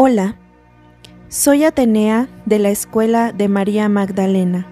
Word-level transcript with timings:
Hola, 0.00 0.36
soy 1.26 1.64
Atenea 1.64 2.28
de 2.46 2.60
la 2.60 2.70
Escuela 2.70 3.32
de 3.32 3.48
María 3.48 3.88
Magdalena. 3.88 4.64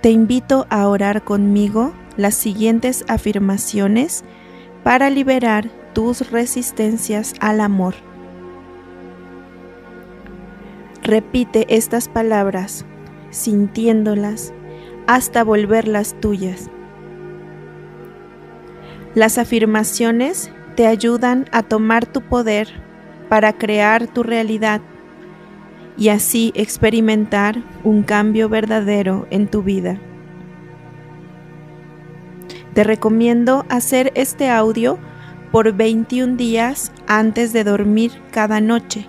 Te 0.00 0.10
invito 0.10 0.64
a 0.70 0.86
orar 0.86 1.24
conmigo 1.24 1.92
las 2.16 2.36
siguientes 2.36 3.04
afirmaciones 3.08 4.22
para 4.84 5.10
liberar 5.10 5.68
tus 5.92 6.30
resistencias 6.30 7.34
al 7.40 7.60
amor. 7.60 7.96
Repite 11.02 11.66
estas 11.68 12.06
palabras, 12.06 12.86
sintiéndolas, 13.30 14.54
hasta 15.08 15.42
volverlas 15.42 16.14
tuyas. 16.20 16.70
Las 19.16 19.36
afirmaciones 19.36 20.52
te 20.76 20.86
ayudan 20.86 21.46
a 21.50 21.64
tomar 21.64 22.06
tu 22.06 22.20
poder 22.20 22.85
para 23.28 23.52
crear 23.52 24.06
tu 24.06 24.22
realidad 24.22 24.80
y 25.98 26.08
así 26.10 26.52
experimentar 26.54 27.62
un 27.84 28.02
cambio 28.02 28.48
verdadero 28.48 29.26
en 29.30 29.48
tu 29.48 29.62
vida. 29.62 29.98
Te 32.74 32.84
recomiendo 32.84 33.64
hacer 33.68 34.12
este 34.14 34.50
audio 34.50 34.98
por 35.50 35.72
21 35.72 36.36
días 36.36 36.92
antes 37.06 37.52
de 37.52 37.64
dormir 37.64 38.12
cada 38.30 38.60
noche 38.60 39.08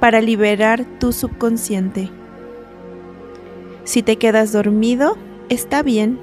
para 0.00 0.20
liberar 0.20 0.84
tu 0.98 1.12
subconsciente. 1.12 2.10
Si 3.84 4.02
te 4.02 4.16
quedas 4.16 4.52
dormido, 4.52 5.16
está 5.48 5.82
bien. 5.82 6.18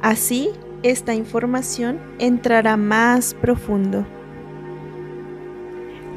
Así, 0.00 0.50
esta 0.84 1.14
información 1.14 1.98
entrará 2.20 2.76
más 2.76 3.34
profundo. 3.34 4.06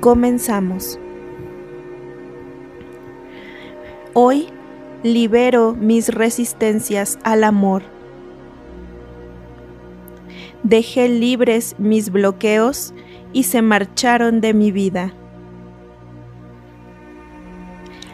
Comenzamos. 0.01 0.99
Hoy 4.13 4.47
libero 5.03 5.75
mis 5.79 6.09
resistencias 6.09 7.19
al 7.21 7.43
amor. 7.43 7.83
Dejé 10.63 11.07
libres 11.07 11.75
mis 11.77 12.09
bloqueos 12.11 12.95
y 13.31 13.43
se 13.43 13.61
marcharon 13.61 14.41
de 14.41 14.55
mi 14.55 14.71
vida. 14.71 15.13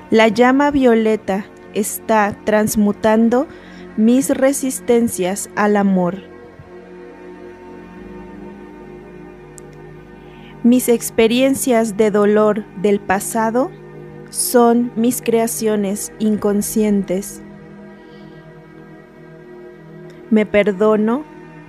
La 0.09 0.27
llama 0.27 0.71
violeta 0.71 1.45
está 1.73 2.37
transmutando 2.43 3.47
mis 3.95 4.29
resistencias 4.29 5.49
al 5.55 5.77
amor. 5.77 6.36
Mis 10.63 10.89
experiencias 10.89 11.97
de 11.97 12.09
dolor 12.09 12.65
del 12.81 12.99
pasado 12.99 13.69
son 14.31 14.91
mis 14.95 15.21
creaciones 15.21 16.11
inconscientes. 16.19 17.43
Me 20.31 20.45
perdono 20.45 21.23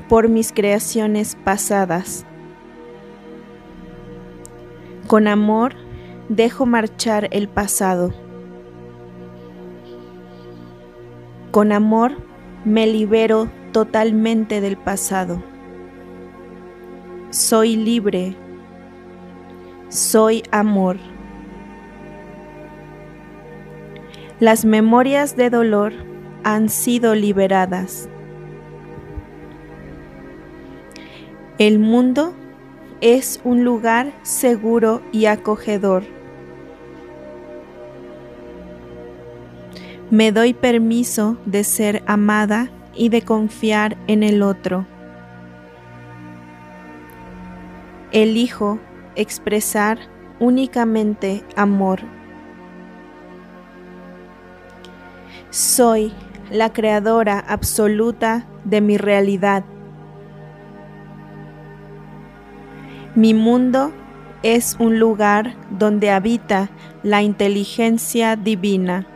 por 0.09 0.29
mis 0.29 0.53
creaciones 0.53 1.37
pasadas. 1.45 2.25
Con 5.07 5.29
amor 5.29 5.75
dejo 6.29 6.65
marchar 6.67 7.29
el 7.31 7.49
pasado. 7.49 8.13
Con 11.51 11.73
amor 11.73 12.13
me 12.65 12.87
libero 12.87 13.51
totalmente 13.73 14.61
del 14.61 14.77
pasado. 14.77 15.43
Soy 17.31 17.77
libre. 17.77 18.48
Soy 19.89 20.43
amor. 20.51 20.99
Las 24.39 24.67
memorias 24.67 25.35
de 25.35 25.49
dolor 25.49 25.95
han 26.45 26.69
sido 26.69 27.15
liberadas. 27.15 28.11
El 31.57 31.79
mundo 31.79 32.35
es 33.01 33.41
un 33.45 33.65
lugar 33.65 34.13
seguro 34.25 35.01
y 35.11 35.25
acogedor. 35.25 36.03
Me 40.11 40.33
doy 40.33 40.53
permiso 40.53 41.39
de 41.47 41.65
ser 41.65 42.03
amada 42.07 42.71
y 42.95 43.09
de 43.09 43.23
confiar 43.23 43.97
en 44.07 44.23
el 44.23 44.43
otro. 44.43 44.87
Elijo 48.13 48.79
expresar 49.19 49.99
únicamente 50.41 51.45
amor. 51.57 52.01
Soy 55.51 56.13
la 56.51 56.73
creadora 56.73 57.41
absoluta 57.41 58.47
de 58.65 58.81
mi 58.81 58.97
realidad. 58.97 59.65
Mi 63.15 63.35
mundo 63.35 63.93
es 64.43 64.77
un 64.79 65.01
lugar 65.01 65.57
donde 65.71 66.11
habita 66.11 66.71
la 67.03 67.23
inteligencia 67.23 68.37
divina. 68.37 69.07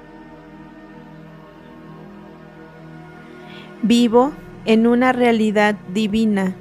Vivo 3.83 4.33
en 4.65 4.87
una 4.87 5.13
realidad 5.13 5.77
divina, 5.93 6.57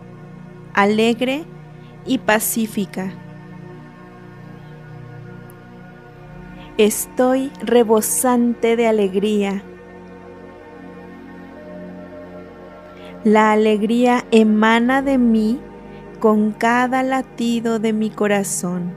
alegre 0.74 1.46
y 2.06 2.19
pacífica. 2.19 3.13
Estoy 6.77 7.51
rebosante 7.61 8.77
de 8.77 8.87
alegría. 8.87 9.61
La 13.25 13.51
alegría 13.51 14.23
emana 14.31 15.01
de 15.01 15.17
mí 15.17 15.59
con 16.21 16.51
cada 16.51 17.03
latido 17.03 17.77
de 17.79 17.91
mi 17.91 18.09
corazón. 18.09 18.93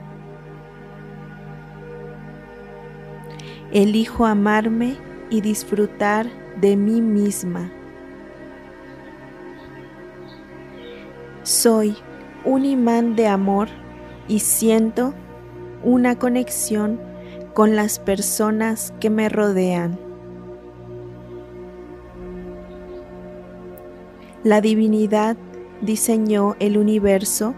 Elijo 3.73 4.25
amarme 4.25 4.95
y 5.29 5.41
disfrutar 5.41 6.27
de 6.61 6.77
mí 6.77 7.01
misma. 7.01 7.69
Soy 11.43 11.97
un 12.45 12.63
imán 12.63 13.17
de 13.17 13.27
amor 13.27 13.67
y 14.29 14.39
siento 14.39 15.13
una 15.83 16.17
conexión 16.17 17.14
con 17.55 17.77
las 17.77 17.99
personas 17.99 18.93
que 18.99 19.09
me 19.09 19.29
rodean. 19.29 19.97
La 24.43 24.59
divinidad 24.59 25.37
diseñó 25.79 26.57
el 26.59 26.77
universo 26.77 27.55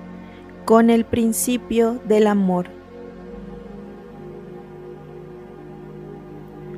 con 0.66 0.92
el 0.92 1.04
principio 1.04 2.00
del 2.08 2.28
amor. 2.28 2.68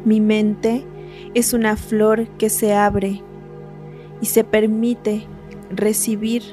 Mi 0.06 0.22
mente 0.22 0.86
es 1.34 1.52
una 1.54 1.76
flor 1.76 2.30
que 2.38 2.50
se 2.50 2.74
abre 2.74 3.22
y 4.22 4.28
se 4.28 4.46
permite 4.46 5.28
recibir, 5.70 6.44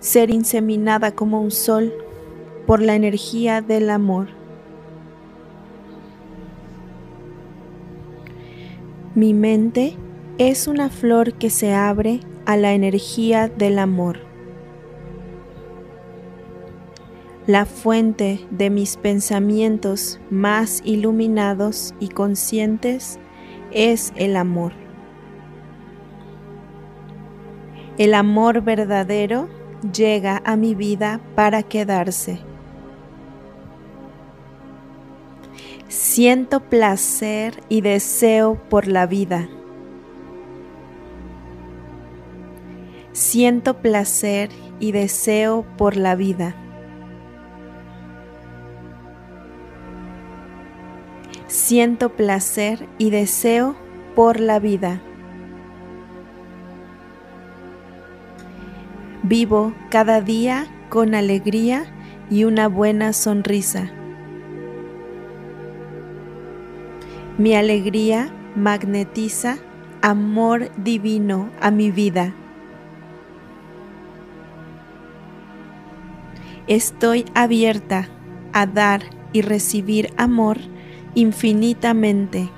ser 0.00 0.28
inseminada 0.28 1.12
como 1.14 1.40
un 1.40 1.50
sol 1.50 1.94
por 2.66 2.82
la 2.82 2.94
energía 2.94 3.62
del 3.62 3.88
amor. 3.88 4.35
Mi 9.16 9.32
mente 9.32 9.96
es 10.36 10.68
una 10.68 10.90
flor 10.90 11.32
que 11.32 11.48
se 11.48 11.72
abre 11.72 12.20
a 12.44 12.58
la 12.58 12.74
energía 12.74 13.48
del 13.48 13.78
amor. 13.78 14.18
La 17.46 17.64
fuente 17.64 18.46
de 18.50 18.68
mis 18.68 18.98
pensamientos 18.98 20.20
más 20.28 20.82
iluminados 20.84 21.94
y 21.98 22.08
conscientes 22.08 23.18
es 23.72 24.12
el 24.16 24.36
amor. 24.36 24.74
El 27.96 28.12
amor 28.12 28.60
verdadero 28.60 29.48
llega 29.94 30.42
a 30.44 30.56
mi 30.56 30.74
vida 30.74 31.22
para 31.34 31.62
quedarse. 31.62 32.40
Siento 35.98 36.60
placer 36.60 37.62
y 37.70 37.80
deseo 37.80 38.56
por 38.68 38.86
la 38.86 39.06
vida. 39.06 39.48
Siento 43.12 43.78
placer 43.78 44.50
y 44.78 44.92
deseo 44.92 45.64
por 45.78 45.96
la 45.96 46.14
vida. 46.14 46.54
Siento 51.46 52.10
placer 52.10 52.86
y 52.98 53.08
deseo 53.08 53.74
por 54.14 54.38
la 54.38 54.58
vida. 54.58 55.00
Vivo 59.22 59.72
cada 59.88 60.20
día 60.20 60.66
con 60.90 61.14
alegría 61.14 61.86
y 62.28 62.44
una 62.44 62.68
buena 62.68 63.14
sonrisa. 63.14 63.95
Mi 67.38 67.54
alegría 67.54 68.30
magnetiza 68.54 69.58
amor 70.00 70.70
divino 70.78 71.50
a 71.60 71.70
mi 71.70 71.90
vida. 71.90 72.34
Estoy 76.66 77.26
abierta 77.34 78.08
a 78.54 78.64
dar 78.64 79.02
y 79.34 79.42
recibir 79.42 80.14
amor 80.16 80.56
infinitamente. 81.14 82.48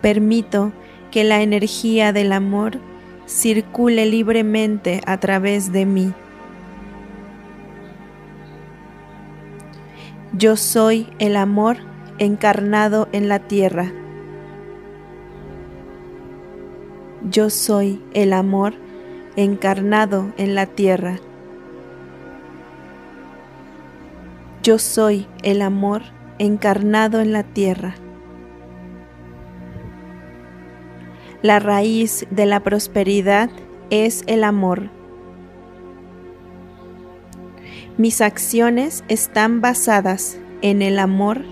Permito 0.00 0.72
que 1.10 1.22
la 1.22 1.42
energía 1.42 2.14
del 2.14 2.32
amor 2.32 2.80
circule 3.26 4.06
libremente 4.06 5.02
a 5.04 5.20
través 5.20 5.70
de 5.70 5.84
mí. 5.84 6.14
Yo 10.34 10.56
soy 10.56 11.12
el 11.18 11.36
amor 11.36 11.76
encarnado 12.18 13.06
en 13.12 13.28
la 13.28 13.40
tierra. 13.40 13.92
Yo 17.28 17.50
soy 17.50 18.02
el 18.14 18.32
amor 18.32 18.72
encarnado 19.36 20.32
en 20.38 20.54
la 20.54 20.64
tierra. 20.64 21.16
Yo 24.62 24.78
soy 24.78 25.26
el 25.42 25.60
amor 25.60 26.00
encarnado 26.38 27.20
en 27.20 27.32
la 27.32 27.42
tierra. 27.42 27.94
La 31.42 31.58
raíz 31.58 32.26
de 32.30 32.46
la 32.46 32.60
prosperidad 32.60 33.50
es 33.90 34.24
el 34.26 34.44
amor. 34.44 35.01
Mis 37.98 38.22
acciones 38.22 39.04
están 39.08 39.60
basadas 39.60 40.38
en 40.62 40.80
el 40.80 40.98
amor 40.98 41.42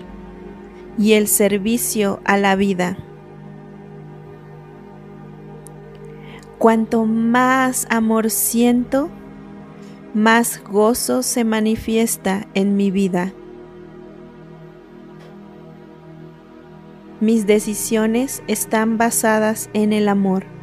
y 0.97 1.13
el 1.13 1.27
servicio 1.27 2.19
a 2.25 2.37
la 2.37 2.55
vida. 2.55 2.97
Cuanto 6.57 7.05
más 7.05 7.85
amor 7.91 8.31
siento, 8.31 9.09
más 10.15 10.63
gozo 10.63 11.21
se 11.21 11.43
manifiesta 11.43 12.47
en 12.55 12.75
mi 12.75 12.89
vida. 12.89 13.33
Mis 17.19 17.45
decisiones 17.45 18.41
están 18.47 18.97
basadas 18.97 19.69
en 19.73 19.93
el 19.93 20.09
amor. 20.09 20.60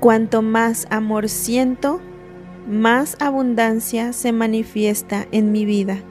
Cuanto 0.00 0.42
más 0.42 0.86
amor 0.90 1.28
siento, 1.28 2.00
más 2.68 3.16
abundancia 3.20 4.12
se 4.12 4.32
manifiesta 4.32 5.26
en 5.32 5.52
mi 5.52 5.64
vida. 5.64 6.02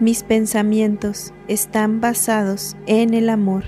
Mis 0.00 0.22
pensamientos 0.22 1.32
están 1.48 2.00
basados 2.00 2.76
en 2.86 3.14
el 3.14 3.30
amor. 3.30 3.64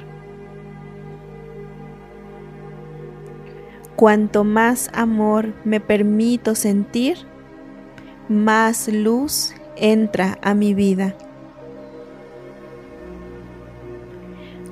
Cuanto 3.96 4.42
más 4.42 4.90
amor 4.92 5.54
me 5.64 5.80
permito 5.80 6.56
sentir, 6.56 7.18
más 8.28 8.88
luz 8.88 9.54
entra 9.76 10.38
a 10.42 10.54
mi 10.54 10.74
vida. 10.74 11.16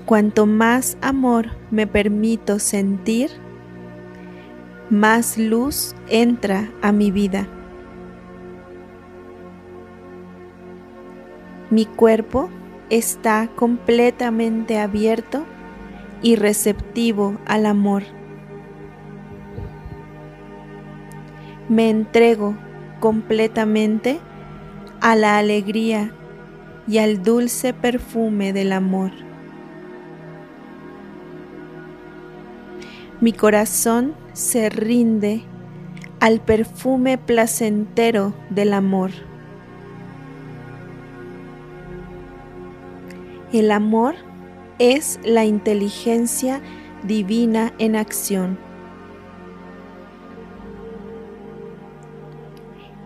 Cuanto 0.07 0.47
más 0.47 0.97
amor 1.01 1.51
me 1.71 1.87
permito 1.87 2.59
sentir, 2.59 3.31
más 4.91 5.39
luz 5.39 5.95
entra 6.09 6.71
a 6.83 6.91
mi 6.91 7.11
vida. 7.11 7.47
Mi 11.71 11.87
cuerpo 11.87 12.51
está 12.91 13.49
completamente 13.55 14.79
abierto 14.79 15.45
y 16.21 16.37
receptivo 16.37 17.39
al 17.47 17.65
amor. 17.65 18.03
Me 21.69 21.89
entrego 21.89 22.55
completamente 23.01 24.19
a 25.01 25.17
la 25.17 25.39
alegría 25.39 26.13
y 26.87 26.99
al 26.99 27.23
dulce 27.23 27.73
perfume 27.73 28.53
del 28.53 28.73
amor. 28.73 29.22
Mi 33.23 33.33
corazón 33.33 34.17
se 34.33 34.69
rinde 34.69 35.43
al 36.19 36.41
perfume 36.41 37.19
placentero 37.19 38.35
del 38.51 38.73
amor. 38.73 39.13
El 43.53 43.71
amor 43.71 44.17
es 44.81 45.21
la 45.23 45.45
inteligencia 45.45 46.61
divina 47.05 47.73
en 47.79 47.95
acción. 47.95 48.59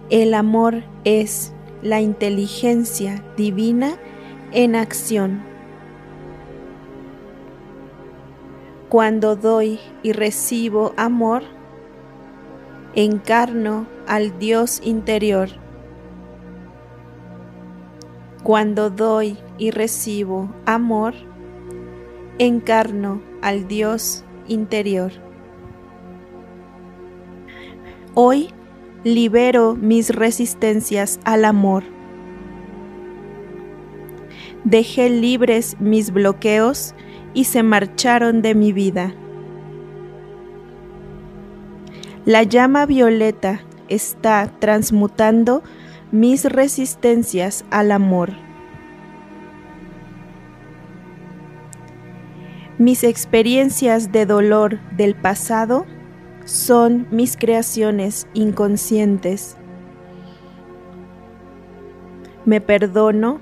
El 0.08 0.32
amor 0.32 0.82
es 1.04 1.52
la 1.82 2.00
inteligencia 2.00 3.22
divina 3.36 3.98
en 4.52 4.76
acción. 4.76 5.55
Cuando 8.96 9.36
doy 9.36 9.78
y 10.02 10.12
recibo 10.12 10.94
amor, 10.96 11.42
encarno 12.94 13.86
al 14.06 14.38
Dios 14.38 14.80
interior. 14.82 15.50
Cuando 18.42 18.88
doy 18.88 19.36
y 19.58 19.70
recibo 19.70 20.50
amor, 20.64 21.12
encarno 22.38 23.20
al 23.42 23.68
Dios 23.68 24.24
interior. 24.48 25.12
Hoy 28.14 28.48
libero 29.04 29.74
mis 29.74 30.08
resistencias 30.08 31.20
al 31.24 31.44
amor. 31.44 31.84
Dejé 34.64 35.10
libres 35.10 35.76
mis 35.80 36.10
bloqueos 36.14 36.94
y 37.36 37.44
se 37.44 37.62
marcharon 37.62 38.40
de 38.40 38.54
mi 38.54 38.72
vida. 38.72 39.14
La 42.24 42.42
llama 42.42 42.86
violeta 42.86 43.60
está 43.88 44.50
transmutando 44.58 45.62
mis 46.10 46.46
resistencias 46.46 47.66
al 47.70 47.92
amor. 47.92 48.30
Mis 52.78 53.04
experiencias 53.04 54.12
de 54.12 54.24
dolor 54.24 54.80
del 54.96 55.14
pasado 55.14 55.84
son 56.46 57.06
mis 57.10 57.36
creaciones 57.36 58.28
inconscientes. 58.32 59.58
Me 62.46 62.62
perdono 62.62 63.40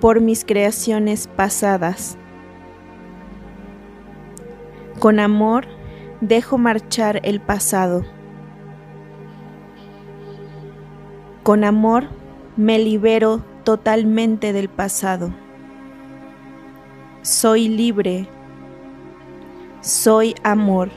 por 0.00 0.22
mis 0.22 0.46
creaciones 0.46 1.28
pasadas. 1.28 2.16
Con 5.04 5.20
amor 5.20 5.66
dejo 6.22 6.56
marchar 6.56 7.20
el 7.24 7.38
pasado. 7.38 8.06
Con 11.42 11.62
amor 11.62 12.04
me 12.56 12.78
libero 12.78 13.44
totalmente 13.64 14.54
del 14.54 14.70
pasado. 14.70 15.34
Soy 17.20 17.68
libre. 17.68 18.26
Soy 19.82 20.36
amor. 20.42 20.88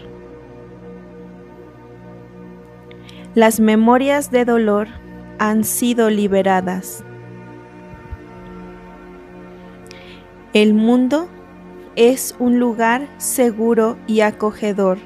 Las 3.36 3.60
memorias 3.60 4.32
de 4.32 4.46
dolor 4.46 4.88
han 5.38 5.66
sido 5.66 6.10
liberadas. 6.10 7.04
El 10.54 10.74
mundo 10.74 11.28
es 11.98 12.36
un 12.38 12.60
lugar 12.60 13.10
seguro 13.18 13.98
y 14.06 14.22
acogedor. 14.22 15.00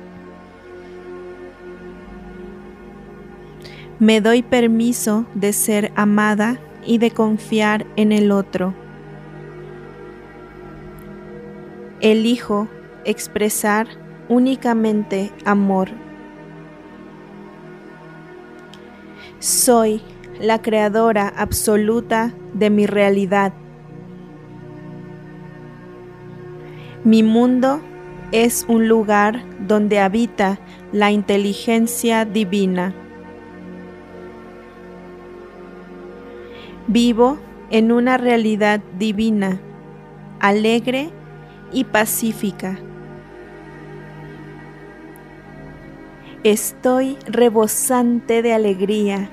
Me 3.97 4.19
doy 4.19 4.43
permiso 4.43 5.25
de 5.33 5.53
ser 5.53 5.93
amada 5.95 6.59
y 6.85 6.97
de 6.97 7.11
confiar 7.11 7.87
en 7.95 8.11
el 8.11 8.29
otro. 8.31 8.73
Elijo 12.01 12.67
expresar 13.05 13.87
únicamente 14.27 15.31
amor. 15.45 15.89
Soy 19.39 20.01
la 20.41 20.61
creadora 20.61 21.29
absoluta 21.37 22.33
de 22.53 22.69
mi 22.69 22.85
realidad. 22.85 23.53
Mi 27.03 27.23
mundo 27.23 27.81
es 28.31 28.63
un 28.67 28.87
lugar 28.87 29.43
donde 29.67 29.97
habita 29.97 30.59
la 30.91 31.09
inteligencia 31.09 32.25
divina. 32.25 32.93
Vivo 36.85 37.39
en 37.71 37.91
una 37.91 38.17
realidad 38.17 38.81
divina, 38.99 39.59
alegre 40.39 41.09
y 41.71 41.85
pacífica. 41.85 42.77
Estoy 46.43 47.17
rebosante 47.25 48.43
de 48.43 48.53
alegría. 48.53 49.27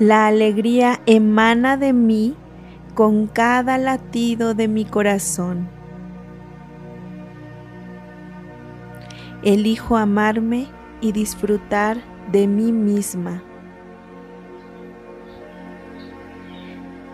La 0.00 0.26
alegría 0.26 1.00
emana 1.06 1.76
de 1.76 1.92
mí 1.92 2.34
con 3.00 3.28
cada 3.28 3.78
latido 3.78 4.52
de 4.52 4.68
mi 4.68 4.84
corazón. 4.84 5.70
Elijo 9.42 9.96
amarme 9.96 10.66
y 11.00 11.12
disfrutar 11.12 11.96
de 12.30 12.46
mí 12.46 12.72
misma. 12.72 13.42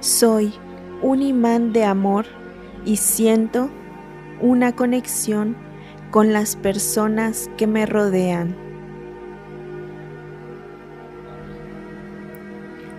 Soy 0.00 0.52
un 1.02 1.22
imán 1.22 1.72
de 1.72 1.84
amor 1.84 2.26
y 2.84 2.96
siento 2.96 3.70
una 4.40 4.74
conexión 4.74 5.56
con 6.10 6.32
las 6.32 6.56
personas 6.56 7.48
que 7.56 7.68
me 7.68 7.86
rodean. 7.86 8.56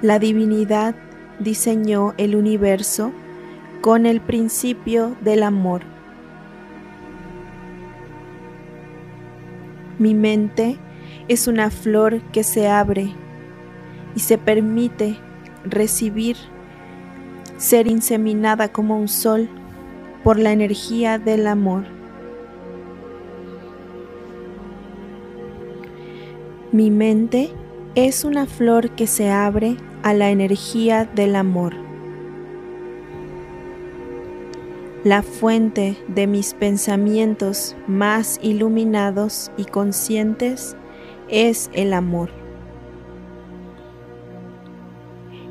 La 0.01 0.20
divinidad 0.20 0.96
diseñó 1.39 2.13
el 2.17 2.36
universo 2.36 3.12
con 3.82 4.06
el 4.06 4.22
principio 4.22 5.15
del 5.22 5.44
amor. 5.44 5.82
Mi 10.00 10.13
mente 10.13 10.77
es 11.27 11.48
una 11.48 11.70
flor 11.70 12.22
que 12.32 12.44
se 12.44 12.67
abre 12.67 13.13
y 14.15 14.20
se 14.20 14.38
permite 14.38 15.17
recibir, 15.63 16.38
ser 17.58 17.88
inseminada 17.88 18.72
como 18.72 18.98
un 18.98 19.08
sol 19.08 19.50
por 20.24 20.39
la 20.39 20.51
energía 20.51 21.17
del 21.20 21.48
amor. 21.48 21.86
Mi 26.72 26.91
mente 26.91 27.50
es 27.96 28.24
una 28.24 28.46
flor 28.46 28.91
que 28.91 29.08
se 29.08 29.32
abre 29.32 29.77
a 30.04 30.13
la 30.13 30.30
energía 30.30 31.06
del 31.06 31.36
amor. 31.36 31.74
La 35.04 35.22
fuente 35.22 35.96
de 36.08 36.27
mis 36.27 36.54
pensamientos 36.54 37.75
más 37.88 38.39
iluminados 38.42 39.51
y 39.56 39.66
conscientes 39.66 40.75
es 41.30 41.70
el 41.74 41.94
amor. 41.94 42.30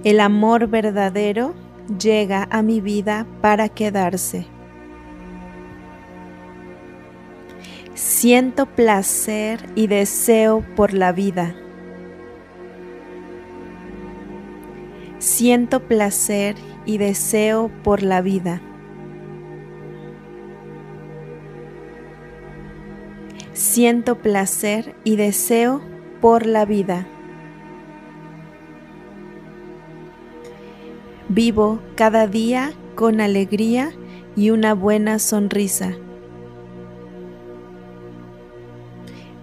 El 0.04 0.20
amor 0.20 0.68
verdadero 0.68 1.54
llega 1.98 2.46
a 2.50 2.62
mi 2.62 2.80
vida 2.80 3.26
para 3.40 3.68
quedarse. 3.68 4.46
Siento 7.94 8.66
placer 8.66 9.70
y 9.74 9.86
deseo 9.86 10.62
por 10.76 10.92
la 10.92 11.12
vida. 11.12 11.56
Siento 15.26 15.80
placer 15.80 16.54
y 16.84 16.98
deseo 16.98 17.68
por 17.82 18.04
la 18.04 18.22
vida. 18.22 18.62
Siento 23.52 24.18
placer 24.18 24.94
y 25.02 25.16
deseo 25.16 25.80
por 26.20 26.46
la 26.46 26.64
vida. 26.64 27.08
Vivo 31.28 31.80
cada 31.96 32.28
día 32.28 32.72
con 32.94 33.20
alegría 33.20 33.90
y 34.36 34.50
una 34.50 34.74
buena 34.74 35.18
sonrisa. 35.18 35.96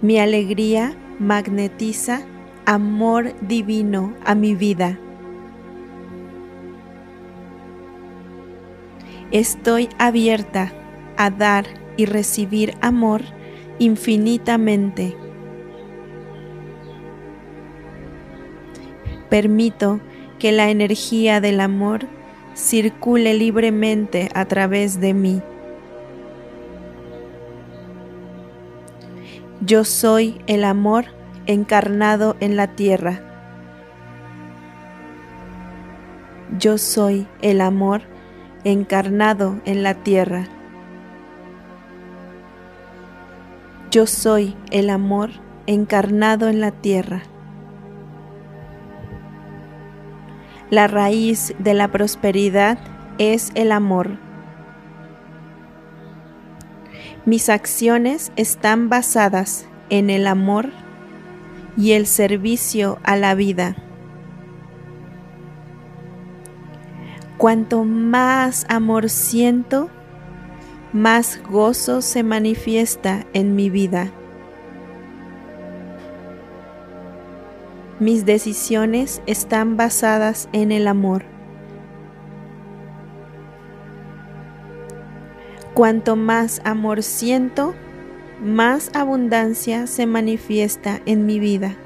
Mi 0.00 0.18
alegría 0.18 0.96
magnetiza 1.18 2.26
amor 2.64 3.34
divino 3.42 4.14
a 4.24 4.34
mi 4.34 4.54
vida. 4.54 4.98
Estoy 9.34 9.88
abierta 9.98 10.72
a 11.16 11.28
dar 11.28 11.66
y 11.96 12.06
recibir 12.06 12.76
amor 12.80 13.22
infinitamente. 13.80 15.16
Permito 19.30 19.98
que 20.38 20.52
la 20.52 20.70
energía 20.70 21.40
del 21.40 21.58
amor 21.58 22.06
circule 22.54 23.34
libremente 23.34 24.28
a 24.34 24.44
través 24.44 25.00
de 25.00 25.14
mí. 25.14 25.42
Yo 29.62 29.82
soy 29.82 30.40
el 30.46 30.62
amor 30.62 31.06
encarnado 31.46 32.36
en 32.38 32.54
la 32.54 32.76
tierra. 32.76 33.20
Yo 36.56 36.78
soy 36.78 37.26
el 37.42 37.60
amor 37.60 38.13
encarnado 38.64 39.60
en 39.64 39.82
la 39.82 39.94
tierra. 39.94 40.46
Yo 43.90 44.06
soy 44.06 44.56
el 44.70 44.90
amor 44.90 45.30
encarnado 45.66 46.48
en 46.48 46.60
la 46.60 46.72
tierra. 46.72 47.22
La 50.70 50.88
raíz 50.88 51.54
de 51.58 51.74
la 51.74 51.88
prosperidad 51.88 52.78
es 53.18 53.52
el 53.54 53.70
amor. 53.70 54.18
Mis 57.26 57.48
acciones 57.48 58.32
están 58.36 58.88
basadas 58.88 59.66
en 59.90 60.10
el 60.10 60.26
amor 60.26 60.70
y 61.76 61.92
el 61.92 62.06
servicio 62.06 62.98
a 63.04 63.16
la 63.16 63.34
vida. 63.34 63.76
Cuanto 67.44 67.84
más 67.84 68.64
amor 68.70 69.10
siento, 69.10 69.90
más 70.94 71.42
gozo 71.42 72.00
se 72.00 72.22
manifiesta 72.22 73.26
en 73.34 73.54
mi 73.54 73.68
vida. 73.68 74.10
Mis 78.00 78.24
decisiones 78.24 79.20
están 79.26 79.76
basadas 79.76 80.48
en 80.54 80.72
el 80.72 80.88
amor. 80.88 81.26
Cuanto 85.74 86.16
más 86.16 86.62
amor 86.64 87.02
siento, 87.02 87.74
más 88.42 88.90
abundancia 88.94 89.86
se 89.86 90.06
manifiesta 90.06 91.02
en 91.04 91.26
mi 91.26 91.38
vida. 91.40 91.76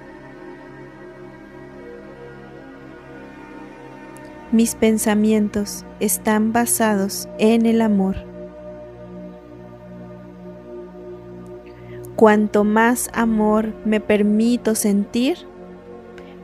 Mis 4.51 4.75
pensamientos 4.75 5.85
están 6.01 6.55
basados 6.55 7.29
en 7.39 7.67
el 7.67 7.83
amor. 7.83 8.17
Cuanto 12.17 12.65
más 12.65 13.11
amor 13.13 13.75
me 13.85 14.01
permito 14.01 14.75
sentir, 14.75 15.37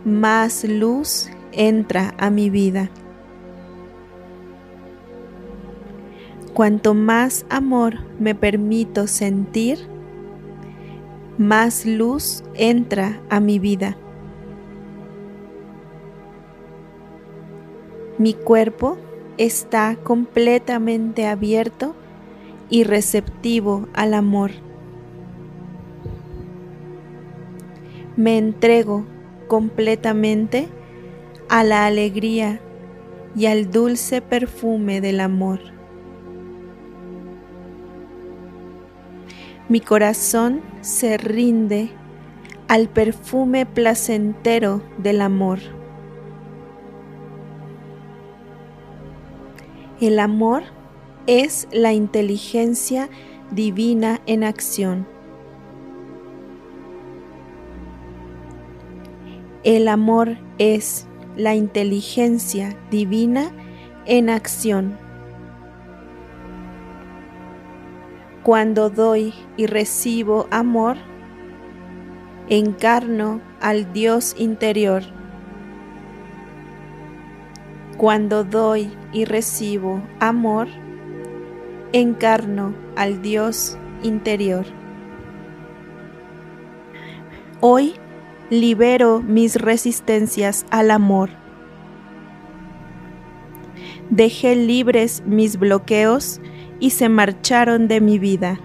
más 0.04 0.64
luz 0.64 1.30
entra 1.52 2.14
a 2.18 2.28
mi 2.28 2.50
vida. 2.50 2.90
Cuanto 6.52 6.92
más 6.92 7.46
amor 7.48 8.00
me 8.20 8.34
permito 8.34 9.06
sentir, 9.06 9.78
más 11.38 11.86
luz 11.86 12.44
entra 12.54 13.22
a 13.30 13.40
mi 13.40 13.58
vida. 13.58 13.96
Mi 18.24 18.32
cuerpo 18.32 18.96
está 19.36 19.98
completamente 20.02 21.26
abierto 21.26 21.94
y 22.70 22.84
receptivo 22.84 23.86
al 23.92 24.14
amor. 24.14 24.50
Me 28.16 28.38
entrego 28.38 29.04
completamente 29.46 30.68
a 31.50 31.64
la 31.64 31.84
alegría 31.84 32.60
y 33.36 33.44
al 33.44 33.70
dulce 33.70 34.22
perfume 34.22 35.02
del 35.02 35.20
amor. 35.20 35.60
Mi 39.68 39.80
corazón 39.80 40.62
se 40.80 41.18
rinde 41.18 41.90
al 42.68 42.88
perfume 42.88 43.66
placentero 43.66 44.80
del 44.96 45.20
amor. 45.20 45.83
El 50.04 50.18
amor 50.18 50.64
es 51.26 51.66
la 51.72 51.94
inteligencia 51.94 53.08
divina 53.52 54.20
en 54.26 54.44
acción. 54.44 55.06
El 59.62 59.88
amor 59.88 60.36
es 60.58 61.06
la 61.38 61.54
inteligencia 61.54 62.76
divina 62.90 63.50
en 64.04 64.28
acción. 64.28 64.98
Cuando 68.42 68.90
doy 68.90 69.32
y 69.56 69.64
recibo 69.64 70.48
amor, 70.50 70.98
encarno 72.50 73.40
al 73.58 73.90
Dios 73.94 74.34
interior. 74.36 75.13
Cuando 77.96 78.42
doy 78.42 78.90
y 79.12 79.24
recibo 79.24 80.02
amor, 80.18 80.66
encarno 81.92 82.74
al 82.96 83.22
Dios 83.22 83.78
interior. 84.02 84.66
Hoy 87.60 87.94
libero 88.50 89.22
mis 89.22 89.56
resistencias 89.56 90.66
al 90.70 90.90
amor. 90.90 91.30
Dejé 94.10 94.56
libres 94.56 95.22
mis 95.24 95.58
bloqueos 95.58 96.40
y 96.80 96.90
se 96.90 97.08
marcharon 97.08 97.86
de 97.86 98.00
mi 98.00 98.18
vida. 98.18 98.58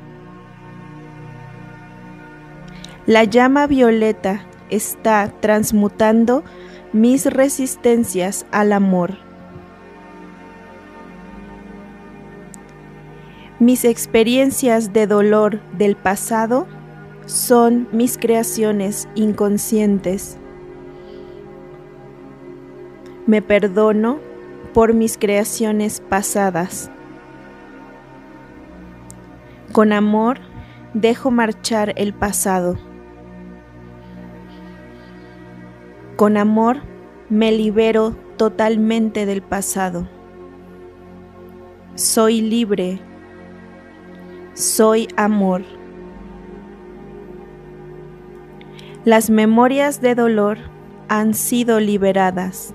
La 3.05 3.23
llama 3.23 3.67
violeta 3.67 4.45
está 4.69 5.31
transmutando 5.39 6.43
mis 6.93 7.25
resistencias 7.25 8.45
al 8.51 8.73
amor. 8.73 9.17
Mis 13.59 13.85
experiencias 13.85 14.93
de 14.93 15.05
dolor 15.05 15.61
del 15.77 15.95
pasado 15.95 16.65
son 17.25 17.87
mis 17.91 18.17
creaciones 18.17 19.07
inconscientes. 19.15 20.37
Me 23.27 23.41
perdono 23.41 24.19
por 24.73 24.93
mis 24.93 25.17
creaciones 25.17 26.01
pasadas. 26.01 26.89
Con 29.73 29.93
amor 29.93 30.39
dejo 30.95 31.29
marchar 31.29 31.93
el 31.97 32.13
pasado. 32.13 32.88
Con 36.19 36.35
amor 36.35 36.81
me 37.29 37.49
libero 37.53 38.13
totalmente 38.35 39.25
del 39.25 39.41
pasado. 39.41 40.05
Soy 41.95 42.41
libre. 42.41 42.99
Soy 44.53 45.07
amor. 45.15 45.63
Las 49.05 49.29
memorias 49.29 50.01
de 50.01 50.13
dolor 50.13 50.57
han 51.07 51.33
sido 51.33 51.79
liberadas. 51.79 52.73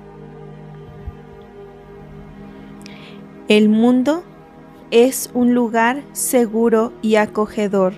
El 3.48 3.68
mundo 3.68 4.24
es 4.90 5.30
un 5.34 5.52
lugar 5.52 6.02
seguro 6.12 6.94
y 7.02 7.16
acogedor. 7.16 7.92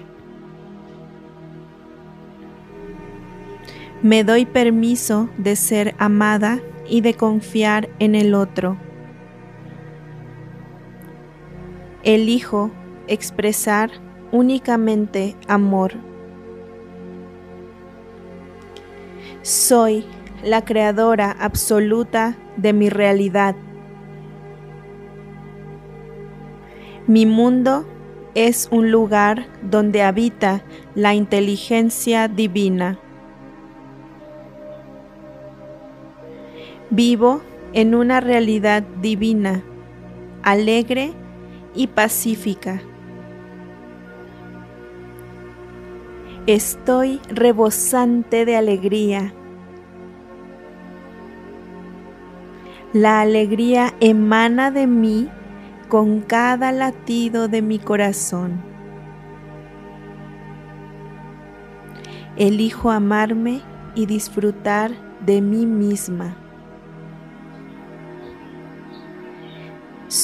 Me 4.02 4.24
doy 4.24 4.44
permiso 4.44 5.28
de 5.38 5.56
ser 5.56 5.94
amada 5.98 6.60
y 6.88 7.00
de 7.00 7.14
confiar 7.14 7.88
en 7.98 8.14
el 8.14 8.34
otro. 8.34 8.76
Elijo 12.02 12.70
expresar 13.08 13.90
únicamente 14.32 15.34
amor. 15.48 15.94
Soy 19.42 20.04
la 20.44 20.64
creadora 20.64 21.30
absoluta 21.30 22.36
de 22.56 22.72
mi 22.72 22.90
realidad. 22.90 23.56
Mi 27.06 27.24
mundo 27.24 27.86
es 28.34 28.68
un 28.70 28.90
lugar 28.90 29.46
donde 29.62 30.02
habita 30.02 30.62
la 30.94 31.14
inteligencia 31.14 32.28
divina. 32.28 32.98
Vivo 36.90 37.40
en 37.72 37.94
una 37.94 38.20
realidad 38.20 38.84
divina, 39.02 39.62
alegre 40.42 41.12
y 41.74 41.88
pacífica. 41.88 42.80
Estoy 46.46 47.20
rebosante 47.28 48.44
de 48.44 48.56
alegría. 48.56 49.34
La 52.92 53.20
alegría 53.20 53.92
emana 53.98 54.70
de 54.70 54.86
mí 54.86 55.28
con 55.88 56.20
cada 56.20 56.70
latido 56.70 57.48
de 57.48 57.62
mi 57.62 57.80
corazón. 57.80 58.62
Elijo 62.36 62.92
amarme 62.92 63.60
y 63.96 64.06
disfrutar 64.06 64.92
de 65.20 65.40
mí 65.40 65.66
misma. 65.66 66.45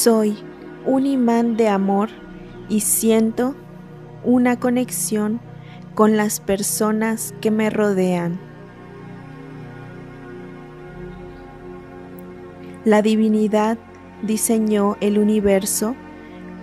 Soy 0.03 0.37
un 0.85 1.07
imán 1.07 1.57
de 1.57 1.69
amor 1.69 2.09
y 2.69 2.81
siento 2.81 3.55
una 4.25 4.59
conexión 4.59 5.39
con 5.95 6.17
las 6.17 6.41
personas 6.41 7.33
que 7.41 7.53
me 7.53 7.71
rodean. 7.71 8.41
La 12.85 13.01
divinidad 13.01 13.79
diseñó 14.25 14.97
el 15.01 15.19
universo 15.19 15.95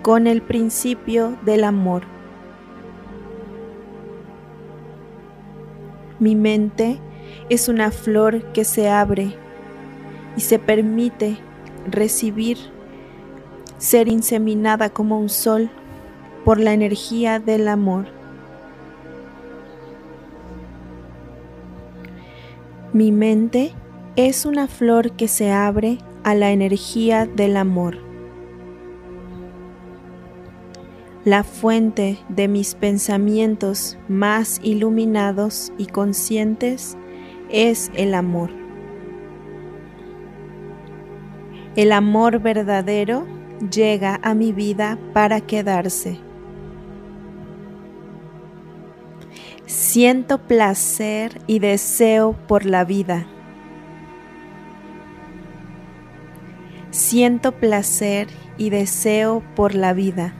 con 0.02 0.26
el 0.26 0.42
principio 0.42 1.38
del 1.42 1.64
amor. 1.64 2.02
Mi 6.18 6.36
mente 6.36 6.98
es 7.48 7.70
una 7.70 7.90
flor 7.90 8.52
que 8.52 8.64
se 8.64 8.90
abre 8.90 9.34
y 10.36 10.42
se 10.42 10.58
permite 10.58 11.38
recibir, 11.90 12.58
ser 13.80 14.08
inseminada 14.08 14.90
como 14.90 15.18
un 15.18 15.30
sol 15.30 15.70
por 16.44 16.60
la 16.60 16.74
energía 16.74 17.40
del 17.40 17.66
amor. 17.66 18.08
Mi 22.92 23.10
mente 23.10 23.72
es 24.16 24.44
una 24.44 24.68
flor 24.68 25.12
que 25.12 25.28
se 25.28 25.50
abre 25.50 25.98
a 26.24 26.34
la 26.34 26.50
energía 26.50 27.24
del 27.24 27.56
amor. 27.56 27.96
La 31.24 31.42
fuente 31.42 32.18
de 32.28 32.48
mis 32.48 32.74
pensamientos 32.74 33.96
más 34.08 34.60
iluminados 34.62 35.72
y 35.78 35.86
conscientes 35.86 36.98
es 37.48 37.90
el 37.94 38.14
amor. 38.14 38.50
El 41.76 41.92
amor 41.92 42.40
verdadero 42.40 43.39
llega 43.68 44.18
a 44.22 44.34
mi 44.34 44.52
vida 44.52 44.98
para 45.12 45.40
quedarse. 45.40 46.18
Siento 49.66 50.38
placer 50.38 51.40
y 51.46 51.58
deseo 51.58 52.32
por 52.48 52.64
la 52.64 52.84
vida. 52.84 53.26
Siento 56.90 57.52
placer 57.52 58.28
y 58.58 58.70
deseo 58.70 59.42
por 59.54 59.74
la 59.74 59.92
vida. 59.92 60.34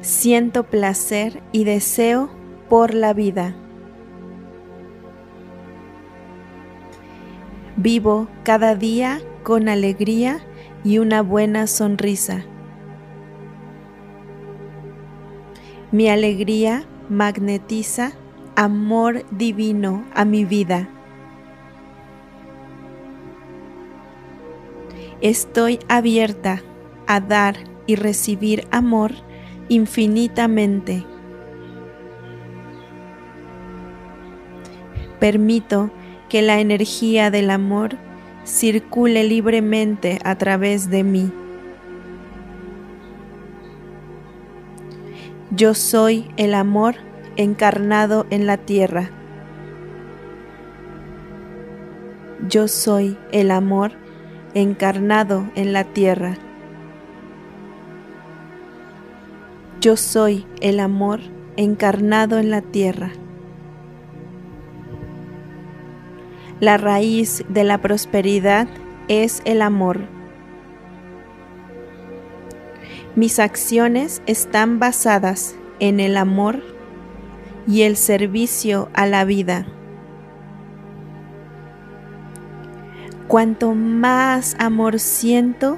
Siento 0.00 0.62
placer 0.62 1.42
y 1.50 1.64
deseo 1.64 2.30
por 2.68 2.94
la 2.94 3.12
vida. 3.12 3.56
Vivo 7.76 8.26
cada 8.42 8.74
día 8.74 9.20
con 9.42 9.68
alegría 9.68 10.40
y 10.82 10.98
una 10.98 11.20
buena 11.20 11.66
sonrisa. 11.66 12.46
Mi 15.92 16.08
alegría 16.08 16.84
magnetiza 17.10 18.12
amor 18.56 19.26
divino 19.30 20.04
a 20.14 20.24
mi 20.24 20.46
vida. 20.46 20.88
Estoy 25.20 25.78
abierta 25.88 26.62
a 27.06 27.20
dar 27.20 27.56
y 27.86 27.96
recibir 27.96 28.66
amor 28.70 29.12
infinitamente. 29.68 31.04
Permito 35.20 35.90
que 36.36 36.42
la 36.42 36.60
energía 36.60 37.30
del 37.30 37.48
amor 37.48 37.96
circule 38.44 39.24
libremente 39.24 40.18
a 40.22 40.36
través 40.36 40.90
de 40.90 41.02
mí. 41.02 41.32
Yo 45.50 45.72
soy 45.72 46.28
el 46.36 46.52
amor 46.52 46.96
encarnado 47.36 48.26
en 48.28 48.46
la 48.46 48.58
tierra. 48.58 49.08
Yo 52.50 52.68
soy 52.68 53.16
el 53.32 53.50
amor 53.50 53.92
encarnado 54.52 55.46
en 55.54 55.72
la 55.72 55.84
tierra. 55.84 56.36
Yo 59.80 59.96
soy 59.96 60.44
el 60.60 60.80
amor 60.80 61.20
encarnado 61.56 62.36
en 62.36 62.50
la 62.50 62.60
tierra. 62.60 63.10
La 66.58 66.78
raíz 66.78 67.44
de 67.50 67.64
la 67.64 67.82
prosperidad 67.82 68.66
es 69.08 69.42
el 69.44 69.60
amor. 69.60 70.00
Mis 73.14 73.38
acciones 73.38 74.22
están 74.26 74.78
basadas 74.78 75.54
en 75.80 76.00
el 76.00 76.16
amor 76.16 76.62
y 77.68 77.82
el 77.82 77.96
servicio 77.98 78.88
a 78.94 79.04
la 79.06 79.26
vida. 79.26 79.66
Cuanto 83.28 83.74
más 83.74 84.56
amor 84.58 84.98
siento, 84.98 85.76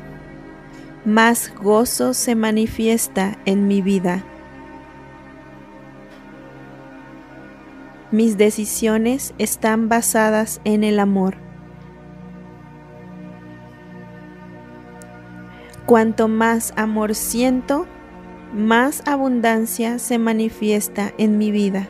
más 1.05 1.53
gozo 1.57 2.14
se 2.14 2.37
manifiesta 2.37 3.37
en 3.47 3.67
mi 3.67 3.83
vida. 3.83 4.23
Mis 8.11 8.38
decisiones 8.38 9.35
están 9.37 9.90
basadas 9.90 10.62
en 10.64 10.83
el 10.83 10.99
amor. 10.99 11.37
Cuanto 15.85 16.27
más 16.27 16.73
amor 16.77 17.14
siento, 17.14 17.87
más 18.55 19.03
abundancia 19.07 19.99
se 19.99 20.18
manifiesta 20.18 21.12
en 21.18 21.37
mi 21.37 21.51
vida. 21.51 21.87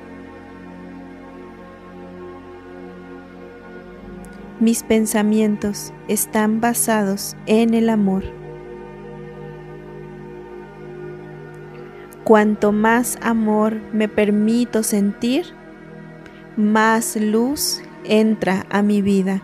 Mis 4.58 4.82
pensamientos 4.82 5.92
están 6.08 6.60
basados 6.60 7.36
en 7.46 7.74
el 7.74 7.88
amor. 7.90 8.24
Cuanto 12.24 12.72
más 12.72 13.18
amor 13.22 13.80
me 13.92 14.08
permito 14.08 14.82
sentir, 14.82 15.57
más 16.58 17.14
luz 17.14 17.80
entra 18.02 18.66
a 18.68 18.82
mi 18.82 19.00
vida. 19.00 19.42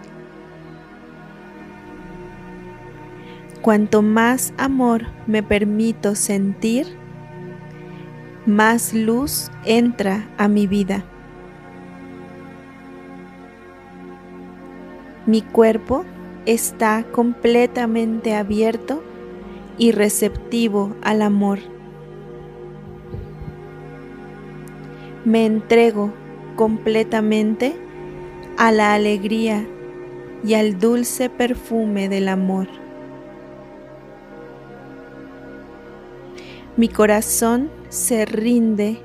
Cuanto 3.63 4.03
más 4.03 4.53
amor 4.59 5.05
me 5.29 5.45
permito 5.45 6.17
sentir, 6.17 6.89
más 8.47 8.93
luz 8.93 9.53
entra 9.65 10.29
a 10.39 10.49
mi 10.49 10.67
vida. 10.67 11.05
Mi 15.25 15.41
cuerpo 15.41 16.05
está 16.47 17.05
completamente 17.13 18.35
abierto 18.35 19.05
y 19.79 19.93
receptivo 19.93 20.97
al 21.01 21.23
amor. 21.23 21.61
Me 25.25 25.47
entrego 25.47 26.13
completamente 26.57 27.75
a 28.57 28.73
la 28.73 28.95
alegría 28.95 29.67
y 30.45 30.55
al 30.55 30.79
dulce 30.79 31.31
perfume 31.31 32.09
del 32.09 32.29
amor. 32.29 32.69
Mi 36.77 36.89
corazón 36.89 37.71
se 37.89 38.25
rinde 38.27 38.99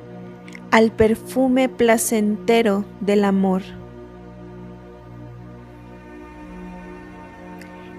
al 0.72 0.92
perfume 0.92 1.70
placentero 1.70 2.86
del 3.00 3.24
amor. 3.24 3.62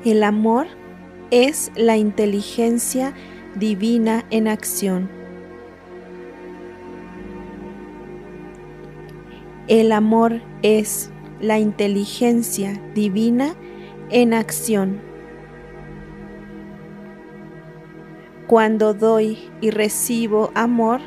El 0.05 0.25
amor 0.25 0.67
es 1.31 1.71
la 1.77 1.97
inteligencia 1.97 3.15
divina 3.55 4.25
en 4.31 4.49
acción. 4.49 5.20
El 9.71 9.93
amor 9.93 10.41
es 10.63 11.13
la 11.41 11.61
inteligencia 11.61 12.83
divina 12.93 13.55
en 14.11 14.35
acción. 14.35 15.01
Cuando 18.49 18.95
doy 18.95 19.39
y 19.61 19.71
recibo 19.71 20.51
amor, 20.57 20.99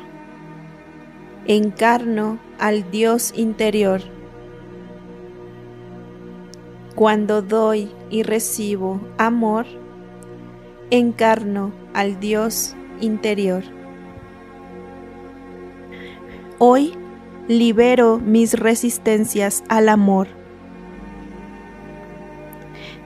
encarno 1.44 2.38
al 2.58 2.90
Dios 2.90 3.34
interior. 3.36 4.00
Cuando 6.94 7.42
doy 7.42 7.90
y 8.08 8.22
recibo 8.22 8.98
amor, 9.18 9.66
encarno 10.88 11.70
al 11.92 12.18
Dios 12.18 12.74
interior. 13.02 13.62
Hoy 16.58 16.96
libero 17.48 18.18
mis 18.18 18.54
resistencias 18.54 19.64
al 19.68 19.88
amor. 19.88 20.28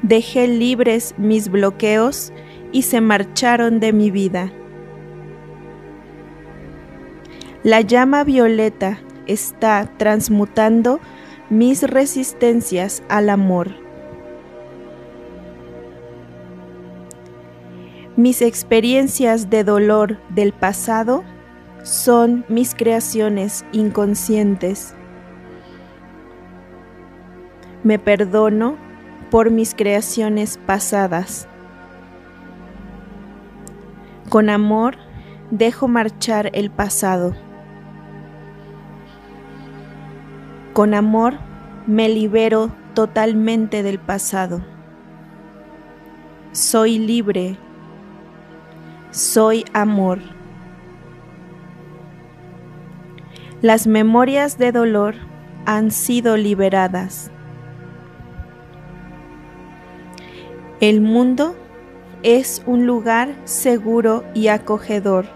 Dejé 0.03 0.47
libres 0.47 1.15
mis 1.19 1.51
bloqueos 1.51 2.33
y 2.71 2.83
se 2.83 3.01
marcharon 3.01 3.81
de 3.81 3.93
mi 3.93 4.11
vida. 4.11 4.53
La 7.65 7.81
llama 7.81 8.23
violeta 8.23 9.01
está 9.27 9.91
transmutando 9.97 11.01
mis 11.51 11.83
resistencias 11.83 13.03
al 13.09 13.31
amor. 13.31 13.73
Mis 18.17 18.43
experiencias 18.43 19.51
de 19.51 19.65
dolor 19.65 20.19
del 20.31 20.53
pasado 20.53 21.25
son 21.83 22.45
mis 22.49 22.75
creaciones 22.75 23.65
inconscientes. 23.73 24.95
Me 27.83 27.99
perdono 27.99 28.77
por 29.31 29.51
mis 29.51 29.75
creaciones 29.75 30.59
pasadas. 30.59 31.49
Con 34.29 34.51
amor 34.51 34.97
dejo 35.51 35.89
marchar 35.89 36.51
el 36.53 36.71
pasado. 36.71 37.35
Con 40.73 40.95
amor 40.95 41.35
me 41.87 42.09
libero 42.09 42.71
totalmente 42.95 43.83
del 43.83 43.99
pasado. 43.99 44.63
Soy 46.53 46.99
libre. 46.99 47.57
Soy 49.11 49.65
amor. 49.73 50.19
Las 53.61 53.89
memorias 53.89 54.57
de 54.57 54.71
dolor 54.71 55.17
han 55.67 55.91
sido 55.91 56.37
liberadas. 56.37 57.33
El 60.79 61.01
mundo 61.01 61.57
es 62.23 62.63
un 62.67 62.87
lugar 62.87 63.35
seguro 63.47 64.23
y 64.33 64.47
acogedor. 64.47 65.27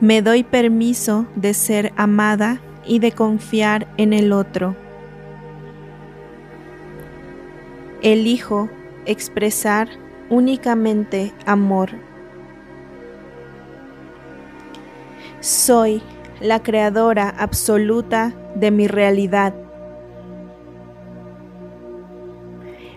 Me 0.00 0.22
doy 0.22 0.42
permiso 0.42 1.26
de 1.36 1.54
ser 1.54 1.92
amada 1.96 2.60
y 2.84 2.98
de 2.98 3.12
confiar 3.12 3.86
en 3.96 4.12
el 4.12 4.32
otro. 4.32 4.74
Elijo 8.02 8.68
expresar 9.04 9.88
únicamente 10.30 11.32
amor. 11.46 12.05
Soy 15.46 16.02
la 16.40 16.60
creadora 16.64 17.28
absoluta 17.28 18.34
de 18.56 18.72
mi 18.72 18.88
realidad. 18.88 19.54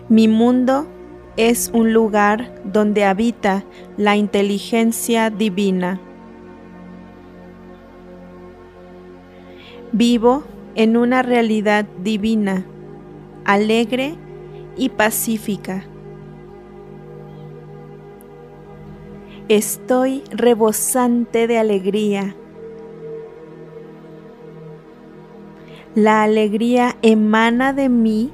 Mi 0.08 0.26
mundo 0.26 0.88
es 1.36 1.70
un 1.72 1.92
lugar 1.92 2.52
donde 2.64 3.04
habita 3.04 3.62
la 3.96 4.16
inteligencia 4.16 5.30
divina. 5.30 6.00
Vivo 9.92 10.42
en 10.74 10.96
una 10.96 11.22
realidad 11.22 11.84
divina, 12.02 12.66
alegre 13.44 14.16
y 14.76 14.88
pacífica. 14.88 15.84
Estoy 19.48 20.24
rebosante 20.32 21.46
de 21.46 21.58
alegría. 21.58 22.36
La 25.96 26.22
alegría 26.22 26.96
emana 27.02 27.72
de 27.72 27.88
mí 27.88 28.30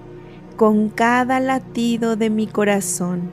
con 0.57 0.91
cada 0.91 1.41
latido 1.41 2.15
de 2.15 2.29
mi 2.29 2.47
corazón. 2.47 3.31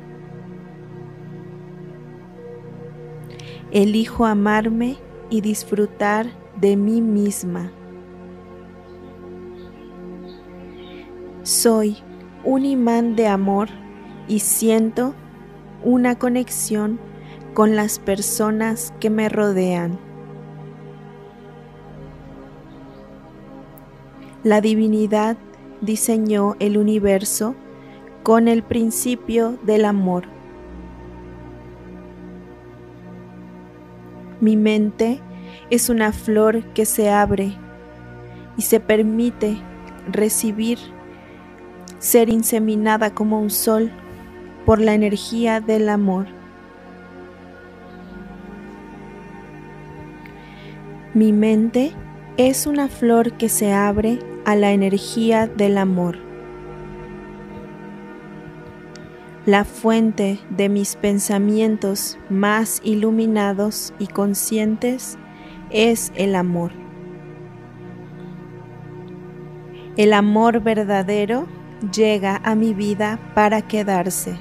Elijo 3.72 4.26
amarme 4.26 4.96
y 5.30 5.42
disfrutar 5.42 6.28
de 6.56 6.78
mí 6.78 7.02
misma. 7.02 7.74
Soy 11.42 11.98
un 12.46 12.64
imán 12.64 13.18
de 13.18 13.28
amor 13.28 13.68
y 14.30 14.40
siento 14.40 15.16
una 15.84 16.18
conexión 16.18 16.98
con 17.54 17.76
las 17.76 18.00
personas 18.00 18.94
que 19.02 19.10
me 19.10 19.28
rodean. 19.28 20.13
La 24.44 24.60
divinidad 24.60 25.38
diseñó 25.80 26.58
el 26.60 26.78
universo 26.78 27.56
con 28.24 28.50
el 28.50 28.62
principio 28.62 29.58
del 29.64 29.86
amor. 29.86 30.26
Mi 34.42 34.58
mente 34.58 35.22
es 35.70 35.88
una 35.88 36.12
flor 36.12 36.62
que 36.74 36.86
se 36.86 37.10
abre 37.10 37.54
y 38.58 38.64
se 38.64 38.82
permite 38.82 39.62
recibir, 40.12 40.78
ser 42.00 42.28
inseminada 42.28 43.16
como 43.16 43.40
un 43.40 43.50
sol 43.50 43.92
por 44.66 44.82
la 44.82 44.94
energía 44.94 45.62
del 45.62 45.88
amor. 45.88 46.26
Mi 51.14 51.32
mente 51.32 51.94
es 52.36 52.68
una 52.68 52.90
flor 52.90 53.34
que 53.38 53.48
se 53.48 53.72
abre 53.72 54.33
a 54.46 54.56
la 54.56 54.72
energía 54.72 55.48
del 55.48 55.78
amor. 55.78 56.18
La 59.46 59.66
fuente 59.66 60.40
de 60.50 60.70
mis 60.70 60.96
pensamientos 60.96 62.18
más 62.30 62.80
iluminados 62.84 63.94
y 64.00 64.08
conscientes 64.08 65.18
es 65.70 66.14
el 66.16 66.36
amor. 66.36 66.72
El 69.98 70.14
amor 70.14 70.62
verdadero 70.62 71.46
llega 71.92 72.40
a 72.44 72.56
mi 72.56 72.74
vida 72.74 73.20
para 73.36 73.62
quedarse. 73.62 74.38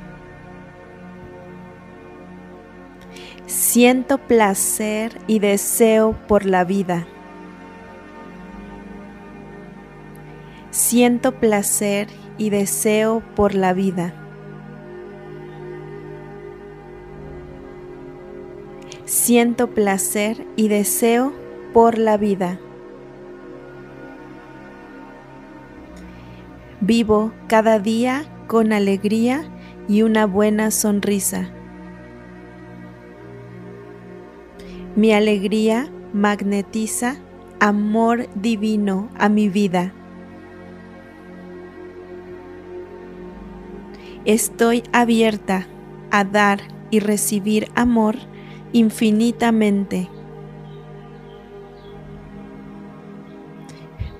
Siento 3.47 4.19
placer 4.19 5.21
y 5.27 5.41
deseo 5.41 6.17
por 6.29 6.47
la 6.47 6.65
vida. 6.65 7.07
Siento 10.73 11.33
placer 11.33 12.09
y 12.39 12.49
deseo 12.49 13.23
por 13.37 13.55
la 13.55 13.75
vida. 13.75 14.15
Siento 19.05 19.69
placer 19.69 20.47
y 20.57 20.69
deseo 20.69 21.35
por 21.75 21.99
la 21.99 22.17
vida. 22.17 22.59
Vivo 26.81 27.33
cada 27.49 27.79
día 27.79 28.25
con 28.47 28.73
alegría 28.73 29.45
y 29.89 30.01
una 30.01 30.25
buena 30.25 30.71
sonrisa. 30.71 31.51
Mi 34.97 35.13
alegría 35.13 35.91
magnetiza 36.15 37.17
amor 37.61 38.27
divino 38.35 39.11
a 39.19 39.29
mi 39.29 39.51
vida. 39.51 39.93
Estoy 44.25 44.85
abierta 44.93 45.67
a 46.13 46.25
dar 46.25 46.61
y 46.91 47.01
recibir 47.01 47.69
amor 47.75 48.17
infinitamente. 48.73 50.09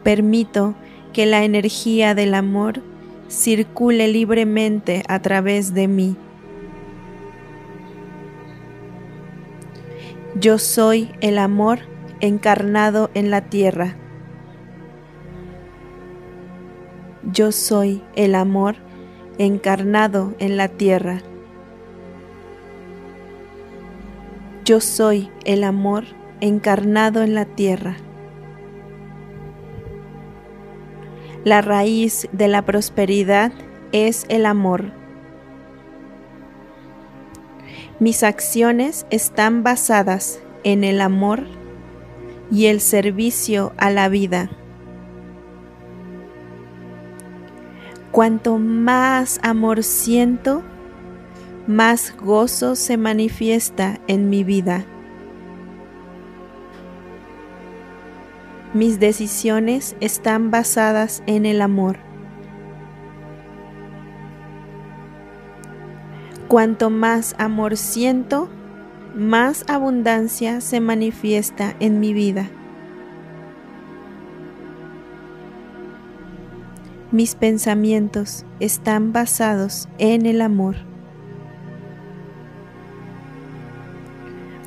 Permito 0.03 0.75
que 1.13 1.27
la 1.27 1.45
energía 1.45 2.17
del 2.17 2.35
amor 2.35 2.83
circule 3.29 4.09
libremente 4.09 5.05
a 5.07 5.23
través 5.23 5.73
de 5.73 5.87
mí. 5.87 6.17
Yo 10.35 10.59
soy 10.59 11.11
el 11.21 11.39
amor 11.39 11.81
encarnado 12.21 13.11
en 13.15 13.31
la 13.31 13.43
tierra. 13.43 13.97
Yo 17.31 17.53
soy 17.53 18.03
el 18.17 18.35
amor 18.35 18.77
encarnado 19.39 20.35
en 20.39 20.57
la 20.57 20.69
tierra. 20.69 21.23
Yo 24.65 24.81
soy 24.81 25.31
el 25.45 25.65
amor 25.65 26.05
encarnado 26.41 27.23
en 27.23 27.35
la 27.35 27.45
tierra. 27.45 27.97
La 31.45 31.61
raíz 31.61 32.29
de 32.31 32.47
la 32.47 32.63
prosperidad 32.63 33.53
es 33.91 34.25
el 34.29 34.47
amor. 34.47 34.93
Mis 37.99 38.23
acciones 38.23 39.07
están 39.11 39.63
basadas 39.63 40.41
en 40.65 40.85
el 40.85 41.01
amor 41.01 41.45
y 42.51 42.67
el 42.67 42.81
servicio 42.81 43.73
a 43.77 43.91
la 43.91 44.09
vida. 44.09 44.51
Cuanto 48.13 48.59
más 48.59 49.41
amor 49.43 49.83
siento, 49.83 50.63
más 51.67 52.15
gozo 52.15 52.77
se 52.77 52.99
manifiesta 52.99 54.01
en 54.07 54.29
mi 54.29 54.45
vida. 54.45 54.85
Mis 58.75 59.01
decisiones 59.01 59.97
están 60.01 60.51
basadas 60.51 61.23
en 61.27 61.47
el 61.47 61.63
amor. 61.63 61.97
Cuanto 66.49 66.91
más 66.91 67.35
amor 67.39 67.79
siento, 67.79 68.51
más 69.15 69.65
abundancia 69.69 70.61
se 70.61 70.81
manifiesta 70.81 71.75
en 71.81 71.99
mi 71.99 72.13
vida. 72.13 72.51
Mis 77.13 77.35
pensamientos 77.35 78.47
están 78.59 79.13
basados 79.13 79.87
en 79.99 80.25
el 80.25 80.41
amor. 80.41 80.77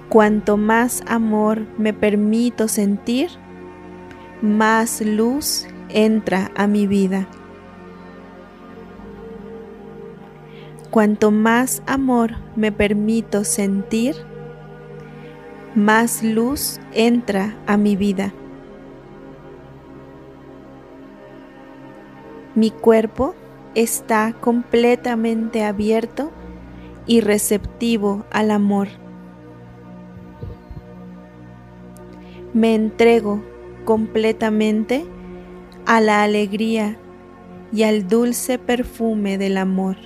Cuanto 0.10 0.56
más 0.56 1.02
amor 1.08 1.66
me 1.80 1.92
permito 1.92 2.68
sentir, 2.68 3.32
más 4.44 5.02
luz 5.02 5.66
entra 5.90 6.52
a 6.56 6.68
mi 6.68 6.86
vida. 6.86 7.28
Cuanto 10.92 11.32
más 11.32 11.82
amor 11.88 12.36
me 12.56 12.72
permito 12.72 13.44
sentir, 13.44 14.16
más 15.74 16.22
luz 16.22 16.80
entra 16.94 17.58
a 17.66 17.76
mi 17.76 17.96
vida. 17.96 18.36
Mi 22.56 22.72
cuerpo 22.72 23.36
está 23.76 24.34
completamente 24.40 25.66
abierto 25.66 26.32
y 27.06 27.20
receptivo 27.20 28.26
al 28.32 28.50
amor. 28.50 28.88
Me 32.54 32.74
entrego 32.74 33.44
completamente 33.84 35.06
a 35.86 36.00
la 36.00 36.24
alegría 36.24 36.98
y 37.74 37.84
al 37.84 38.08
dulce 38.08 38.58
perfume 38.58 39.38
del 39.38 39.58
amor. 39.58 39.98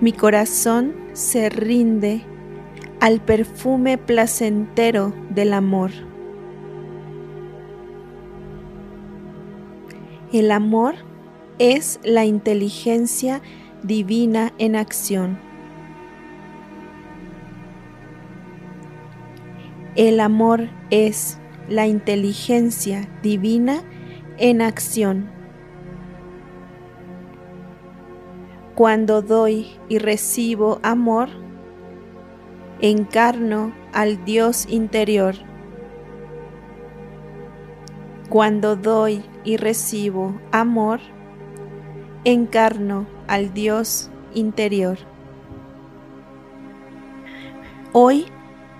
Mi 0.00 0.12
corazón 0.12 0.96
se 1.12 1.50
rinde 1.50 2.22
al 2.98 3.20
perfume 3.20 3.96
placentero 3.96 5.14
del 5.30 5.52
amor. 5.52 6.09
El 10.32 10.52
amor 10.52 10.94
es 11.58 11.98
la 12.04 12.24
inteligencia 12.24 13.42
divina 13.82 14.52
en 14.58 14.76
acción. 14.76 15.40
El 19.96 20.20
amor 20.20 20.68
es 20.90 21.40
la 21.68 21.88
inteligencia 21.88 23.08
divina 23.24 23.82
en 24.38 24.62
acción. 24.62 25.28
Cuando 28.76 29.22
doy 29.22 29.66
y 29.88 29.98
recibo 29.98 30.78
amor, 30.84 31.28
encarno 32.80 33.72
al 33.92 34.24
Dios 34.24 34.66
interior. 34.70 35.34
Cuando 38.28 38.76
doy 38.76 39.24
y 39.44 39.56
recibo 39.56 40.40
amor, 40.52 41.00
encarno 42.24 43.06
al 43.26 43.52
Dios 43.54 44.10
interior. 44.34 44.98
Hoy 47.92 48.26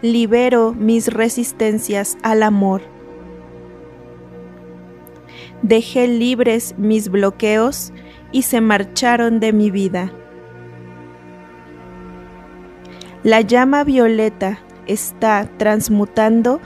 libero 0.03 0.73
mis 0.73 1.09
resistencias 1.09 2.17
al 2.23 2.43
amor. 2.43 2.83
Dejé 5.63 6.09
libres 6.09 6.75
mis 6.79 7.11
bloqueos 7.11 7.93
y 8.33 8.43
se 8.43 8.61
marcharon 8.61 9.41
de 9.41 9.53
mi 9.53 9.71
vida. 9.71 10.13
La 13.23 13.43
llama 13.43 13.85
violeta 13.85 14.61
está 14.87 15.51
transmutando 15.59 16.61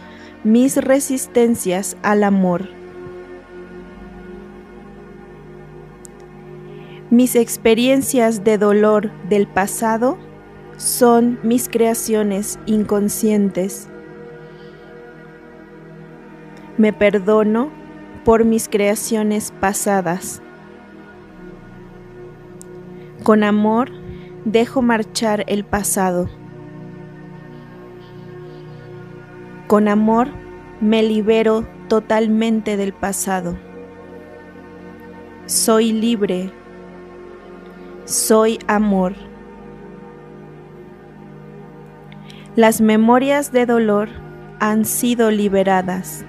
mis 0.44 0.76
resistencias 0.76 1.96
al 2.02 2.22
amor. 2.22 2.68
Mis 7.14 7.36
experiencias 7.36 8.42
de 8.42 8.58
dolor 8.58 9.08
del 9.28 9.46
pasado 9.46 10.18
son 10.76 11.38
mis 11.44 11.68
creaciones 11.68 12.58
inconscientes. 12.66 13.88
Me 16.76 16.92
perdono 16.92 17.70
por 18.24 18.44
mis 18.44 18.68
creaciones 18.68 19.52
pasadas. 19.60 20.42
Con 23.22 23.44
amor 23.44 23.92
dejo 24.44 24.82
marchar 24.82 25.44
el 25.46 25.62
pasado. 25.62 26.28
Con 29.68 29.86
amor 29.86 30.30
me 30.80 31.04
libero 31.04 31.64
totalmente 31.86 32.76
del 32.76 32.92
pasado. 32.92 33.56
Soy 35.46 35.92
libre. 35.92 36.63
Soy 38.06 38.58
amor. 38.66 39.14
Las 42.54 42.82
memorias 42.82 43.50
de 43.50 43.64
dolor 43.64 44.10
han 44.60 44.84
sido 44.84 45.30
liberadas. 45.30 46.22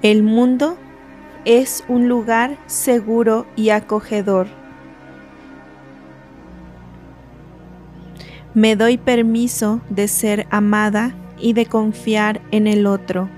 El 0.00 0.22
mundo 0.22 0.78
es 1.44 1.84
un 1.88 2.08
lugar 2.08 2.56
seguro 2.66 3.46
y 3.54 3.68
acogedor. 3.68 4.46
Me 8.54 8.76
doy 8.76 8.96
permiso 8.96 9.82
de 9.90 10.08
ser 10.08 10.46
amada 10.50 11.14
y 11.38 11.52
de 11.52 11.66
confiar 11.66 12.40
en 12.50 12.66
el 12.66 12.86
otro. 12.86 13.28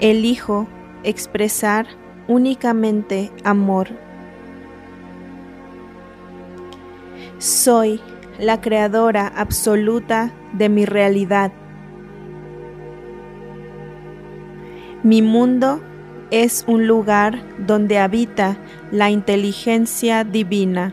Elijo 0.00 0.68
expresar 1.06 1.86
únicamente 2.28 3.30
amor. 3.44 3.88
Soy 7.38 8.00
la 8.38 8.60
creadora 8.60 9.28
absoluta 9.28 10.32
de 10.52 10.68
mi 10.68 10.84
realidad. 10.84 11.52
Mi 15.02 15.22
mundo 15.22 15.80
es 16.30 16.64
un 16.66 16.88
lugar 16.88 17.40
donde 17.58 17.98
habita 17.98 18.56
la 18.90 19.10
inteligencia 19.10 20.24
divina. 20.24 20.92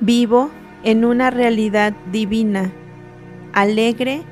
Vivo 0.00 0.50
en 0.84 1.04
una 1.04 1.30
realidad 1.30 1.94
divina, 2.12 2.72
alegre 3.54 4.22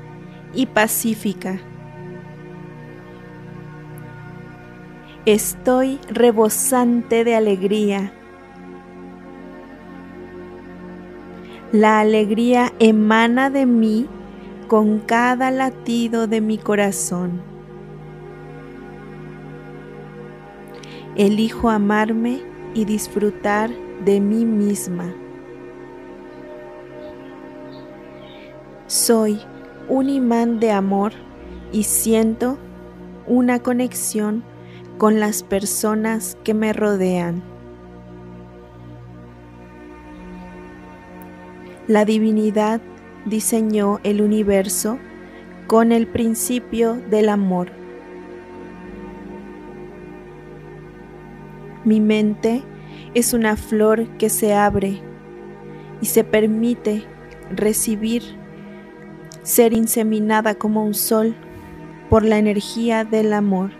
y 0.53 0.67
pacífica. 0.67 1.59
Estoy 5.29 5.99
rebosante 6.09 7.23
de 7.23 7.35
alegría. 7.35 8.11
La 11.71 11.99
alegría 11.99 12.73
emana 12.79 13.51
de 13.51 13.67
mí 13.67 14.07
con 14.67 14.97
cada 14.97 15.51
latido 15.51 16.25
de 16.25 16.41
mi 16.41 16.57
corazón. 16.57 17.43
Elijo 21.15 21.69
amarme 21.69 22.41
y 22.73 22.85
disfrutar 22.85 23.69
de 24.03 24.19
mí 24.19 24.45
misma. 24.45 25.13
Soy 28.87 29.39
un 29.89 30.09
imán 30.09 30.59
de 30.59 30.71
amor 30.71 31.11
y 31.71 31.83
siento 31.83 32.57
una 33.27 33.59
conexión 33.59 34.48
con 34.99 35.21
las 35.21 35.43
personas 35.43 36.37
que 36.43 36.53
me 36.53 36.73
rodean. 36.73 37.41
La 41.87 42.03
divinidad 42.03 42.81
diseñó 43.25 44.01
el 44.03 44.21
universo 44.21 44.99
con 45.67 45.93
el 45.93 46.05
principio 46.05 46.95
del 46.95 47.29
amor. 47.29 47.71
Mi 51.85 52.01
mente 52.01 52.61
es 53.13 53.33
una 53.33 53.55
flor 53.55 54.05
que 54.17 54.29
se 54.29 54.53
abre 54.53 55.01
y 56.01 56.07
se 56.07 56.25
permite 56.25 57.05
recibir, 57.55 58.21
ser 59.43 59.71
inseminada 59.71 60.55
como 60.55 60.83
un 60.83 60.93
sol 60.93 61.35
por 62.09 62.25
la 62.25 62.37
energía 62.37 63.05
del 63.05 63.31
amor. 63.31 63.71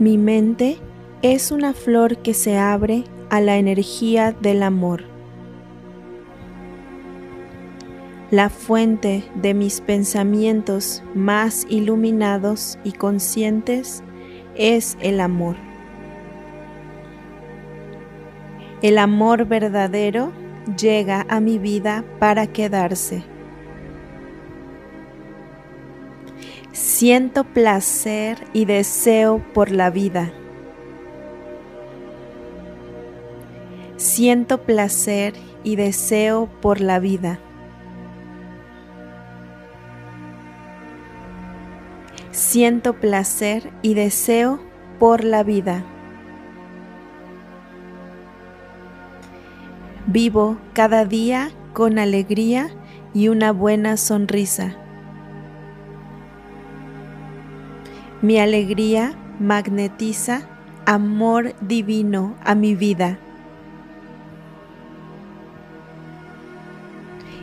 Mi 0.00 0.16
mente 0.16 0.78
es 1.20 1.52
una 1.52 1.74
flor 1.74 2.16
que 2.22 2.32
se 2.32 2.56
abre 2.56 3.04
a 3.28 3.42
la 3.42 3.58
energía 3.58 4.32
del 4.32 4.62
amor. 4.62 5.04
La 8.30 8.48
fuente 8.48 9.22
de 9.34 9.52
mis 9.52 9.82
pensamientos 9.82 11.02
más 11.14 11.66
iluminados 11.68 12.78
y 12.82 12.92
conscientes 12.92 14.02
es 14.56 14.96
el 15.02 15.20
amor. 15.20 15.56
El 18.80 18.96
amor 18.96 19.44
verdadero 19.44 20.32
llega 20.78 21.26
a 21.28 21.40
mi 21.40 21.58
vida 21.58 22.06
para 22.18 22.46
quedarse. 22.46 23.29
Siento 26.72 27.42
placer 27.42 28.46
y 28.52 28.64
deseo 28.64 29.42
por 29.52 29.72
la 29.72 29.90
vida. 29.90 30.32
Siento 33.96 34.62
placer 34.62 35.34
y 35.64 35.74
deseo 35.74 36.48
por 36.60 36.80
la 36.80 37.00
vida. 37.00 37.40
Siento 42.30 43.00
placer 43.00 43.72
y 43.82 43.94
deseo 43.94 44.60
por 45.00 45.24
la 45.24 45.42
vida. 45.42 45.84
Vivo 50.06 50.56
cada 50.72 51.04
día 51.04 51.50
con 51.72 51.98
alegría 51.98 52.70
y 53.12 53.26
una 53.26 53.50
buena 53.52 53.96
sonrisa. 53.96 54.76
Mi 58.22 58.38
alegría 58.38 59.14
magnetiza 59.38 60.42
amor 60.84 61.54
divino 61.62 62.34
a 62.44 62.54
mi 62.54 62.74
vida. 62.74 63.18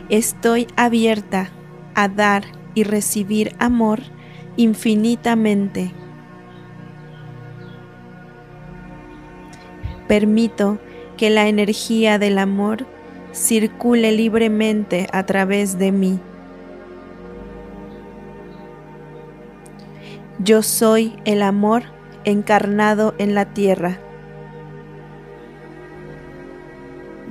Estoy 0.08 0.68
abierta 0.76 1.50
a 1.96 2.06
dar 2.08 2.44
y 2.74 2.84
recibir 2.84 3.56
amor 3.58 4.02
infinitamente. 4.56 5.90
Permito 10.06 10.78
que 11.16 11.28
la 11.28 11.48
energía 11.48 12.20
del 12.20 12.38
amor 12.38 12.86
circule 13.32 14.12
libremente 14.12 15.08
a 15.12 15.26
través 15.26 15.76
de 15.76 15.90
mí. 15.90 16.20
Yo 20.40 20.62
soy 20.62 21.16
el 21.24 21.42
amor 21.42 21.82
encarnado 22.24 23.12
en 23.18 23.34
la 23.34 23.46
tierra. 23.54 23.98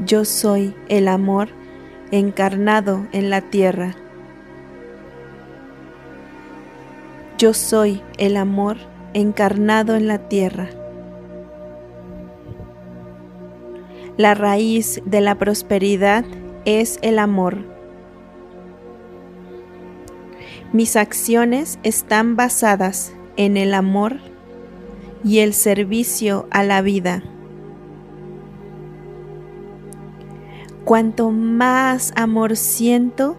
Yo 0.05 0.25
soy 0.25 0.75
el 0.89 1.07
amor 1.07 1.47
encarnado 2.11 3.07
en 3.13 3.29
la 3.29 3.39
tierra. 3.39 3.95
Yo 7.37 7.53
soy 7.53 8.01
el 8.17 8.35
amor 8.35 8.75
encarnado 9.13 9.95
en 9.95 10.09
la 10.09 10.27
tierra. 10.27 10.67
La 14.17 14.33
raíz 14.33 15.01
de 15.05 15.21
la 15.21 15.35
prosperidad 15.35 16.25
es 16.65 16.99
el 17.01 17.19
amor. 17.19 17.76
Mis 20.73 20.97
acciones 20.97 21.79
están 21.83 22.35
basadas 22.35 23.13
en 23.37 23.55
el 23.55 23.73
amor 23.73 24.17
y 25.23 25.39
el 25.39 25.53
servicio 25.53 26.47
a 26.51 26.63
la 26.63 26.81
vida. 26.81 27.23
Cuanto 30.83 31.31
más 31.31 32.11
amor 32.15 32.57
siento, 32.57 33.37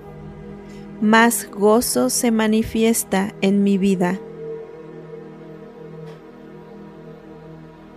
más 1.03 1.51
gozo 1.51 2.09
se 2.09 2.31
manifiesta 2.31 3.35
en 3.43 3.62
mi 3.62 3.76
vida. 3.76 4.18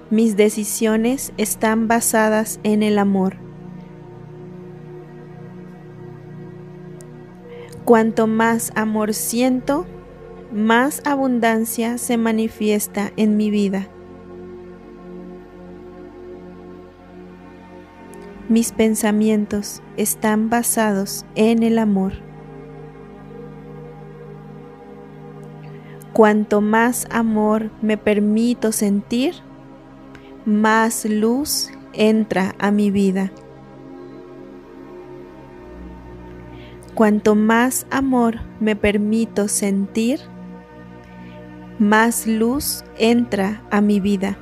Mis 0.10 0.36
decisiones 0.36 1.32
están 1.38 1.88
basadas 1.88 2.60
en 2.64 2.84
el 2.84 3.00
amor. 3.00 3.51
Cuanto 7.92 8.26
más 8.26 8.72
amor 8.76 9.14
siento, 9.14 9.86
más 10.54 11.02
abundancia 11.06 11.98
se 11.98 12.16
manifiesta 12.16 13.12
en 13.18 13.36
mi 13.36 13.52
vida. 13.52 13.90
Mis 18.48 18.72
pensamientos 18.72 19.82
están 19.98 20.50
basados 20.50 21.26
en 21.36 21.64
el 21.64 21.78
amor. 21.80 22.14
Cuanto 26.14 26.62
más 26.62 27.08
amor 27.12 27.72
me 27.82 27.98
permito 27.98 28.72
sentir, 28.72 29.36
más 30.46 31.04
luz 31.04 31.72
entra 31.92 32.56
a 32.58 32.72
mi 32.72 32.90
vida. 32.90 33.34
Cuanto 37.02 37.34
más 37.34 37.88
amor 37.90 38.42
me 38.60 38.76
permito 38.76 39.48
sentir, 39.48 40.20
más 41.80 42.28
luz 42.28 42.84
entra 42.96 43.64
a 43.72 43.82
mi 43.82 44.00
vida. 44.00 44.38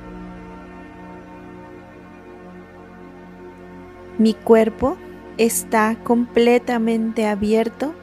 Mi 4.18 4.34
cuerpo 4.34 4.98
está 5.38 5.96
completamente 6.04 7.26
abierto 7.26 7.94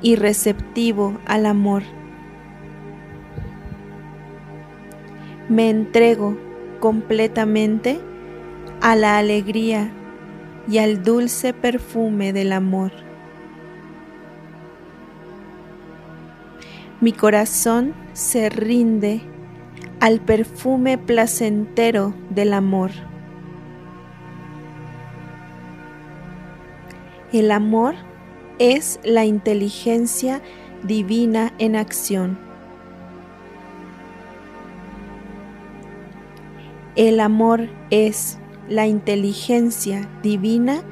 y 0.00 0.16
receptivo 0.16 1.18
al 1.26 1.44
amor. 1.44 1.82
Me 5.50 5.68
entrego 5.68 6.38
completamente 6.80 8.00
a 8.80 8.96
la 8.96 9.18
alegría 9.18 9.92
y 10.66 10.78
al 10.78 11.02
dulce 11.02 11.52
perfume 11.52 12.32
del 12.32 12.52
amor. 12.52 13.11
Mi 17.02 17.12
corazón 17.12 17.94
se 18.12 18.48
rinde 18.48 19.22
al 19.98 20.20
perfume 20.20 20.98
placentero 20.98 22.14
del 22.30 22.52
amor. 22.52 22.92
El 27.32 27.50
amor 27.50 27.96
es 28.60 29.00
la 29.02 29.24
inteligencia 29.24 30.42
divina 30.84 31.52
en 31.58 31.74
acción. 31.74 32.38
El 36.94 37.18
amor 37.18 37.68
es 37.90 38.38
la 38.68 38.86
inteligencia 38.86 40.08
divina 40.22 40.84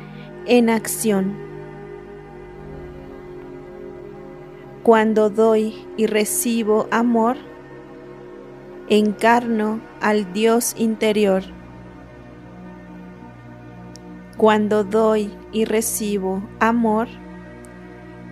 en 0.47 0.71
acción. 0.71 1.50
Cuando 4.83 5.29
doy 5.29 5.75
y 5.99 6.07
recibo 6.07 6.89
amor, 6.91 7.37
encarno 8.89 9.79
al 10.01 10.33
Dios 10.33 10.75
interior. 10.79 11.43
Cuando 14.39 14.83
doy 14.83 15.31
y 15.53 15.67
recibo 15.67 16.43
amor, 16.61 17.09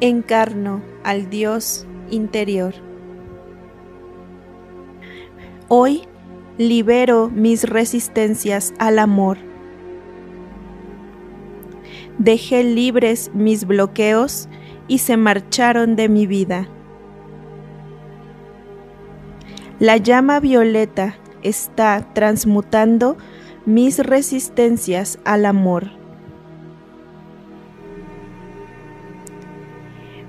encarno 0.01 0.81
al 1.05 1.29
Dios 1.29 1.87
interior. 2.11 2.73
Hoy 5.69 6.05
libero 6.57 7.29
mis 7.29 7.65
resistencias 7.65 8.73
al 8.79 9.01
amor. 9.01 9.37
Dejé 12.17 12.65
libres 12.65 13.31
mis 13.35 13.67
bloqueos 13.67 14.49
y 14.89 14.99
se 14.99 15.17
marcharon 15.17 15.95
de 15.95 16.09
mi 16.09 16.27
vida. 16.27 16.69
La 19.79 19.97
llama 19.97 20.41
violeta 20.41 21.17
está 21.43 22.13
transmutando 22.15 23.17
mis 23.65 23.99
resistencias 23.99 25.21
al 25.25 25.47
amor. 25.47 25.91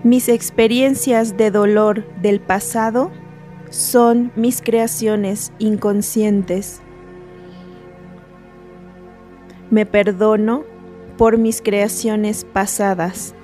Mis 0.04 0.30
experiencias 0.30 1.36
de 1.36 1.52
dolor 1.52 2.06
del 2.22 2.40
pasado 2.40 3.12
son 3.70 4.32
mis 4.36 4.62
creaciones 4.62 5.52
inconscientes. 5.60 6.82
Me 9.70 9.86
perdono 9.86 10.64
por 11.18 11.38
mis 11.38 11.62
creaciones 11.62 12.46
pasadas. 12.46 13.36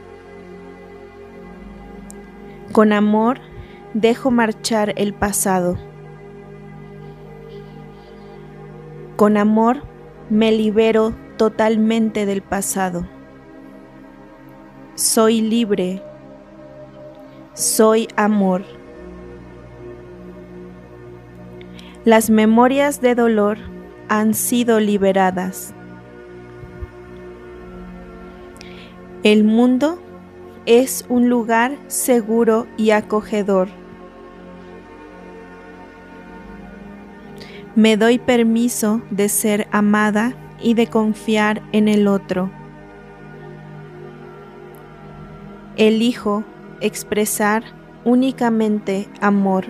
Con 2.75 2.91
amor 2.91 3.39
dejo 3.93 4.31
marchar 4.31 4.93
el 4.97 5.13
pasado. 5.13 5.77
Con 9.15 9.37
amor 9.37 9.83
me 10.29 10.51
libero 10.51 11.15
totalmente 11.37 12.25
del 12.25 12.41
pasado. 12.41 13.07
Soy 14.95 15.39
libre. 15.39 16.03
Soy 17.53 18.09
amor. 18.17 18.65
Las 22.03 22.29
memorias 22.29 22.99
de 22.99 23.15
dolor 23.15 23.57
han 24.09 24.33
sido 24.33 24.81
liberadas. 24.81 25.73
El 29.23 29.45
mundo 29.45 30.04
es 30.65 31.05
un 31.09 31.29
lugar 31.29 31.77
seguro 31.87 32.67
y 32.77 32.91
acogedor. 32.91 33.67
Me 37.75 37.97
doy 37.97 38.19
permiso 38.19 39.01
de 39.11 39.29
ser 39.29 39.67
amada 39.71 40.33
y 40.61 40.73
de 40.73 40.87
confiar 40.87 41.61
en 41.71 41.87
el 41.87 42.07
otro. 42.07 42.49
Elijo 45.75 46.43
expresar 46.79 47.63
únicamente 48.05 49.07
amor. 49.19 49.65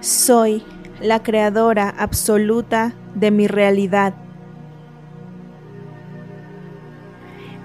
Soy 0.00 0.62
la 1.00 1.22
creadora 1.22 1.88
absoluta 1.88 2.92
de 3.14 3.30
mi 3.30 3.46
realidad. 3.46 4.14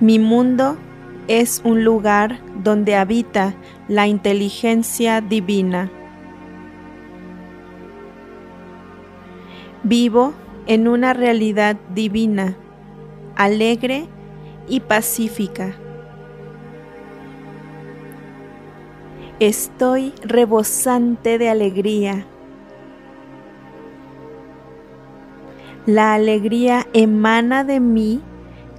Mi 0.01 0.19
mundo 0.19 0.75
es 1.29 1.61
un 1.63 1.85
lugar 1.85 2.39
donde 2.61 2.95
habita 2.95 3.55
la 3.87 4.07
inteligencia 4.07 5.21
divina. 5.21 5.89
Vivo 9.83 10.33
en 10.67 10.89
una 10.89 11.13
realidad 11.13 11.77
divina, 11.93 12.57
alegre 13.37 14.07
y 14.67 14.81
pacífica. 14.81 15.75
Estoy 19.39 20.13
rebosante 20.23 21.37
de 21.37 21.49
alegría. 21.49 22.25
La 25.85 26.13
alegría 26.15 26.85
emana 26.93 27.63
de 27.63 27.79
mí 27.79 28.21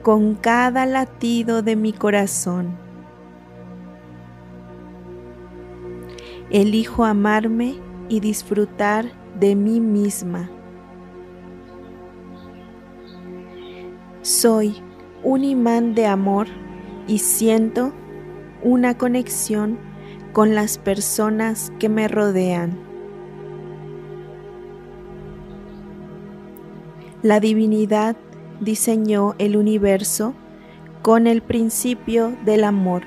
con 0.07 0.37
cada 0.37 0.87
latido 0.87 1.63
de 1.63 1.75
mi 1.75 1.93
corazón. 1.93 2.77
Elijo 6.49 7.05
amarme 7.05 7.75
y 8.09 8.21
disfrutar 8.21 9.07
de 9.41 9.57
mí 9.57 9.81
misma. 9.81 10.49
Soy 14.23 14.77
un 15.25 15.43
imán 15.43 15.97
de 15.97 16.07
amor 16.07 16.47
y 17.09 17.19
siento 17.19 17.93
una 18.63 18.97
conexión 18.97 19.77
con 20.33 20.55
las 20.55 20.79
personas 20.79 21.73
que 21.81 21.89
me 21.89 22.07
rodean. 22.07 22.79
La 27.25 27.41
divinidad 27.41 28.17
diseñó 28.61 29.35
el 29.39 29.57
universo 29.57 30.35
con 31.03 31.27
el 31.27 31.43
principio 31.43 32.37
del 32.45 32.65
amor. 32.65 33.03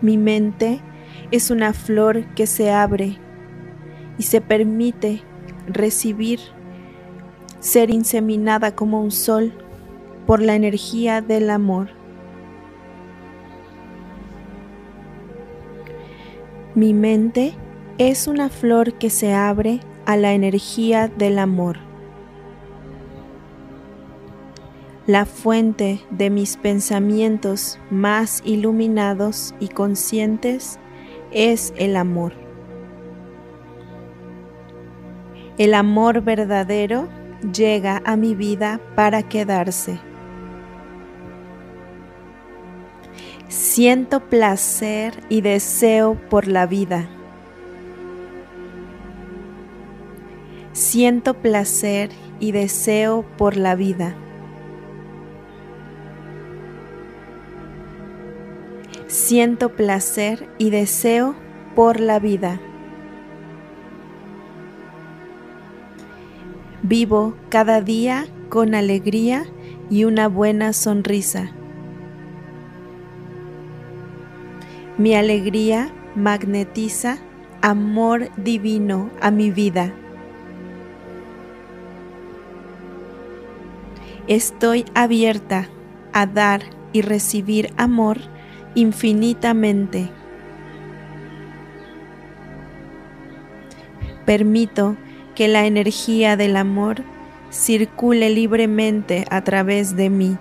Mi 0.00 0.16
mente 0.16 0.80
es 1.30 1.50
una 1.50 1.72
flor 1.72 2.24
que 2.34 2.46
se 2.46 2.70
abre 2.70 3.18
y 4.18 4.22
se 4.22 4.40
permite 4.40 5.22
recibir, 5.66 6.40
ser 7.60 7.90
inseminada 7.90 8.74
como 8.74 9.02
un 9.02 9.10
sol 9.10 9.52
por 10.26 10.40
la 10.40 10.54
energía 10.54 11.20
del 11.20 11.50
amor. 11.50 11.88
Mi 16.74 16.94
mente 16.94 17.54
es 17.98 18.28
una 18.28 18.50
flor 18.50 18.94
que 18.94 19.10
se 19.10 19.34
abre 19.34 19.80
a 20.08 20.16
la 20.16 20.32
energía 20.32 21.06
del 21.06 21.38
amor. 21.38 21.76
La 25.06 25.26
fuente 25.26 26.00
de 26.08 26.30
mis 26.30 26.56
pensamientos 26.56 27.78
más 27.90 28.40
iluminados 28.42 29.54
y 29.60 29.68
conscientes 29.68 30.78
es 31.30 31.74
el 31.76 31.94
amor. 31.94 32.32
El 35.58 35.74
amor 35.74 36.22
verdadero 36.22 37.10
llega 37.52 38.00
a 38.06 38.16
mi 38.16 38.34
vida 38.34 38.80
para 38.94 39.22
quedarse. 39.22 40.00
Siento 43.48 44.20
placer 44.20 45.22
y 45.28 45.42
deseo 45.42 46.14
por 46.30 46.48
la 46.48 46.64
vida. 46.64 47.10
Siento 50.78 51.34
placer 51.34 52.10
y 52.38 52.52
deseo 52.52 53.24
por 53.36 53.56
la 53.56 53.74
vida. 53.74 54.14
Siento 59.08 59.70
placer 59.70 60.48
y 60.56 60.70
deseo 60.70 61.34
por 61.74 61.98
la 61.98 62.20
vida. 62.20 62.60
Vivo 66.84 67.34
cada 67.48 67.80
día 67.80 68.28
con 68.48 68.76
alegría 68.76 69.46
y 69.90 70.04
una 70.04 70.28
buena 70.28 70.72
sonrisa. 70.72 71.50
Mi 74.96 75.16
alegría 75.16 75.90
magnetiza 76.14 77.18
amor 77.62 78.28
divino 78.36 79.10
a 79.20 79.32
mi 79.32 79.50
vida. 79.50 79.92
Estoy 84.28 84.84
abierta 84.94 85.68
a 86.12 86.26
dar 86.26 86.60
y 86.92 87.00
recibir 87.00 87.72
amor 87.78 88.18
infinitamente. 88.74 90.10
Permito 94.26 94.96
que 95.34 95.48
la 95.48 95.64
energía 95.64 96.36
del 96.36 96.58
amor 96.58 97.04
circule 97.48 98.28
libremente 98.28 99.24
a 99.30 99.42
través 99.44 99.96
de 99.96 100.10
mí. 100.10 100.36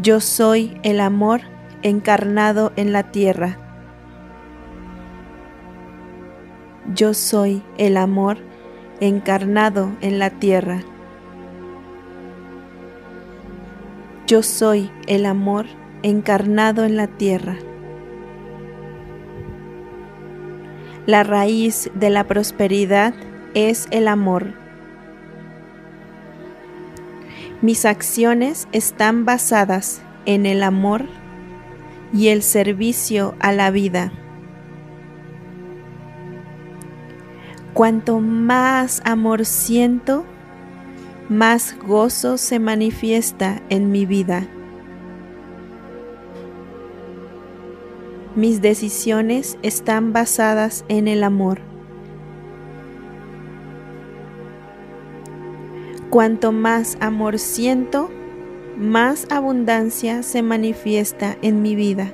Yo 0.00 0.20
soy 0.20 0.80
el 0.82 0.98
amor 1.00 1.42
encarnado 1.82 2.72
en 2.76 2.94
la 2.94 3.10
tierra. 3.10 3.58
Yo 6.94 7.12
soy 7.12 7.62
el 7.76 7.98
amor 7.98 8.47
encarnado 9.00 9.90
en 10.00 10.18
la 10.18 10.30
tierra. 10.30 10.80
Yo 14.26 14.42
soy 14.42 14.90
el 15.06 15.24
amor 15.24 15.66
encarnado 16.02 16.84
en 16.84 16.96
la 16.96 17.06
tierra. 17.06 17.56
La 21.06 21.22
raíz 21.22 21.90
de 21.94 22.10
la 22.10 22.24
prosperidad 22.24 23.14
es 23.54 23.86
el 23.90 24.08
amor. 24.08 24.52
Mis 27.62 27.86
acciones 27.86 28.68
están 28.72 29.24
basadas 29.24 30.02
en 30.26 30.44
el 30.44 30.62
amor 30.62 31.06
y 32.12 32.28
el 32.28 32.42
servicio 32.42 33.34
a 33.40 33.52
la 33.52 33.70
vida. 33.70 34.12
Cuanto 37.78 38.18
más 38.18 39.00
amor 39.04 39.44
siento, 39.44 40.24
más 41.28 41.78
gozo 41.78 42.36
se 42.36 42.58
manifiesta 42.58 43.62
en 43.68 43.92
mi 43.92 44.04
vida. 44.04 44.48
Mis 48.34 48.60
decisiones 48.60 49.58
están 49.62 50.12
basadas 50.12 50.84
en 50.88 51.06
el 51.06 51.22
amor. 51.22 51.60
Cuanto 56.10 56.50
más 56.50 56.98
amor 57.00 57.38
siento, 57.38 58.10
más 58.76 59.28
abundancia 59.30 60.24
se 60.24 60.42
manifiesta 60.42 61.38
en 61.42 61.62
mi 61.62 61.76
vida. 61.76 62.12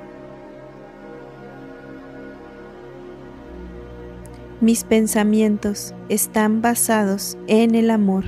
Mis 4.65 4.83
pensamientos 4.83 5.93
están 6.09 6.63
basados 6.63 7.37
en 7.45 7.75
el 7.75 7.91
amor. 7.91 8.23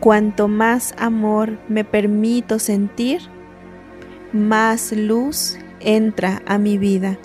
Cuanto 0.00 0.48
más 0.48 0.94
amor 0.96 1.58
me 1.68 1.84
permito 1.84 2.58
sentir, 2.58 3.20
más 4.32 4.90
luz 4.92 5.58
entra 5.80 6.40
a 6.46 6.56
mi 6.56 6.78
vida. 6.78 7.18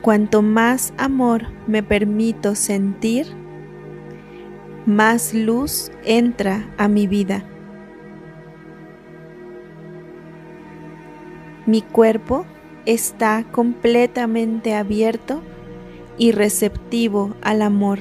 Cuanto 0.00 0.40
más 0.40 0.94
amor 0.96 1.42
me 1.66 1.82
permito 1.82 2.54
sentir, 2.54 3.26
más 4.86 5.34
luz 5.34 5.92
entra 6.04 6.74
a 6.78 6.88
mi 6.88 7.06
vida. 7.06 7.44
Mi 11.66 11.82
cuerpo 11.82 12.46
está 12.86 13.44
completamente 13.50 14.74
abierto 14.74 15.42
y 16.16 16.32
receptivo 16.32 17.34
al 17.42 17.62
amor. 17.62 17.98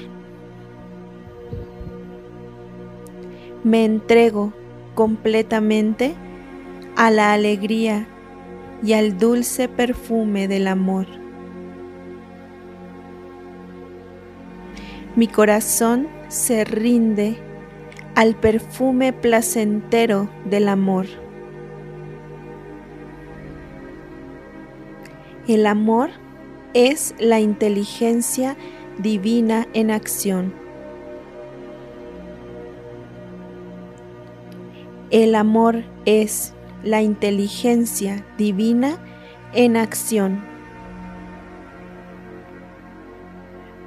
Me 3.64 3.86
entrego 3.86 4.54
completamente 4.96 6.16
a 6.96 7.12
la 7.12 7.34
alegría 7.34 8.08
y 8.84 8.94
al 8.94 9.18
dulce 9.18 9.68
perfume 9.68 10.48
del 10.48 10.68
amor. 10.68 11.08
Mi 15.16 15.28
corazón 15.28 16.08
se 16.30 16.64
rinde 16.64 17.38
al 18.16 18.36
perfume 18.36 19.12
placentero 19.12 20.30
del 20.46 20.70
amor. 20.70 21.08
El 25.50 25.66
amor 25.66 26.12
es 26.76 27.16
la 27.18 27.40
inteligencia 27.40 28.56
divina 29.00 29.66
en 29.74 29.90
acción. 29.90 30.54
El 35.10 35.34
amor 35.34 35.86
es 36.06 36.54
la 36.84 37.02
inteligencia 37.02 38.24
divina 38.38 39.00
en 39.54 39.76
acción. 39.76 40.44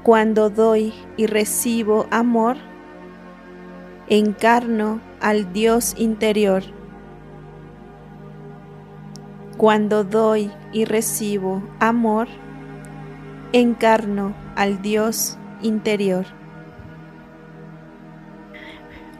Cuando 0.02 0.50
doy 0.50 0.92
y 1.16 1.26
recibo 1.26 2.08
amor, 2.10 2.56
encarno 4.08 5.00
al 5.20 5.52
Dios 5.52 5.94
interior. 5.96 6.64
Cuando 9.62 10.02
doy 10.02 10.50
y 10.72 10.86
recibo 10.86 11.62
amor, 11.78 12.26
encarno 13.52 14.34
al 14.56 14.82
Dios 14.82 15.38
interior. 15.62 16.26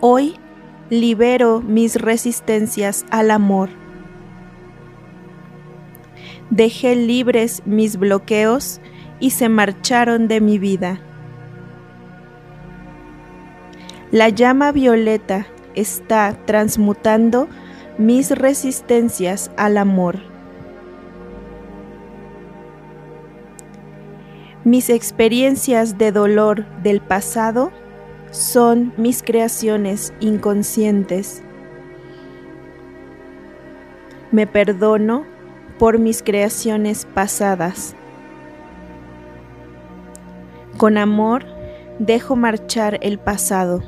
Hoy 0.01 0.35
libero 0.91 1.61
mis 1.61 1.95
resistencias 1.95 3.07
al 3.13 3.31
amor. 3.31 3.69
Dejé 6.51 6.97
libres 6.97 7.63
mis 7.65 7.97
bloqueos 7.97 8.81
y 9.21 9.31
se 9.31 9.49
marcharon 9.49 10.27
de 10.27 10.41
mi 10.41 10.59
vida. 10.59 10.99
La 14.11 14.29
llama 14.29 14.73
violeta 14.73 15.47
está 15.77 16.37
transmutando 16.47 17.47
mis 17.97 18.33
resistencias 18.33 19.53
al 19.57 19.77
amor. 19.77 20.32
Mis 24.65 24.91
experiencias 24.91 25.99
de 25.99 26.13
dolor 26.13 26.65
del 26.85 27.01
pasado 27.01 27.73
son 28.31 28.93
mis 28.97 29.25
creaciones 29.25 30.15
inconscientes. 30.21 31.43
Me 34.31 34.47
perdono 34.47 35.25
por 35.81 35.99
mis 35.99 36.23
creaciones 36.23 37.07
pasadas. 37.07 37.97
Con 40.77 40.97
amor 40.97 41.45
dejo 41.99 42.37
marchar 42.37 43.01
el 43.03 43.19
pasado. 43.19 43.83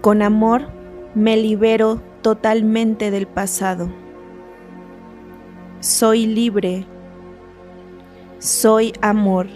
Con 0.00 0.22
amor 0.22 0.68
me 1.16 1.36
libero 1.36 2.00
totalmente 2.22 3.10
del 3.10 3.26
pasado. 3.26 3.88
Soy 5.80 6.26
libre. 6.26 6.86
Soy 8.42 8.92
amor. 9.02 9.46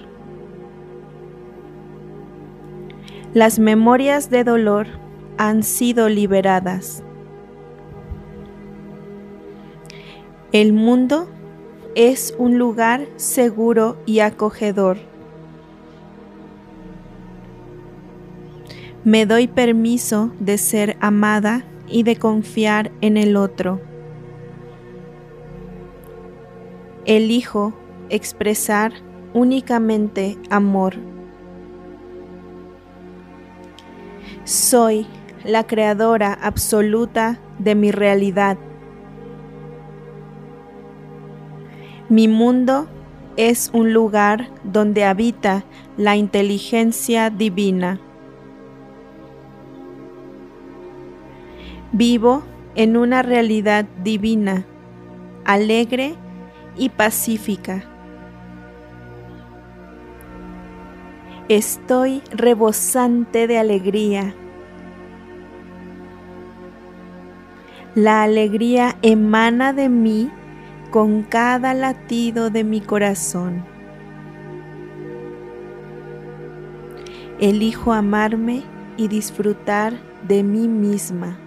Las 3.35 3.59
memorias 3.59 4.31
de 4.31 4.45
dolor 4.45 4.87
han 5.39 5.65
sido 5.65 6.09
liberadas. 6.09 7.03
El 10.53 10.73
mundo 10.73 11.29
es 11.97 12.33
un 12.39 12.59
lugar 12.59 13.09
seguro 13.17 13.97
y 14.07 14.21
acogedor. 14.21 14.99
Me 19.03 19.27
doy 19.27 19.49
permiso 19.49 20.31
de 20.39 20.59
ser 20.59 20.97
amada 21.01 21.65
y 21.89 22.05
de 22.05 22.15
confiar 22.15 22.93
en 23.01 23.17
el 23.17 23.37
otro. 23.37 23.81
Elijo 27.05 27.75
expresar 28.11 28.93
únicamente 29.35 30.39
amor. 30.51 30.95
Soy 34.45 35.07
la 35.45 35.65
creadora 35.67 36.33
absoluta 36.33 37.39
de 37.59 37.75
mi 37.75 37.91
realidad. 37.91 38.59
Mi 42.09 42.29
mundo 42.29 42.87
es 43.37 43.71
un 43.73 43.93
lugar 43.93 44.49
donde 44.63 45.05
habita 45.05 45.65
la 45.97 46.17
inteligencia 46.17 47.31
divina. 47.31 48.01
Vivo 51.93 52.45
en 52.77 52.97
una 52.97 53.23
realidad 53.23 53.87
divina, 54.05 54.65
alegre 55.45 56.15
y 56.77 56.91
pacífica. 56.91 57.96
Estoy 61.49 62.25
rebosante 62.33 63.47
de 63.47 63.57
alegría. 63.57 64.35
La 67.95 68.25
alegría 68.25 68.97
emana 69.03 69.73
de 69.73 69.89
mí 69.89 70.29
con 70.91 71.23
cada 71.23 71.73
latido 71.73 72.51
de 72.51 72.65
mi 72.65 72.81
corazón. 72.81 73.65
Elijo 77.39 77.93
amarme 77.93 78.65
y 78.97 79.07
disfrutar 79.07 79.93
de 80.27 80.43
mí 80.43 80.67
misma. 80.67 81.39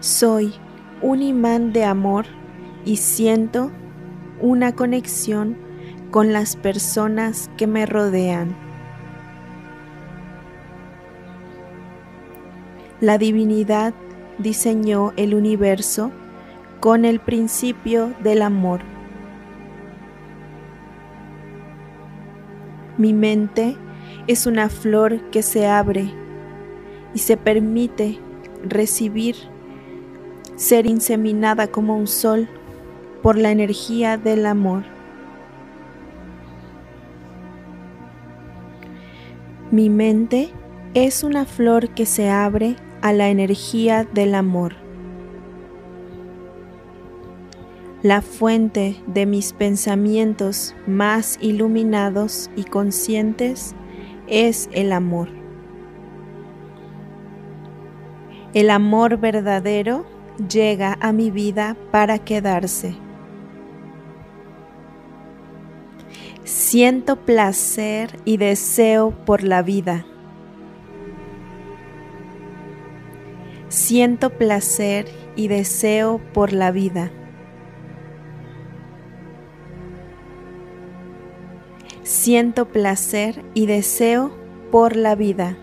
Soy 0.00 0.52
un 1.00 1.22
imán 1.22 1.72
de 1.72 1.86
amor 1.86 2.26
y 2.84 2.96
siento 2.96 3.70
una 4.42 4.72
conexión 4.72 5.64
con 6.16 6.32
las 6.32 6.56
personas 6.56 7.50
que 7.58 7.66
me 7.66 7.84
rodean. 7.84 8.56
La 13.02 13.18
divinidad 13.18 13.92
diseñó 14.38 15.12
el 15.18 15.34
universo 15.34 16.10
con 16.80 17.04
el 17.04 17.20
principio 17.20 18.14
del 18.24 18.40
amor. 18.40 18.80
Mi 22.96 23.12
mente 23.12 23.76
es 24.26 24.46
una 24.46 24.70
flor 24.70 25.20
que 25.30 25.42
se 25.42 25.66
abre 25.66 26.10
y 27.12 27.18
se 27.18 27.36
permite 27.36 28.18
recibir, 28.66 29.36
ser 30.54 30.86
inseminada 30.86 31.66
como 31.66 31.94
un 31.94 32.06
sol 32.06 32.48
por 33.22 33.36
la 33.36 33.50
energía 33.50 34.16
del 34.16 34.46
amor. 34.46 34.95
Mi 39.72 39.90
mente 39.90 40.50
es 40.94 41.24
una 41.24 41.44
flor 41.44 41.90
que 41.90 42.06
se 42.06 42.30
abre 42.30 42.76
a 43.02 43.12
la 43.12 43.30
energía 43.30 44.04
del 44.04 44.36
amor. 44.36 44.76
La 48.02 48.22
fuente 48.22 49.02
de 49.08 49.26
mis 49.26 49.52
pensamientos 49.52 50.76
más 50.86 51.36
iluminados 51.40 52.48
y 52.54 52.62
conscientes 52.62 53.74
es 54.28 54.68
el 54.72 54.92
amor. 54.92 55.30
El 58.54 58.70
amor 58.70 59.16
verdadero 59.18 60.06
llega 60.48 60.96
a 61.00 61.10
mi 61.10 61.32
vida 61.32 61.76
para 61.90 62.20
quedarse. 62.20 63.05
Siento 66.46 67.16
placer 67.16 68.20
y 68.24 68.36
deseo 68.36 69.10
por 69.10 69.42
la 69.42 69.62
vida. 69.62 70.06
Siento 73.68 74.30
placer 74.30 75.06
y 75.34 75.48
deseo 75.48 76.20
por 76.32 76.52
la 76.52 76.70
vida. 76.70 77.10
Siento 82.04 82.68
placer 82.68 83.44
y 83.54 83.66
deseo 83.66 84.30
por 84.70 84.94
la 84.94 85.16
vida. 85.16 85.56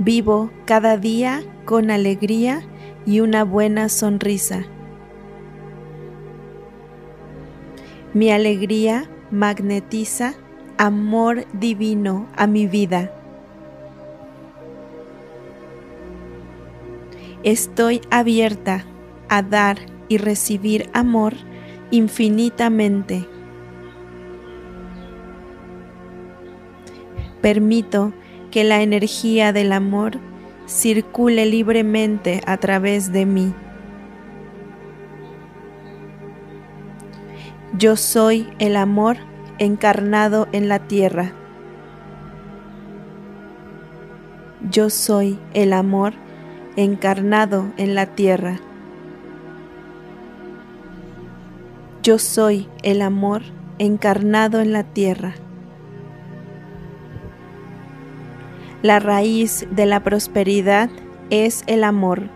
Vivo 0.00 0.50
cada 0.64 0.96
día 0.96 1.44
con 1.64 1.92
alegría 1.92 2.62
y 3.06 3.20
una 3.20 3.44
buena 3.44 3.88
sonrisa. 3.88 4.66
Mi 8.16 8.30
alegría 8.30 9.10
magnetiza 9.30 10.32
amor 10.78 11.44
divino 11.52 12.26
a 12.34 12.46
mi 12.46 12.66
vida. 12.66 13.12
Estoy 17.42 18.00
abierta 18.10 18.86
a 19.28 19.42
dar 19.42 19.76
y 20.08 20.16
recibir 20.16 20.88
amor 20.94 21.34
infinitamente. 21.90 23.28
Permito 27.42 28.14
que 28.50 28.64
la 28.64 28.80
energía 28.80 29.52
del 29.52 29.72
amor 29.72 30.20
circule 30.64 31.44
libremente 31.44 32.40
a 32.46 32.56
través 32.56 33.12
de 33.12 33.26
mí. 33.26 33.52
Yo 37.78 37.96
soy 37.96 38.48
el 38.58 38.74
amor 38.74 39.18
encarnado 39.58 40.48
en 40.52 40.66
la 40.66 40.78
tierra. 40.88 41.32
Yo 44.70 44.88
soy 44.88 45.38
el 45.52 45.74
amor 45.74 46.14
encarnado 46.76 47.66
en 47.76 47.94
la 47.94 48.06
tierra. 48.06 48.60
Yo 52.02 52.18
soy 52.18 52.66
el 52.82 53.02
amor 53.02 53.42
encarnado 53.78 54.60
en 54.60 54.72
la 54.72 54.84
tierra. 54.84 55.34
La 58.80 59.00
raíz 59.00 59.66
de 59.70 59.84
la 59.84 60.02
prosperidad 60.02 60.88
es 61.28 61.62
el 61.66 61.84
amor. 61.84 62.35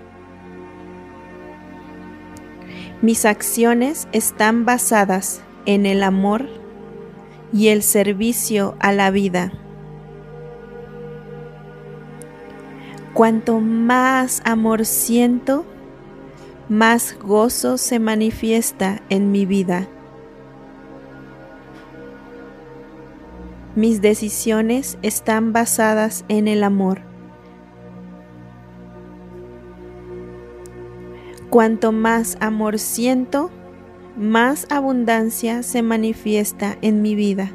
Mis 3.03 3.25
acciones 3.25 4.09
están 4.13 4.65
basadas 4.65 5.43
en 5.67 5.87
el 5.87 6.03
amor 6.03 6.49
y 7.53 7.69
el 7.69 7.83
servicio 7.83 8.77
a 8.79 8.93
la 8.93 9.11
vida. 9.11 9.53
Cuanto 13.15 13.61
más 13.61 14.43
amor 14.45 14.87
siento, 14.87 15.65
más 16.69 17.19
gozo 17.19 17.79
se 17.79 17.99
manifiesta 17.99 19.03
en 19.09 19.33
mi 19.33 19.47
vida. 19.47 19.89
mis 23.77 24.03
decisiones 24.03 24.99
están 25.03 25.53
basadas 25.53 26.25
en 26.29 26.49
el 26.49 26.65
amor. 26.65 27.10
Cuanto 31.51 31.91
más 31.91 32.37
amor 32.39 32.79
siento, 32.79 33.51
más 34.17 34.69
abundancia 34.71 35.65
se 35.65 35.83
manifiesta 35.83 36.79
en 36.81 37.03
mi 37.03 37.17
vida. 37.17 37.51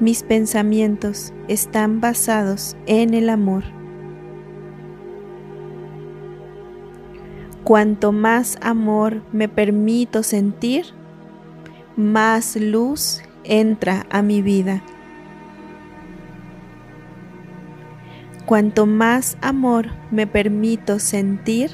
Mis 0.00 0.22
pensamientos 0.22 1.34
están 1.48 2.00
basados 2.00 2.78
en 2.86 3.12
el 3.12 3.28
amor. 3.28 3.64
Cuanto 7.62 8.12
más 8.12 8.56
amor 8.62 9.20
me 9.32 9.50
permito 9.50 10.22
sentir, 10.22 10.86
más 11.94 12.56
luz 12.56 13.20
entra 13.44 14.06
a 14.08 14.22
mi 14.22 14.40
vida. 14.40 14.82
Cuanto 18.46 18.86
más 18.86 19.36
amor 19.40 19.88
me 20.12 20.28
permito 20.28 21.00
sentir, 21.00 21.72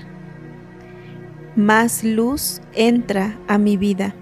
más 1.55 2.03
luz 2.03 2.63
entra 2.73 3.37
a 3.47 3.59
mi 3.59 3.77
vida. 3.77 4.15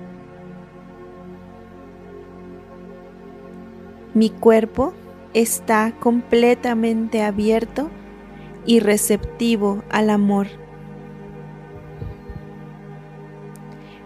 Mi 4.15 4.31
cuerpo 4.31 4.95
está 5.33 5.93
completamente 6.01 7.23
abierto 7.23 7.89
y 8.67 8.81
receptivo 8.81 9.85
al 9.89 10.11
amor. 10.11 10.49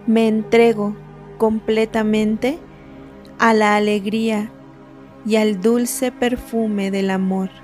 Me 0.07 0.29
entrego 0.29 0.95
completamente 1.39 2.59
a 3.39 3.55
la 3.55 3.75
alegría 3.77 4.51
y 5.25 5.37
al 5.37 5.63
dulce 5.63 6.13
perfume 6.13 6.91
del 6.91 7.09
amor. 7.09 7.64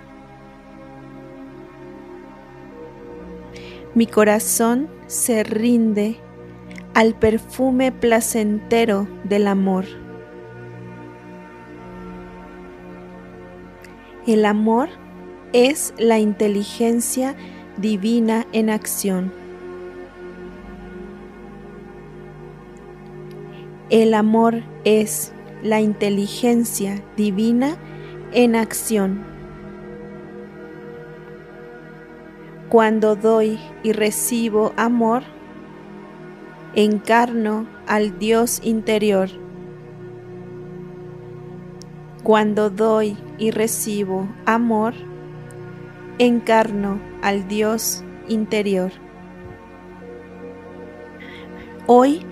Mi 3.93 4.07
corazón 4.07 4.88
se 5.09 5.43
rinde 5.43 6.16
al 6.95 7.14
perfume 7.14 7.91
placentero 7.91 9.09
del 9.24 9.49
amor. 9.49 9.84
El 14.28 14.45
amor 14.45 14.91
es 15.53 15.93
la 15.99 16.20
inteligencia 16.20 17.34
divina 17.78 18.47
en 18.53 18.70
acción. 18.70 19.32
El 23.88 24.14
amor 24.14 24.62
es 24.84 25.32
la 25.64 25.80
inteligencia 25.80 27.03
divina 27.16 27.76
en 28.32 28.55
acción. 28.55 29.30
Cuando 32.70 33.16
doy 33.16 33.58
y 33.82 33.90
recibo 33.90 34.72
amor, 34.76 35.24
encarno 36.76 37.66
al 37.88 38.20
Dios 38.20 38.60
interior. 38.62 39.28
Cuando 42.22 42.70
doy 42.70 43.18
y 43.38 43.50
recibo 43.50 44.28
amor, 44.46 44.94
encarno 46.20 47.00
al 47.22 47.48
Dios 47.48 48.04
interior. 48.28 48.92
Hoy 51.88 52.24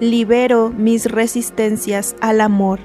libero 0.00 0.70
mis 0.70 1.06
resistencias 1.06 2.16
al 2.20 2.40
amor. 2.40 2.80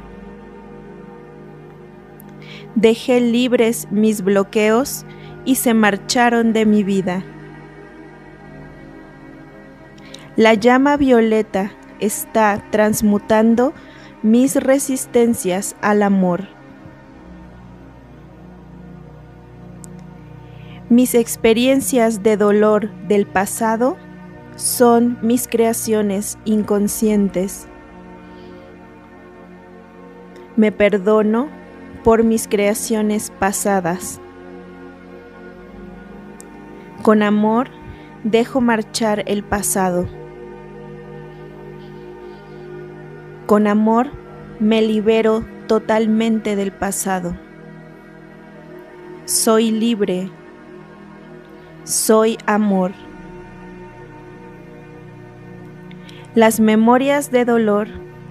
Dejé 2.75 3.19
libres 3.19 3.87
mis 3.89 4.21
bloqueos 4.23 5.07
y 5.45 5.55
se 5.55 5.73
marcharon 5.73 6.53
de 6.53 6.65
mi 6.65 6.83
vida. 6.83 7.23
La 10.35 10.53
llama 10.53 10.95
violeta 10.95 11.71
está 11.99 12.63
transmutando 12.71 13.73
mis 14.23 14.55
resistencias 14.55 15.75
al 15.81 16.03
amor. 16.03 16.47
Mis 20.89 21.13
experiencias 21.13 22.23
de 22.23 22.35
dolor 22.35 22.89
del 23.07 23.27
pasado 23.27 23.97
son 24.55 25.19
mis 25.21 25.47
creaciones 25.47 26.37
inconscientes. 26.45 27.67
Me 30.55 30.71
perdono 30.71 31.47
por 32.03 32.23
mis 32.23 32.47
creaciones 32.47 33.31
pasadas. 33.39 34.19
Con 37.01 37.23
amor 37.23 37.69
dejo 38.25 38.59
marchar 38.59 39.23
el 39.25 39.43
pasado. 39.43 40.07
Con 43.45 43.67
amor 43.67 44.07
me 44.59 44.81
libero 44.81 45.45
totalmente 45.67 46.57
del 46.57 46.71
pasado. 46.71 47.37
Soy 49.23 49.71
libre. 49.71 50.29
Soy 51.85 52.37
amor. 52.45 52.91
Las 56.35 56.59
memorias 56.59 57.31
de 57.31 57.45
dolor 57.45 57.87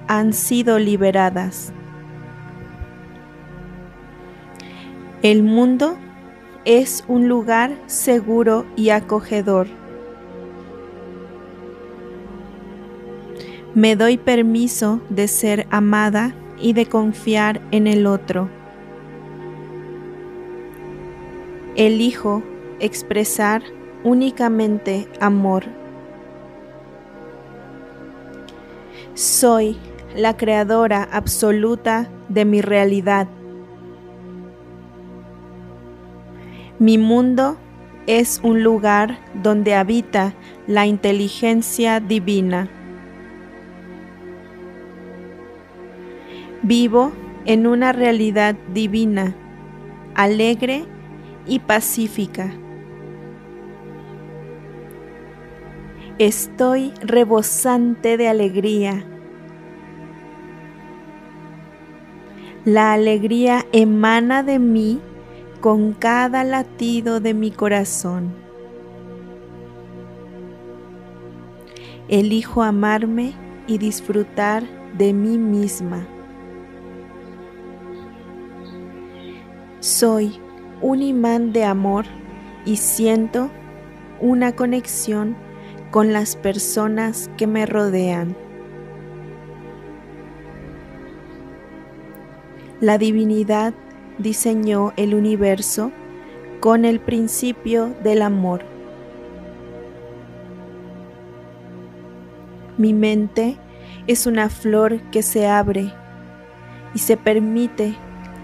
han 0.08 0.32
sido 0.32 0.78
liberadas. 0.78 1.72
El 5.22 5.42
mundo 5.42 5.98
es 6.68 7.02
un 7.08 7.28
lugar 7.28 7.78
seguro 7.86 8.66
y 8.76 8.90
acogedor. 8.90 9.68
Me 13.74 13.96
doy 13.96 14.18
permiso 14.18 15.00
de 15.08 15.28
ser 15.28 15.66
amada 15.70 16.34
y 16.60 16.74
de 16.74 16.84
confiar 16.84 17.62
en 17.70 17.86
el 17.86 18.06
otro. 18.06 18.50
Elijo 21.74 22.42
expresar 22.80 23.62
únicamente 24.04 25.08
amor. 25.20 25.64
Soy 29.14 29.78
la 30.14 30.36
creadora 30.36 31.08
absoluta 31.10 32.10
de 32.28 32.44
mi 32.44 32.60
realidad. 32.60 33.26
Mi 36.80 36.96
mundo 36.96 37.56
es 38.06 38.40
un 38.44 38.62
lugar 38.62 39.18
donde 39.34 39.74
habita 39.74 40.34
la 40.68 40.86
inteligencia 40.86 41.98
divina. 41.98 42.68
Vivo 46.62 47.10
en 47.46 47.66
una 47.66 47.92
realidad 47.92 48.54
divina, 48.72 49.34
alegre 50.14 50.84
y 51.48 51.58
pacífica. 51.58 52.52
Estoy 56.18 56.92
rebosante 57.00 58.16
de 58.16 58.28
alegría. 58.28 59.04
La 62.64 62.92
alegría 62.92 63.66
emana 63.72 64.44
de 64.44 64.60
mí 64.60 65.00
con 65.60 65.92
cada 65.92 66.44
latido 66.44 67.20
de 67.20 67.34
mi 67.34 67.50
corazón. 67.50 68.32
Elijo 72.08 72.62
amarme 72.62 73.34
y 73.66 73.78
disfrutar 73.78 74.64
de 74.96 75.12
mí 75.12 75.36
misma. 75.36 76.06
Soy 79.80 80.40
un 80.80 81.02
imán 81.02 81.52
de 81.52 81.64
amor 81.64 82.06
y 82.64 82.76
siento 82.76 83.50
una 84.20 84.54
conexión 84.54 85.36
con 85.90 86.12
las 86.12 86.36
personas 86.36 87.30
que 87.36 87.46
me 87.46 87.66
rodean. 87.66 88.36
La 92.80 92.96
divinidad 92.96 93.74
diseñó 94.18 94.92
el 94.96 95.14
universo 95.14 95.92
con 96.60 96.84
el 96.84 97.00
principio 97.00 97.94
del 98.02 98.22
amor. 98.22 98.64
Mi 102.76 102.92
mente 102.92 103.56
es 104.06 104.26
una 104.26 104.48
flor 104.48 105.00
que 105.10 105.22
se 105.22 105.46
abre 105.46 105.92
y 106.94 106.98
se 106.98 107.16
permite 107.16 107.94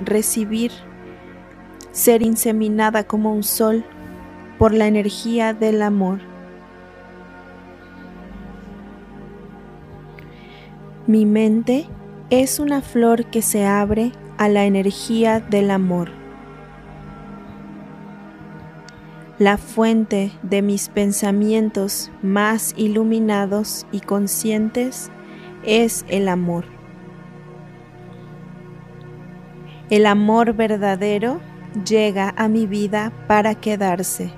recibir 0.05 0.72
ser 1.93 2.22
inseminada 2.22 3.05
como 3.05 3.33
un 3.33 3.43
sol 3.45 3.85
por 4.59 4.75
la 4.75 4.87
energía 4.87 5.55
del 5.55 5.83
amor. 5.83 6.20
Mi 11.07 11.27
mente 11.27 11.87
es 12.31 12.59
una 12.59 12.81
flor 12.81 13.27
que 13.27 13.43
se 13.43 13.66
abre 13.66 14.12
a 14.39 14.49
la 14.49 14.64
energía 14.64 15.41
del 15.41 15.70
amor. 15.70 16.11
La 19.39 19.59
fuente 19.59 20.30
de 20.43 20.62
mis 20.62 20.89
pensamientos 20.89 22.11
más 22.22 22.72
iluminados 22.76 23.85
y 23.91 24.01
conscientes 24.01 25.11
es 25.64 26.05
el 26.09 26.28
amor. 26.28 26.66
El 29.91 30.07
amor 30.07 30.55
verdadero 30.55 31.41
llega 31.85 32.32
a 32.37 32.49
mi 32.49 32.66
vida 32.66 33.12
para 33.26 33.55
quedarse. 33.55 34.30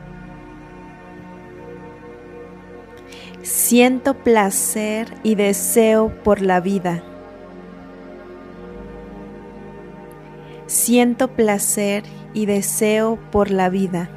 Siento 3.43 4.15
placer 4.15 5.13
y 5.23 5.35
deseo 5.35 6.09
por 6.25 6.41
la 6.41 6.61
vida. 6.61 7.03
Siento 10.67 11.29
placer 11.29 12.03
y 12.35 12.47
deseo 12.47 13.21
por 13.31 13.53
la 13.53 13.69
vida. 13.71 14.11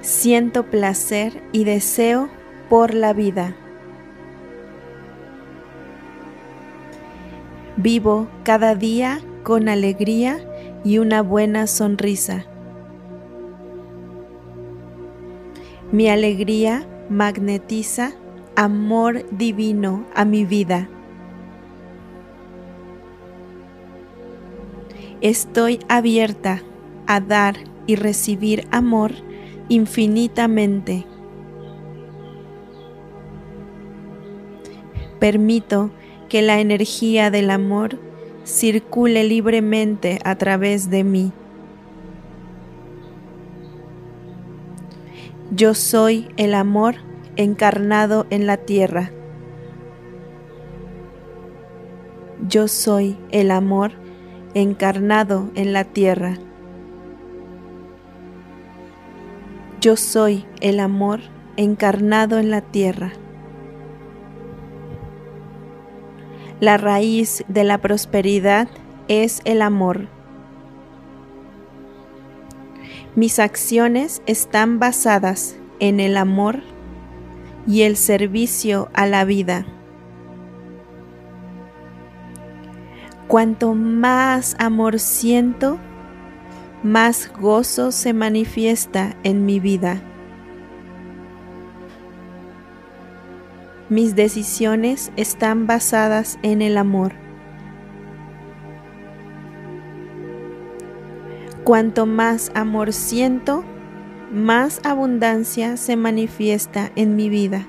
Siento 0.00 0.66
placer 0.66 1.42
y 1.50 1.64
deseo 1.64 2.28
por 2.70 2.94
la 2.94 3.12
vida. 3.12 3.56
Vivo 7.76 8.28
cada 8.44 8.76
día 8.76 9.20
con 9.42 9.68
alegría 9.68 10.38
y 10.84 10.98
una 10.98 11.20
buena 11.20 11.66
sonrisa. 11.66 12.46
Mi 15.90 16.08
alegría 16.08 16.86
magnetiza 17.10 18.12
amor 18.54 19.28
divino 19.30 20.06
a 20.14 20.24
mi 20.24 20.44
vida. 20.44 20.88
Estoy 25.22 25.80
abierta 25.88 26.62
a 27.06 27.20
dar 27.20 27.56
y 27.86 27.96
recibir 27.96 28.66
amor 28.70 29.12
infinitamente. 29.68 31.06
Permito 35.18 35.90
que 36.28 36.42
la 36.42 36.60
energía 36.60 37.30
del 37.30 37.50
amor 37.50 37.98
circule 38.44 39.24
libremente 39.24 40.18
a 40.22 40.36
través 40.36 40.90
de 40.90 41.02
mí. 41.02 41.32
Yo 45.50 45.72
soy 45.74 46.28
el 46.36 46.54
amor 46.54 46.96
encarnado 47.36 48.26
en 48.28 48.46
la 48.46 48.58
tierra. 48.58 49.12
Yo 52.46 52.68
soy 52.68 53.16
el 53.30 53.50
amor 53.50 53.92
encarnado 54.56 55.50
en 55.54 55.74
la 55.74 55.84
tierra. 55.84 56.38
Yo 59.82 59.96
soy 59.96 60.46
el 60.62 60.80
amor 60.80 61.20
encarnado 61.58 62.38
en 62.38 62.50
la 62.50 62.62
tierra. 62.62 63.12
La 66.58 66.78
raíz 66.78 67.44
de 67.48 67.64
la 67.64 67.76
prosperidad 67.76 68.66
es 69.08 69.42
el 69.44 69.60
amor. 69.60 70.08
Mis 73.14 73.38
acciones 73.38 74.22
están 74.24 74.78
basadas 74.78 75.58
en 75.80 76.00
el 76.00 76.16
amor 76.16 76.62
y 77.66 77.82
el 77.82 77.98
servicio 77.98 78.88
a 78.94 79.04
la 79.04 79.26
vida. 79.26 79.66
Cuanto 83.28 83.74
más 83.74 84.54
amor 84.60 85.00
siento, 85.00 85.78
más 86.84 87.32
gozo 87.32 87.90
se 87.90 88.12
manifiesta 88.12 89.16
en 89.24 89.44
mi 89.44 89.58
vida. 89.58 90.00
Mis 93.88 94.14
decisiones 94.14 95.10
están 95.16 95.66
basadas 95.66 96.38
en 96.42 96.62
el 96.62 96.76
amor. 96.76 97.14
Cuanto 101.64 102.06
más 102.06 102.52
amor 102.54 102.92
siento, 102.92 103.64
más 104.30 104.80
abundancia 104.84 105.76
se 105.76 105.96
manifiesta 105.96 106.92
en 106.94 107.16
mi 107.16 107.28
vida. 107.28 107.66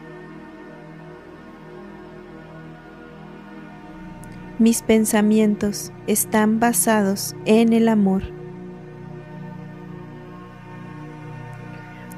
Mis 4.60 4.82
pensamientos 4.82 5.92
están 6.08 6.60
basados 6.60 7.36
en 7.46 7.74
el 7.74 7.88
amor. 7.88 8.24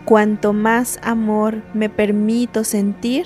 Cuanto 0.06 0.54
más 0.54 1.00
amor 1.04 1.62
me 1.74 1.90
permito 1.90 2.64
sentir, 2.64 3.26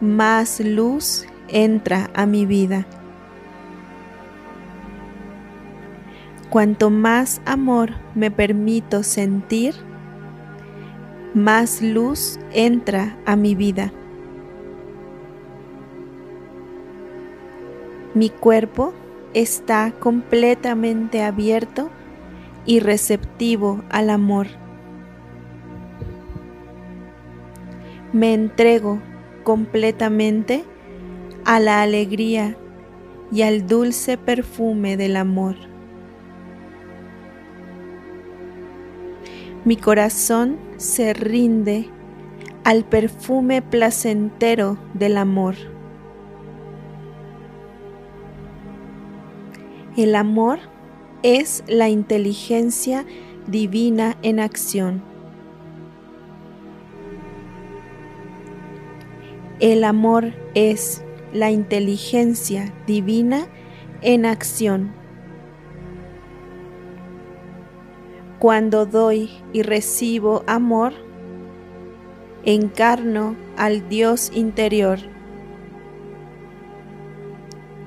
más 0.00 0.58
luz 0.58 1.26
entra 1.46 2.10
a 2.12 2.26
mi 2.26 2.44
vida. 2.44 2.86
Cuanto 6.50 6.90
más 6.90 7.40
amor 7.46 7.92
me 8.16 8.32
permito 8.32 9.04
sentir, 9.04 9.76
más 11.34 11.80
luz 11.80 12.40
entra 12.52 13.16
a 13.26 13.36
mi 13.36 13.54
vida. 13.54 13.92
Mi 18.14 18.28
cuerpo 18.28 18.92
está 19.32 19.92
completamente 19.98 21.22
abierto 21.22 21.88
y 22.66 22.80
receptivo 22.80 23.82
al 23.88 24.10
amor. 24.10 24.48
Me 28.12 28.34
entrego 28.34 29.00
completamente 29.44 30.64
a 31.46 31.58
la 31.58 31.80
alegría 31.80 32.56
y 33.32 33.42
al 33.42 33.66
dulce 33.66 34.18
perfume 34.18 34.98
del 34.98 35.16
amor. 35.16 35.56
Mi 39.64 39.76
corazón 39.76 40.58
se 40.76 41.14
rinde 41.14 41.88
al 42.64 42.84
perfume 42.84 43.62
placentero 43.62 44.76
del 44.92 45.16
amor. 45.16 45.71
El 49.94 50.14
amor 50.14 50.58
es 51.22 51.62
la 51.68 51.90
inteligencia 51.90 53.04
divina 53.46 54.16
en 54.22 54.40
acción. 54.40 55.02
El 59.60 59.84
amor 59.84 60.32
es 60.54 61.04
la 61.34 61.50
inteligencia 61.50 62.72
divina 62.86 63.48
en 64.00 64.24
acción. 64.24 64.94
Cuando 68.38 68.86
doy 68.86 69.28
y 69.52 69.60
recibo 69.60 70.42
amor, 70.46 70.94
encarno 72.46 73.36
al 73.58 73.90
Dios 73.90 74.32
interior. 74.34 75.00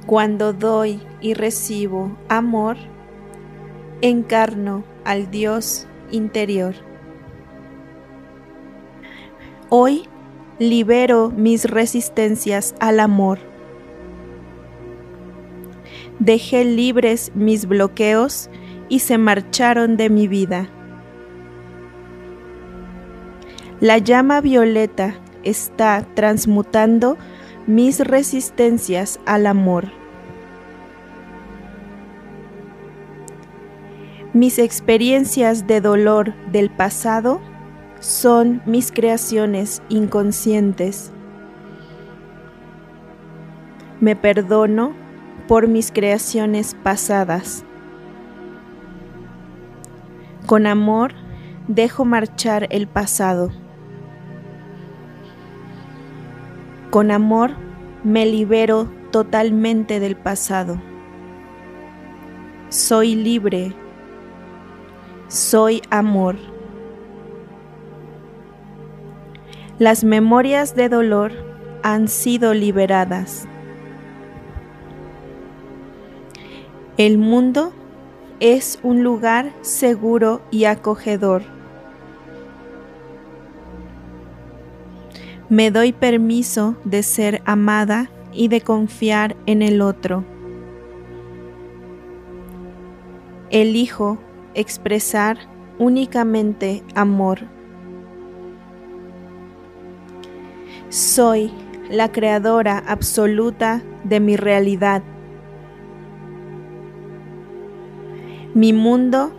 Cuando 0.05 0.53
doy 0.53 1.01
y 1.19 1.33
recibo 1.33 2.15
amor, 2.29 2.77
encarno 4.01 4.83
al 5.03 5.31
Dios 5.31 5.87
interior. 6.11 6.75
Hoy 9.69 10.03
libero 10.59 11.31
mis 11.35 11.65
resistencias 11.65 12.75
al 12.79 12.99
amor. 12.99 13.39
Dejé 16.19 16.65
libres 16.65 17.31
mis 17.33 17.65
bloqueos 17.65 18.51
y 18.89 18.99
se 18.99 19.17
marcharon 19.17 19.97
de 19.97 20.11
mi 20.11 20.27
vida. 20.27 20.69
La 23.81 23.97
llama 23.97 24.39
violeta 24.39 25.15
está 25.43 26.07
transmutando 26.13 27.17
mis 27.67 27.99
resistencias 27.99 29.19
al 29.25 29.47
amor. 29.47 29.85
Mis 34.33 34.59
experiencias 34.59 35.65
de 35.65 35.81
dolor 35.81 36.35
del 36.51 36.69
pasado 36.69 37.41
son 37.99 38.61
mis 38.65 38.91
creaciones 38.91 39.81
inconscientes. 39.89 41.11
Me 43.99 44.15
perdono 44.15 44.93
por 45.47 45.67
mis 45.67 45.91
creaciones 45.91 46.75
pasadas. 46.83 47.63
Con 50.45 50.67
amor 50.67 51.13
dejo 51.67 52.05
marchar 52.05 52.67
el 52.69 52.87
pasado. 52.87 53.49
Con 56.95 57.11
amor 57.11 57.51
me 58.05 58.25
libero 58.25 58.89
totalmente 59.11 59.99
del 59.99 60.15
pasado. 60.15 60.81
Soy 62.69 63.15
libre. 63.15 63.75
Soy 65.27 65.81
amor. 65.89 66.37
Las 69.77 70.05
memorias 70.05 70.73
de 70.73 70.87
dolor 70.87 71.33
han 71.83 72.07
sido 72.07 72.53
liberadas. 72.53 73.45
El 76.95 77.17
mundo 77.17 77.73
es 78.39 78.79
un 78.83 79.03
lugar 79.03 79.51
seguro 79.59 80.41
y 80.49 80.63
acogedor. 80.63 81.54
Me 85.49 85.69
doy 85.69 85.93
permiso 85.93 86.75
de 86.85 87.03
ser 87.03 87.43
amada 87.45 88.09
y 88.33 88.47
de 88.47 88.61
confiar 88.61 89.35
en 89.45 89.61
el 89.61 89.79
otro. 89.81 90.25
Elijo 93.51 94.17
expresar 94.55 95.37
únicamente 95.77 96.83
amor. 96.95 97.41
Soy 100.89 101.51
la 101.91 102.11
creadora 102.11 102.83
absoluta 102.87 103.83
de 104.03 104.19
mi 104.19 104.37
realidad. 104.37 105.03
Mi 108.55 108.73
mundo 108.73 109.31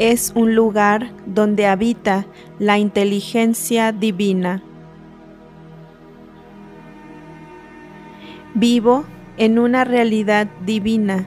es 0.00 0.32
un 0.34 0.56
lugar 0.56 1.12
donde 1.26 1.66
habita 1.66 2.26
la 2.58 2.78
inteligencia 2.78 3.92
divina. 3.92 4.62
Vivo 8.54 9.04
en 9.38 9.58
una 9.58 9.84
realidad 9.84 10.46
divina, 10.64 11.26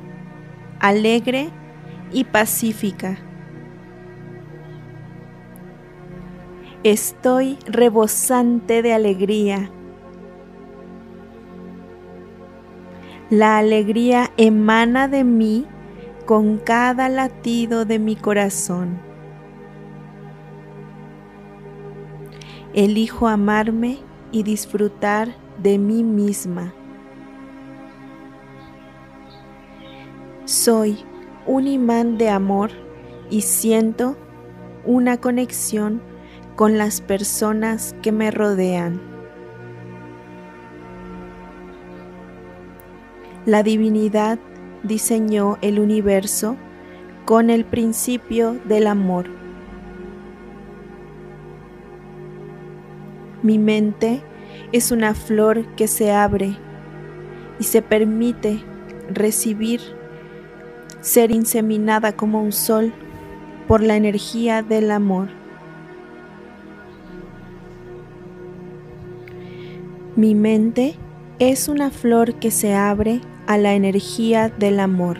alegre 0.80 1.50
y 2.12 2.24
pacífica. 2.24 3.18
Estoy 6.84 7.58
rebosante 7.66 8.84
de 8.84 8.94
alegría. 8.94 9.72
La 13.32 13.58
alegría 13.58 14.32
emana 14.38 15.08
de 15.08 15.24
mí 15.24 15.66
con 16.28 16.60
cada 16.60 17.10
latido 17.10 17.86
de 17.86 17.98
mi 17.98 18.16
corazón. 18.16 19.00
Elijo 22.76 23.28
amarme 23.28 23.98
y 24.32 24.44
disfrutar 24.44 25.36
de 25.58 25.80
mí 25.80 26.04
misma. 26.04 26.72
Soy 30.46 31.00
un 31.48 31.68
imán 31.68 32.20
de 32.20 32.30
amor 32.30 32.70
y 33.32 33.42
siento 33.42 34.16
una 34.86 35.18
conexión 35.18 36.04
con 36.56 36.78
las 36.78 37.02
personas 37.02 37.96
que 38.04 38.12
me 38.12 38.30
rodean. 38.30 39.02
La 43.48 43.64
divinidad 43.64 44.38
diseñó 44.84 45.58
el 45.64 45.80
universo 45.80 46.58
con 47.26 47.50
el 47.50 47.66
principio 47.66 48.56
del 48.66 48.86
amor. 48.86 49.26
Mi 53.42 53.58
mente 53.58 54.22
es 54.72 54.92
una 54.92 55.16
flor 55.16 55.66
que 55.76 55.88
se 55.88 56.12
abre 56.12 56.56
y 57.60 57.64
se 57.64 57.82
permite 57.82 58.64
recibir, 59.12 59.82
ser 61.06 61.30
inseminada 61.30 62.14
como 62.14 62.42
un 62.42 62.52
sol 62.52 62.92
por 63.68 63.84
la 63.84 63.96
energía 63.96 64.64
del 64.64 64.90
amor. 64.90 65.30
Mi 70.16 70.34
mente 70.34 70.96
es 71.38 71.68
una 71.68 71.92
flor 71.92 72.34
que 72.40 72.50
se 72.50 72.74
abre 72.74 73.22
a 73.46 73.60
la 73.60 73.76
energía 73.76 74.50
del 74.50 74.80
amor. 74.80 75.20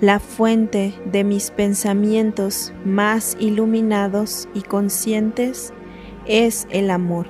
La 0.00 0.18
fuente 0.18 0.94
de 1.04 1.22
mis 1.22 1.52
pensamientos 1.52 2.72
más 2.84 3.36
iluminados 3.38 4.48
y 4.52 4.62
conscientes 4.62 5.72
es 6.26 6.66
el 6.70 6.90
amor. 6.90 7.28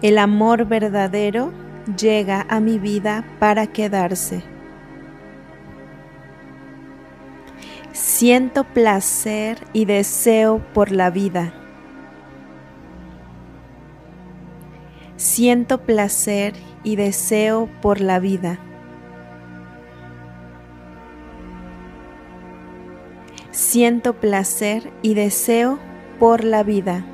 El 0.00 0.16
amor 0.16 0.64
verdadero 0.64 1.52
llega 1.96 2.46
a 2.48 2.60
mi 2.60 2.78
vida 2.78 3.24
para 3.38 3.66
quedarse. 3.66 4.42
Siento 7.92 8.64
placer 8.64 9.58
y 9.72 9.84
deseo 9.84 10.60
por 10.74 10.92
la 10.92 11.10
vida. 11.10 11.52
Siento 15.16 15.82
placer 15.82 16.54
y 16.84 16.96
deseo 16.96 17.68
por 17.82 18.00
la 18.00 18.20
vida. 18.20 18.58
Siento 23.50 24.14
placer 24.14 24.92
y 25.02 25.14
deseo 25.14 25.78
por 26.20 26.44
la 26.44 26.62
vida. 26.62 27.04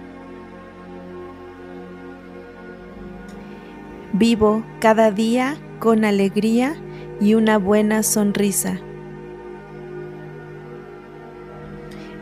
Vivo 4.16 4.62
cada 4.78 5.10
día 5.10 5.56
con 5.80 6.04
alegría 6.04 6.76
y 7.20 7.34
una 7.34 7.58
buena 7.58 8.04
sonrisa. 8.04 8.78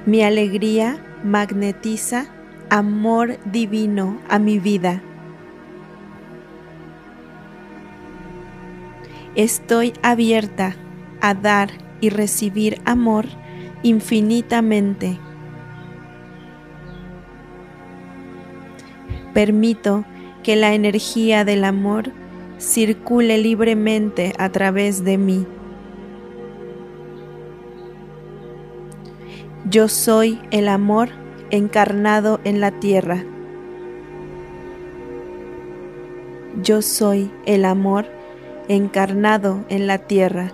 Mi 0.06 0.22
alegría 0.22 1.04
magnetiza 1.22 2.28
amor 2.70 3.36
divino 3.44 4.16
a 4.30 4.38
mi 4.38 4.58
vida. 4.58 5.02
Estoy 9.34 9.92
abierta 10.02 10.74
a 11.20 11.34
dar 11.34 11.68
y 12.00 12.08
recibir 12.08 12.80
amor 12.86 13.26
infinitamente. 13.82 15.18
Permito 19.34 20.06
que 20.42 20.56
la 20.56 20.74
energía 20.74 21.44
del 21.44 21.64
amor 21.64 22.12
circule 22.58 23.38
libremente 23.38 24.32
a 24.38 24.50
través 24.50 25.04
de 25.04 25.18
mí. 25.18 25.46
Yo 29.68 29.88
soy 29.88 30.40
el 30.50 30.68
amor 30.68 31.10
encarnado 31.50 32.40
en 32.44 32.60
la 32.60 32.72
tierra. 32.72 33.24
Yo 36.62 36.82
soy 36.82 37.30
el 37.46 37.64
amor 37.64 38.06
encarnado 38.68 39.64
en 39.68 39.86
la 39.86 39.98
tierra. 39.98 40.52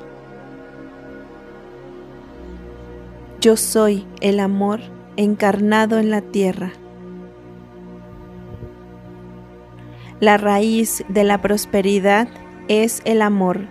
Yo 3.40 3.56
soy 3.56 4.06
el 4.20 4.40
amor 4.40 4.80
encarnado 5.16 5.98
en 5.98 6.10
la 6.10 6.20
tierra. 6.20 6.72
La 10.20 10.36
raíz 10.36 11.04
de 11.08 11.22
la 11.22 11.40
prosperidad 11.40 12.26
es 12.66 13.02
el 13.04 13.22
amor. 13.22 13.68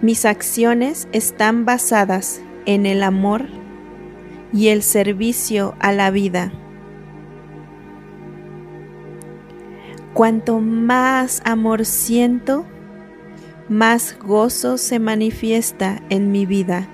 Mis 0.00 0.24
acciones 0.24 1.08
están 1.12 1.66
basadas 1.66 2.40
en 2.64 2.86
el 2.86 3.02
amor 3.02 3.46
y 4.52 4.68
el 4.68 4.82
servicio 4.82 5.74
a 5.78 5.92
la 5.92 6.10
vida. 6.10 6.52
Cuanto 10.14 10.60
más 10.60 11.42
amor 11.44 11.84
siento, 11.84 12.64
más 13.68 14.16
gozo 14.18 14.78
se 14.78 14.98
manifiesta 14.98 16.00
en 16.08 16.32
mi 16.32 16.46
vida. 16.46 16.88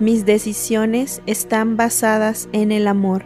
Mis 0.00 0.24
decisiones 0.24 1.22
están 1.26 1.76
basadas 1.76 2.48
en 2.52 2.70
el 2.70 2.86
amor. 2.86 3.24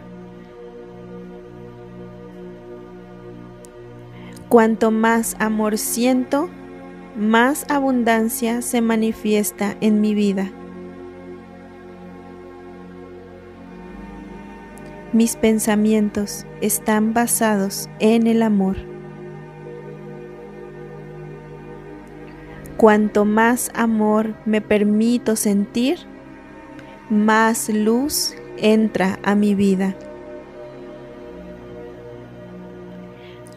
Cuanto 4.49 4.89
más 4.89 5.35
amor 5.39 5.77
siento, 5.77 6.49
más 7.15 7.69
abundancia 7.69 8.63
se 8.63 8.81
manifiesta 8.81 9.77
en 9.81 10.01
mi 10.01 10.15
vida. 10.15 10.51
Mis 15.11 15.35
pensamientos 15.35 16.47
están 16.59 17.13
basados 17.13 17.87
en 17.99 18.25
el 18.25 18.41
amor. 18.41 18.77
Cuanto 22.77 23.25
más 23.25 23.69
amor 23.75 24.33
me 24.45 24.59
permito 24.59 25.35
sentir, 25.35 26.12
más 27.13 27.69
luz 27.69 28.35
entra 28.57 29.19
a 29.23 29.35
mi 29.35 29.53
vida. 29.53 29.95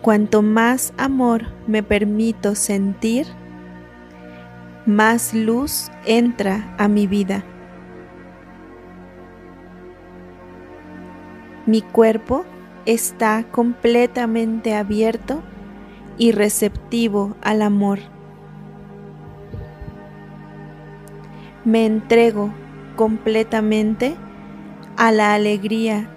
Cuanto 0.02 0.42
más 0.42 0.92
amor 0.98 1.46
me 1.66 1.82
permito 1.82 2.54
sentir, 2.54 3.26
más 4.84 5.34
luz 5.34 5.90
entra 6.04 6.74
a 6.78 6.86
mi 6.86 7.06
vida. 7.06 7.44
Mi 11.64 11.80
cuerpo 11.80 12.44
está 12.84 13.44
completamente 13.50 14.74
abierto 14.74 15.42
y 16.18 16.30
receptivo 16.30 17.34
al 17.42 17.62
amor. 17.62 17.98
Me 21.64 21.84
entrego 21.84 22.52
completamente 22.96 24.16
a 24.96 25.12
la 25.12 25.34
alegría 25.34 26.08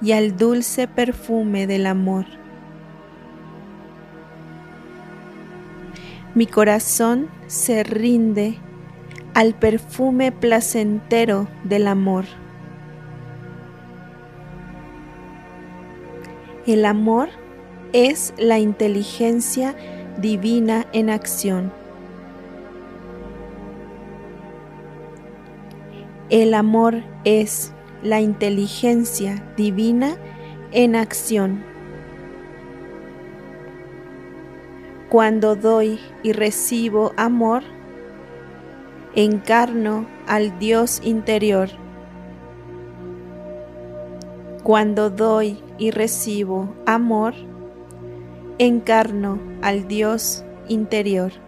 y 0.00 0.12
al 0.12 0.36
dulce 0.36 0.88
perfume 0.88 1.66
del 1.66 1.86
amor. 1.86 2.24
Mi 6.34 6.46
corazón 6.46 7.28
se 7.46 7.84
rinde 7.84 8.58
al 9.34 9.54
perfume 9.54 10.32
placentero 10.32 11.48
del 11.64 11.86
amor. 11.86 12.24
El 16.66 16.86
amor 16.86 17.28
es 17.92 18.34
la 18.38 18.58
inteligencia 18.58 19.76
divina 20.18 20.86
en 20.92 21.10
acción. 21.10 21.83
El 26.34 26.52
amor 26.54 27.04
es 27.22 27.72
la 28.02 28.20
inteligencia 28.20 29.40
divina 29.56 30.16
en 30.72 30.96
acción. 30.96 31.64
Cuando 35.08 35.54
doy 35.54 36.00
y 36.24 36.32
recibo 36.32 37.12
amor, 37.16 37.62
encarno 39.14 40.08
al 40.26 40.58
Dios 40.58 41.00
interior. 41.04 41.68
Cuando 44.64 45.10
doy 45.10 45.62
y 45.78 45.92
recibo 45.92 46.74
amor, 46.84 47.34
encarno 48.58 49.38
al 49.62 49.86
Dios 49.86 50.44
interior. 50.66 51.43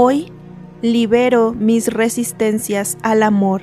Hoy 0.00 0.30
libero 0.80 1.54
mis 1.54 1.92
resistencias 1.92 2.96
al 3.02 3.24
amor. 3.24 3.62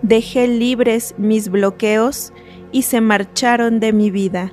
Dejé 0.00 0.46
libres 0.46 1.16
mis 1.18 1.48
bloqueos 1.48 2.32
y 2.70 2.82
se 2.82 3.00
marcharon 3.00 3.80
de 3.80 3.92
mi 3.92 4.12
vida. 4.12 4.52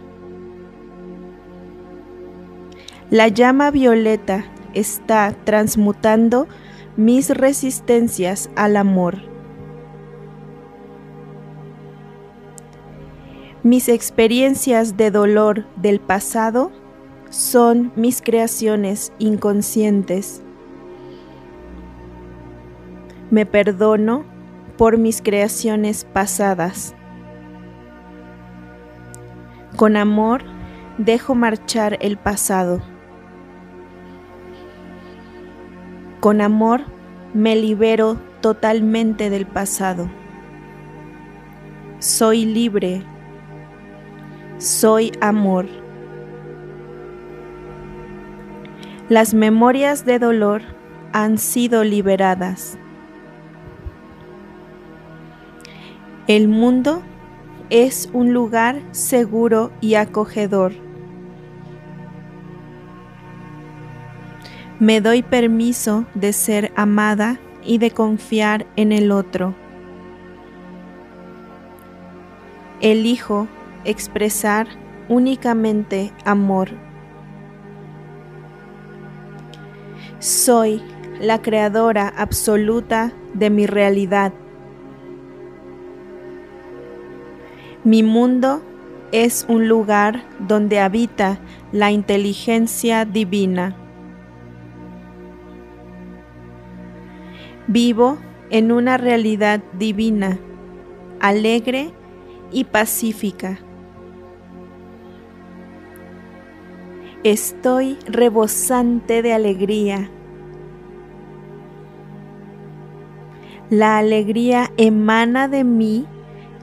La 3.12 3.28
llama 3.28 3.70
violeta 3.70 4.43
está 4.74 5.36
transmutando 5.43 6.47
mis 6.97 7.30
resistencias 7.30 8.49
al 8.56 8.76
amor. 8.76 9.20
Mis 13.62 13.88
experiencias 13.88 14.97
de 14.97 15.12
dolor 15.12 15.68
del 15.76 15.99
pasado 15.99 16.72
son 17.30 17.92
mis 17.96 18.22
creaciones 18.22 19.12
inconscientes. 19.20 20.42
Me 23.32 23.46
perdono 23.46 24.24
por 24.78 24.98
mis 24.98 25.22
creaciones 25.22 26.06
pasadas. 26.06 26.96
Con 29.76 29.98
amor 29.98 30.44
dejo 30.98 31.36
marchar 31.36 31.98
el 32.02 32.18
pasado. 32.18 32.82
Con 36.20 36.42
amor 36.42 36.82
me 37.34 37.56
libero 37.56 38.18
totalmente 38.42 39.30
del 39.30 39.46
pasado. 39.46 40.10
Soy 42.00 42.46
libre. 42.46 43.04
Soy 44.58 45.12
amor. 45.22 45.66
Las 49.08 49.36
memorias 49.36 50.03
de 50.03 50.18
dolor 50.18 50.64
han 51.14 51.38
sido 51.38 51.84
liberadas. 51.84 52.80
El 56.26 56.47
mundo 56.47 57.03
es 57.70 58.10
un 58.14 58.34
lugar 58.34 58.82
seguro 58.93 59.72
y 59.80 59.93
acogedor. 59.93 60.74
Me 64.80 65.01
doy 65.01 65.22
permiso 65.22 66.06
de 66.16 66.34
ser 66.34 66.72
amada 66.76 67.39
y 67.64 67.78
de 67.78 67.91
confiar 67.91 68.66
en 68.76 68.91
el 68.91 69.12
otro. 69.12 69.53
Elijo 72.82 73.47
expresar 73.84 74.68
únicamente 75.09 76.12
amor. 76.25 76.84
Soy 80.20 80.82
la 81.20 81.42
creadora 81.42 82.08
absoluta 82.08 83.12
de 83.33 83.50
mi 83.50 83.67
realidad. 83.67 84.33
Mi 87.83 88.01
mundo 88.01 88.62
es 89.12 89.46
un 89.50 89.67
lugar 89.67 90.25
donde 90.39 90.79
habita 90.79 91.39
la 91.71 91.92
inteligencia 91.92 93.05
divina. 93.05 93.75
Vivo 97.67 98.17
en 98.50 98.71
una 98.71 98.97
realidad 98.97 99.62
divina, 99.78 100.39
alegre 101.20 101.92
y 102.51 102.63
pacífica. 102.63 103.59
Estoy 107.26 107.97
rebosante 108.06 109.24
de 109.24 109.34
alegría. 109.34 110.12
La 113.72 113.97
alegría 113.97 114.72
emana 114.78 115.47
de 115.47 115.64
mí 115.64 116.06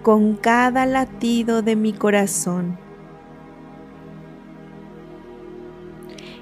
con 0.05 0.37
cada 0.37 0.87
latido 0.87 1.63
de 1.63 1.75
mi 1.75 1.93
corazón. 1.93 2.79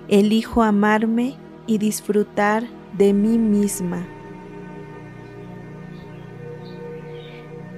Elijo 0.08 0.62
amarme 0.62 1.36
y 1.66 1.78
disfrutar 1.78 2.64
de 2.98 3.14
mí 3.14 3.38
misma. 3.38 4.06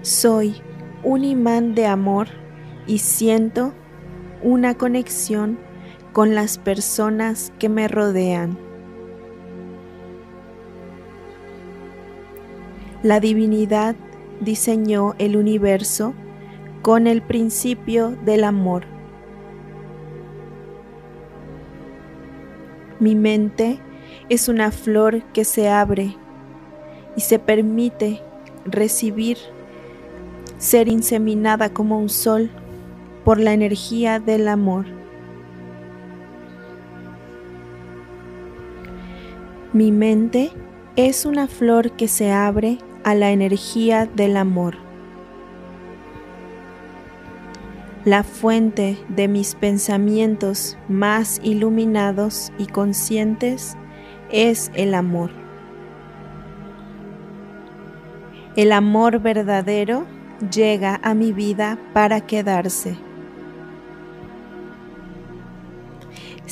Soy 0.00 0.56
un 1.04 1.22
imán 1.22 1.76
de 1.76 1.86
amor 1.86 2.26
y 2.88 2.98
siento 2.98 3.72
una 4.42 4.74
conexión 4.74 5.70
con 6.12 6.34
las 6.34 6.58
personas 6.58 7.52
que 7.58 7.68
me 7.68 7.88
rodean. 7.88 8.58
La 13.02 13.18
divinidad 13.18 13.96
diseñó 14.40 15.14
el 15.18 15.36
universo 15.36 16.14
con 16.82 17.06
el 17.06 17.22
principio 17.22 18.10
del 18.24 18.44
amor. 18.44 18.84
Mi 23.00 23.14
mente 23.14 23.80
es 24.28 24.48
una 24.48 24.70
flor 24.70 25.24
que 25.32 25.44
se 25.44 25.68
abre 25.68 26.16
y 27.16 27.22
se 27.22 27.38
permite 27.38 28.22
recibir, 28.64 29.38
ser 30.58 30.88
inseminada 30.88 31.72
como 31.72 31.98
un 31.98 32.08
sol 32.08 32.50
por 33.24 33.40
la 33.40 33.52
energía 33.52 34.20
del 34.20 34.46
amor. 34.46 35.01
Mi 39.72 39.90
mente 39.90 40.52
es 40.96 41.24
una 41.24 41.46
flor 41.48 41.92
que 41.92 42.06
se 42.06 42.30
abre 42.30 42.76
a 43.04 43.14
la 43.14 43.30
energía 43.30 44.04
del 44.04 44.36
amor. 44.36 44.76
La 48.04 48.22
fuente 48.22 48.98
de 49.08 49.28
mis 49.28 49.54
pensamientos 49.54 50.76
más 50.88 51.40
iluminados 51.42 52.52
y 52.58 52.66
conscientes 52.66 53.78
es 54.30 54.70
el 54.74 54.92
amor. 54.92 55.30
El 58.56 58.72
amor 58.72 59.20
verdadero 59.20 60.04
llega 60.54 61.00
a 61.02 61.14
mi 61.14 61.32
vida 61.32 61.78
para 61.94 62.20
quedarse. 62.20 62.98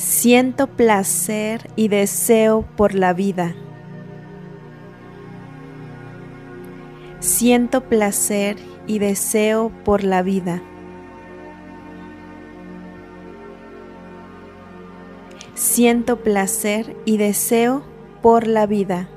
Siento 0.01 0.65
placer 0.65 1.69
y 1.75 1.87
deseo 1.87 2.65
por 2.75 2.95
la 2.95 3.13
vida. 3.13 3.53
Siento 7.19 7.81
placer 7.81 8.57
y 8.87 8.97
deseo 8.97 9.71
por 9.85 10.03
la 10.03 10.23
vida. 10.23 10.63
Siento 15.53 16.17
placer 16.23 16.95
y 17.05 17.17
deseo 17.17 17.83
por 18.23 18.47
la 18.47 18.65
vida. 18.65 19.07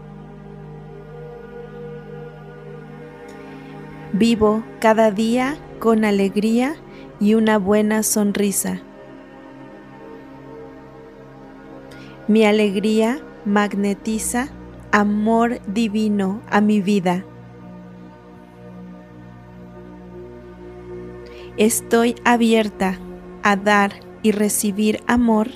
Vivo 4.13 4.63
cada 4.81 5.11
día 5.11 5.57
con 5.79 6.05
alegría 6.05 6.77
y 7.21 7.33
una 7.33 7.57
buena 7.57 8.03
sonrisa. 8.03 8.83
Mi 12.27 12.47
alegría 12.47 13.21
magnetiza 13.45 14.49
amor 14.93 15.61
divino 15.67 16.41
a 16.49 16.63
mi 16.63 16.81
vida. 16.81 17.23
Estoy 21.59 22.15
abierta 22.25 22.99
a 23.43 23.57
dar 23.57 23.93
y 24.23 24.33
recibir 24.33 25.03
amor 25.07 25.49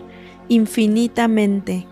infinitamente. 0.49 1.87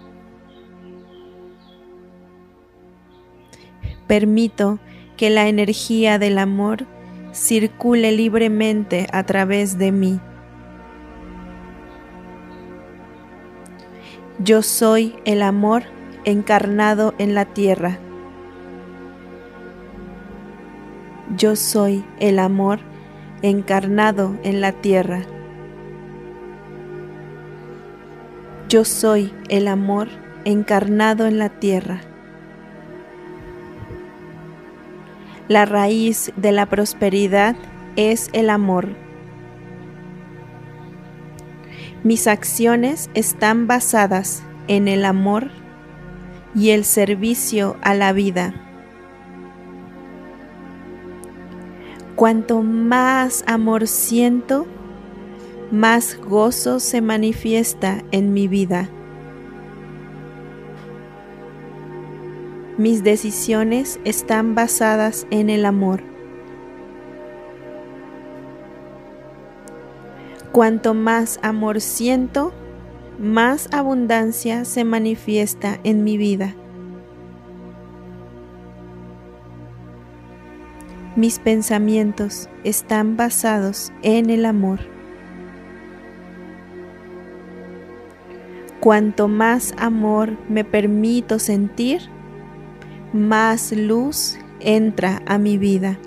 Permito 4.06 4.78
que 5.16 5.30
la 5.30 5.48
energía 5.48 6.18
del 6.18 6.36
amor 6.36 6.86
circule 7.32 8.12
libremente 8.12 9.06
a 9.10 9.24
través 9.24 9.78
de 9.78 9.90
mí. 9.90 10.20
Yo 14.38 14.60
soy 14.60 15.16
el 15.24 15.40
amor 15.40 15.84
encarnado 16.26 17.14
en 17.16 17.34
la 17.34 17.46
tierra. 17.46 17.98
Yo 21.38 21.56
soy 21.56 22.04
el 22.20 22.38
amor 22.38 22.80
encarnado 23.40 24.36
en 24.42 24.60
la 24.60 24.72
tierra. 24.72 25.22
Yo 28.68 28.84
soy 28.84 29.32
el 29.48 29.68
amor 29.68 30.08
encarnado 30.44 31.26
en 31.26 31.38
la 31.38 31.48
tierra. 31.48 32.02
La 35.48 35.64
raíz 35.64 36.30
de 36.36 36.52
la 36.52 36.66
prosperidad 36.66 37.56
es 37.96 38.28
el 38.34 38.50
amor. 38.50 39.05
Mis 42.06 42.28
acciones 42.28 43.10
están 43.14 43.66
basadas 43.66 44.44
en 44.68 44.86
el 44.86 45.04
amor 45.04 45.50
y 46.54 46.70
el 46.70 46.84
servicio 46.84 47.76
a 47.82 47.94
la 47.94 48.12
vida. 48.12 48.54
Cuanto 52.14 52.62
más 52.62 53.42
amor 53.48 53.88
siento, 53.88 54.68
más 55.72 56.16
gozo 56.20 56.78
se 56.78 57.00
manifiesta 57.00 58.04
en 58.12 58.32
mi 58.32 58.46
vida. 58.46 58.88
Mis 62.78 63.02
decisiones 63.02 63.98
están 64.04 64.54
basadas 64.54 65.26
en 65.32 65.50
el 65.50 65.64
amor. 65.64 66.15
Cuanto 70.56 70.94
más 70.94 71.38
amor 71.42 71.82
siento, 71.82 72.50
más 73.18 73.68
abundancia 73.74 74.64
se 74.64 74.84
manifiesta 74.84 75.78
en 75.84 76.02
mi 76.02 76.16
vida. 76.16 76.54
Mis 81.14 81.40
pensamientos 81.40 82.48
están 82.64 83.18
basados 83.18 83.92
en 84.00 84.30
el 84.30 84.46
amor. 84.46 84.80
Cuanto 88.80 89.28
más 89.28 89.74
amor 89.76 90.38
me 90.48 90.64
permito 90.64 91.38
sentir, 91.38 92.00
más 93.12 93.72
luz 93.72 94.38
entra 94.60 95.20
a 95.26 95.36
mi 95.36 95.58
vida. 95.58 95.98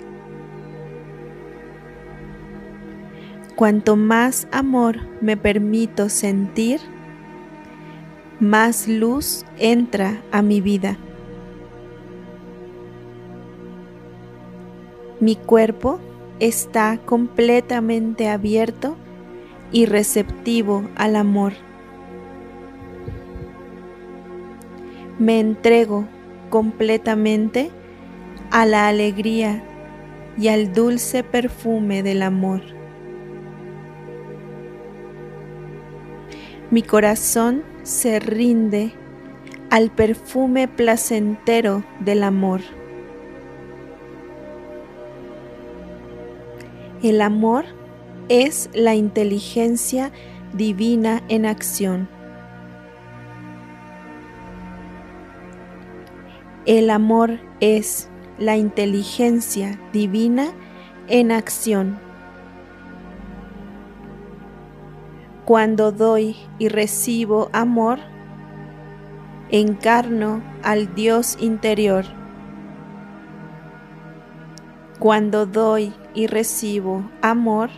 Cuanto 3.60 3.94
más 3.94 4.48
amor 4.52 5.00
me 5.20 5.36
permito 5.36 6.08
sentir, 6.08 6.80
más 8.38 8.88
luz 8.88 9.44
entra 9.58 10.22
a 10.32 10.40
mi 10.40 10.62
vida. 10.62 10.96
Mi 15.20 15.36
cuerpo 15.36 16.00
está 16.38 17.00
completamente 17.04 18.30
abierto 18.30 18.96
y 19.72 19.84
receptivo 19.84 20.88
al 20.96 21.14
amor. 21.14 21.52
Me 25.18 25.38
entrego 25.38 26.06
completamente 26.48 27.70
a 28.50 28.64
la 28.64 28.88
alegría 28.88 29.62
y 30.38 30.48
al 30.48 30.72
dulce 30.72 31.22
perfume 31.22 32.02
del 32.02 32.22
amor. 32.22 32.79
Mi 36.70 36.82
corazón 36.82 37.64
se 37.82 38.20
rinde 38.20 38.92
al 39.70 39.90
perfume 39.90 40.68
placentero 40.68 41.82
del 41.98 42.22
amor. 42.22 42.60
El 47.02 47.22
amor 47.22 47.64
es 48.28 48.70
la 48.72 48.94
inteligencia 48.94 50.12
divina 50.52 51.24
en 51.28 51.44
acción. 51.44 52.08
El 56.66 56.90
amor 56.90 57.40
es 57.58 58.08
la 58.38 58.56
inteligencia 58.56 59.80
divina 59.92 60.52
en 61.08 61.32
acción. 61.32 62.09
Cuando 65.50 65.90
doy 65.90 66.36
y 66.60 66.68
recibo 66.68 67.50
amor, 67.52 67.98
encarno 69.50 70.44
al 70.62 70.94
Dios 70.94 71.36
interior. 71.40 72.04
Cuando 75.00 75.46
doy 75.46 75.92
y 76.14 76.28
recibo 76.28 77.10
amor, 77.20 77.70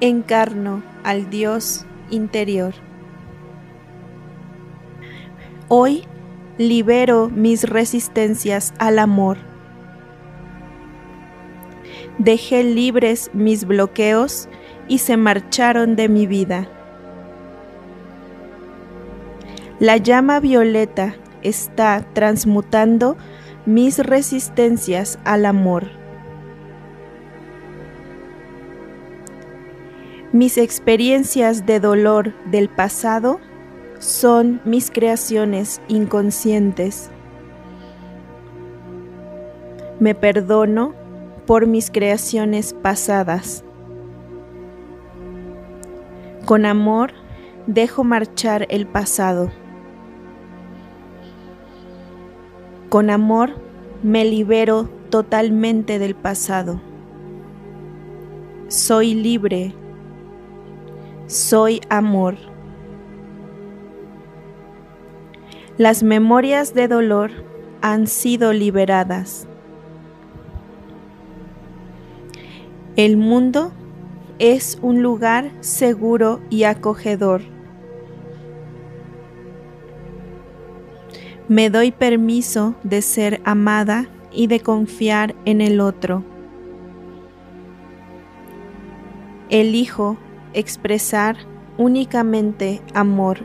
encarno 0.00 0.82
al 1.04 1.28
Dios 1.28 1.84
interior. 2.08 2.72
Hoy 5.68 6.04
libero 6.56 7.28
mis 7.28 7.68
resistencias 7.68 8.72
al 8.78 8.98
amor. 8.98 9.36
Dejé 12.16 12.64
libres 12.64 13.30
mis 13.34 13.66
bloqueos 13.66 14.48
y 14.88 14.98
se 14.98 15.16
marcharon 15.16 15.96
de 15.96 16.08
mi 16.08 16.26
vida. 16.26 16.68
La 19.78 19.98
llama 19.98 20.40
violeta 20.40 21.16
está 21.42 22.06
transmutando 22.14 23.16
mis 23.66 23.98
resistencias 23.98 25.18
al 25.24 25.44
amor. 25.44 25.88
Mis 30.32 30.56
experiencias 30.56 31.66
de 31.66 31.80
dolor 31.80 32.32
del 32.46 32.68
pasado 32.68 33.38
son 33.98 34.60
mis 34.64 34.90
creaciones 34.90 35.80
inconscientes. 35.88 37.10
Me 40.00 40.14
perdono 40.14 40.94
por 41.46 41.66
mis 41.66 41.90
creaciones 41.90 42.74
pasadas. 42.74 43.65
Con 46.46 46.64
amor 46.64 47.10
dejo 47.66 48.04
marchar 48.04 48.68
el 48.70 48.86
pasado. 48.86 49.50
Con 52.88 53.10
amor 53.10 53.50
me 54.04 54.24
libero 54.24 54.88
totalmente 55.10 55.98
del 55.98 56.14
pasado. 56.14 56.80
soy 58.68 59.14
libre, 59.14 59.74
soy 61.26 61.80
amor. 61.88 62.36
Las 65.78 66.04
memorias 66.04 66.74
de 66.74 66.86
dolor 66.86 67.32
han 67.82 68.06
sido 68.06 68.52
liberadas. 68.52 69.48
El 72.94 73.16
mundo 73.16 73.72
es 74.38 74.78
un 74.82 75.02
lugar 75.02 75.50
seguro 75.60 76.40
y 76.50 76.64
acogedor. 76.64 77.42
Me 81.48 81.70
doy 81.70 81.92
permiso 81.92 82.74
de 82.82 83.02
ser 83.02 83.40
amada 83.44 84.08
y 84.32 84.48
de 84.48 84.60
confiar 84.60 85.34
en 85.44 85.60
el 85.60 85.80
otro. 85.80 86.24
Elijo 89.48 90.18
expresar 90.54 91.36
únicamente 91.78 92.82
amor. 92.94 93.38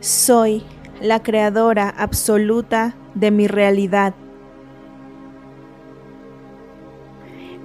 Soy 0.00 0.64
la 1.00 1.22
creadora 1.22 1.88
absoluta 1.88 2.96
de 3.14 3.30
mi 3.30 3.46
realidad. 3.46 4.14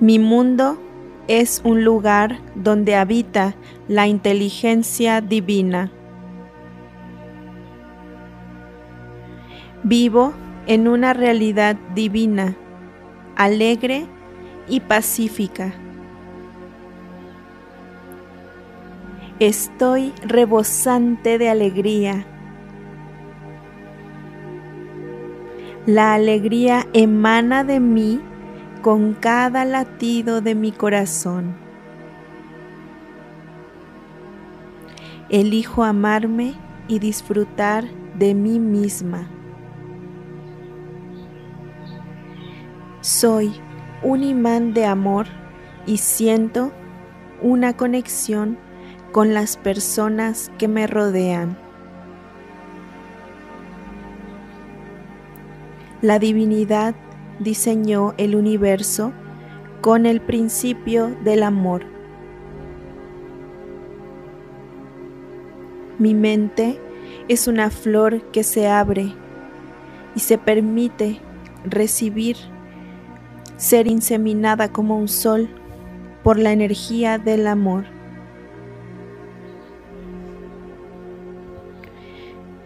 Mi 0.03 0.19
mundo 0.19 0.77
es 1.29 1.61
un 1.63 1.85
lugar 1.85 2.39
donde 2.55 2.93
habita 2.93 3.55
la 3.87 4.05
inteligencia 4.05 5.21
divina. 5.21 5.93
Vivo 9.83 10.33
en 10.67 10.89
una 10.89 11.13
realidad 11.13 11.77
divina, 11.95 12.57
alegre 13.37 14.05
y 14.67 14.81
pacífica. 14.81 15.73
Estoy 19.39 20.11
rebosante 20.25 21.37
de 21.37 21.47
alegría. 21.47 22.25
La 25.85 26.13
alegría 26.13 26.87
emana 26.91 27.63
de 27.63 27.79
mí 27.79 28.19
con 28.83 29.13
cada 29.13 29.63
latido 29.63 30.41
de 30.41 30.55
mi 30.55 30.73
corazón. 30.73 31.55
Elijo 35.29 35.85
amarme 35.85 36.53
y 36.89 36.99
disfrutar 36.99 37.85
de 38.19 38.33
mí 38.35 38.59
misma. 38.59 39.29
Soy 42.99 43.53
un 44.03 44.21
imán 44.21 44.73
de 44.73 44.85
amor 44.85 45.27
y 45.85 45.97
siento 45.97 46.73
una 47.41 47.77
conexión 47.77 48.57
con 49.13 49.33
las 49.33 49.55
personas 49.55 50.51
que 50.57 50.67
me 50.67 50.87
rodean. 50.87 51.57
La 56.01 56.19
divinidad 56.19 56.95
diseñó 57.43 58.13
el 58.17 58.35
universo 58.35 59.13
con 59.81 60.05
el 60.05 60.21
principio 60.21 61.15
del 61.23 61.43
amor. 61.43 61.83
Mi 65.99 66.13
mente 66.13 66.79
es 67.27 67.47
una 67.47 67.69
flor 67.69 68.21
que 68.31 68.43
se 68.43 68.67
abre 68.67 69.13
y 70.15 70.19
se 70.19 70.37
permite 70.37 71.19
recibir, 71.65 72.37
ser 73.57 73.87
inseminada 73.87 74.71
como 74.71 74.97
un 74.97 75.07
sol 75.07 75.49
por 76.23 76.39
la 76.39 76.51
energía 76.51 77.17
del 77.17 77.47
amor. 77.47 77.85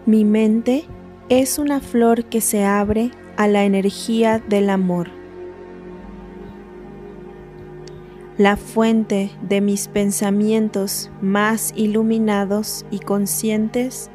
Mi 0.06 0.24
mente 0.24 0.86
es 1.30 1.60
una 1.60 1.82
flor 1.82 2.26
que 2.26 2.40
se 2.40 2.64
abre 2.64 3.12
a 3.38 3.48
la 3.48 3.64
energía 3.64 4.40
del 4.40 4.70
amor. 4.70 5.10
La 8.38 8.56
fuente 8.56 9.32
de 9.42 9.62
mis 9.62 9.88
pensamientos 9.88 11.10
más 11.22 11.74
iluminados 11.76 12.86
y 12.92 13.00
conscientes 13.00 14.12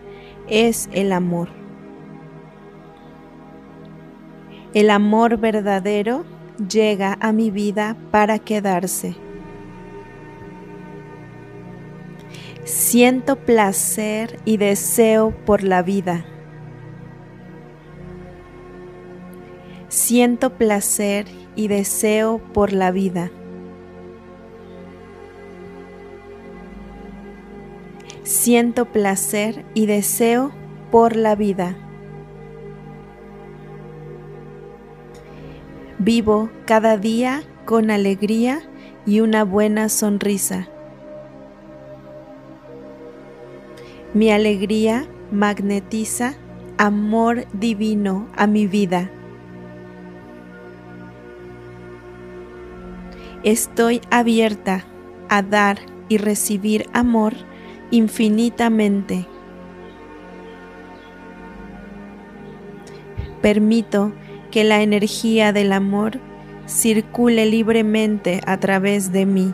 es 0.49 0.89
el 0.93 1.12
amor. 1.12 1.49
El 4.74 4.90
amor 4.90 5.39
verdadero 5.39 6.24
llega 6.69 7.19
a 7.20 7.32
mi 7.32 7.51
vida 7.51 7.97
para 8.11 8.39
quedarse. 8.39 9.16
Siento 12.65 13.36
placer 13.36 14.39
y 14.44 14.57
deseo 14.57 15.32
por 15.44 15.65
la 15.65 15.82
vida. 15.82 16.24
Siento 19.93 20.55
placer 20.55 21.27
y 21.55 21.69
deseo 21.69 22.40
por 22.55 22.73
la 22.73 22.93
vida. 22.93 23.31
Siento 28.23 28.86
placer 28.86 29.66
y 29.74 29.85
deseo 29.85 30.51
por 30.90 31.14
la 31.14 31.36
vida. 31.36 31.77
Vivo 35.98 36.48
cada 36.64 36.97
día 36.97 37.43
con 37.66 37.90
alegría 37.90 38.62
y 39.05 39.20
una 39.20 39.44
buena 39.44 39.90
sonrisa. 39.90 40.70
Mi 44.14 44.31
alegría 44.31 45.06
magnetiza 45.31 46.32
amor 46.78 47.44
divino 47.52 48.27
a 48.35 48.47
mi 48.47 48.66
vida. 48.66 49.10
Estoy 53.44 54.01
abierta 54.10 54.85
a 55.28 55.43
dar 55.43 55.78
y 56.09 56.19
recibir 56.19 56.86
amor 56.93 57.35
infinitamente. 57.90 59.27
Permito 63.40 64.12
que 64.52 64.62
la 64.62 64.82
energía 64.82 65.52
del 65.52 65.73
amor 65.73 66.20
circule 66.66 67.47
libremente 67.47 68.40
a 68.47 68.60
través 68.60 69.10
de 69.10 69.27
mí. 69.27 69.52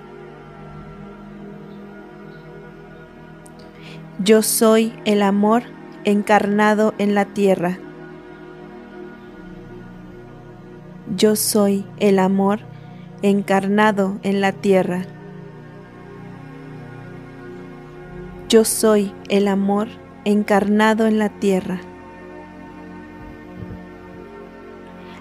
Yo 4.22 4.42
soy 4.42 4.92
el 5.06 5.22
amor 5.22 5.62
encarnado 6.04 6.92
en 6.98 7.14
la 7.14 7.24
tierra. 7.24 7.78
Yo 11.16 11.36
soy 11.36 11.86
el 11.98 12.18
amor 12.18 12.60
encarnado 13.22 14.18
en 14.22 14.40
la 14.40 14.52
tierra. 14.52 15.02
Yo 18.48 18.64
soy 18.64 19.12
el 19.28 19.48
amor 19.48 19.88
encarnado 20.24 21.06
en 21.06 21.18
la 21.18 21.28
tierra. 21.28 21.80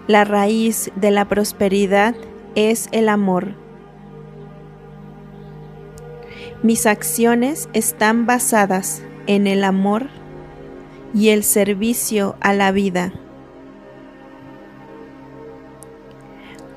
La 0.07 0.24
raíz 0.24 0.91
de 0.95 1.11
la 1.11 1.26
prosperidad 1.26 2.15
es 2.56 2.88
el 2.91 3.10
amor. 3.10 3.56
Mis 6.64 6.86
acciones 6.86 7.69
están 7.74 8.26
basadas 8.26 9.03
en 9.28 9.48
el 9.48 9.64
amor 9.64 10.07
y 11.14 11.30
el 11.30 11.44
servicio 11.44 12.36
a 12.40 12.53
la 12.53 12.72
vida. 12.72 13.11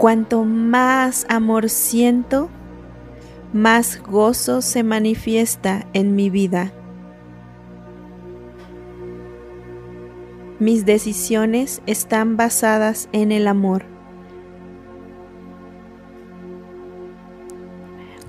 Cuanto 0.01 0.45
más 0.45 1.27
amor 1.29 1.69
siento, 1.69 2.49
más 3.53 4.03
gozo 4.03 4.63
se 4.63 4.83
manifiesta 4.83 5.85
en 5.93 6.15
mi 6.15 6.31
vida. 6.31 6.73
Mis 10.59 10.87
decisiones 10.87 11.83
están 11.85 12.39
basadas 12.39 13.11
en 13.13 13.31
el 13.31 13.47
amor. 13.47 13.85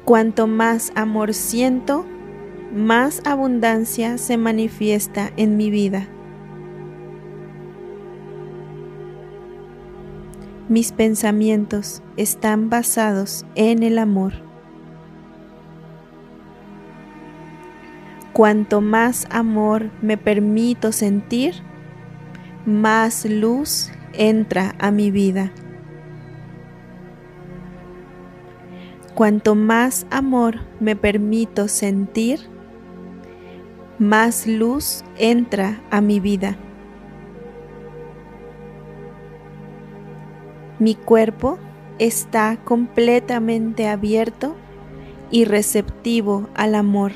Cuanto 0.04 0.48
más 0.48 0.92
amor 0.96 1.34
siento, 1.34 2.06
más 2.76 3.22
abundancia 3.24 4.18
se 4.18 4.36
manifiesta 4.36 5.32
en 5.38 5.56
mi 5.56 5.72
vida. 5.72 6.10
Mis 10.72 10.94
pensamientos 10.94 12.02
están 12.16 12.70
basados 12.70 13.46
en 13.56 13.84
el 13.84 14.00
amor. 14.00 14.32
Cuanto 18.32 18.80
más 18.80 19.28
amor 19.32 19.92
me 20.02 20.16
permito 20.16 20.94
sentir, 20.94 21.56
más 22.66 23.26
luz 23.26 23.92
entra 24.14 24.74
a 24.80 24.92
mi 24.92 25.12
vida. 25.12 25.52
Cuanto 29.14 29.56
más 29.56 30.08
amor 30.10 30.62
me 30.80 30.96
permito 30.96 31.68
sentir, 31.68 32.40
más 34.00 34.48
luz 34.48 35.04
entra 35.18 35.82
a 35.92 36.00
mi 36.00 36.22
vida. 36.22 36.56
Mi 40.82 40.96
cuerpo 40.96 41.60
está 42.00 42.58
completamente 42.64 43.88
abierto 43.88 44.56
y 45.30 45.46
receptivo 45.46 46.50
al 46.56 46.74
amor. 46.74 47.12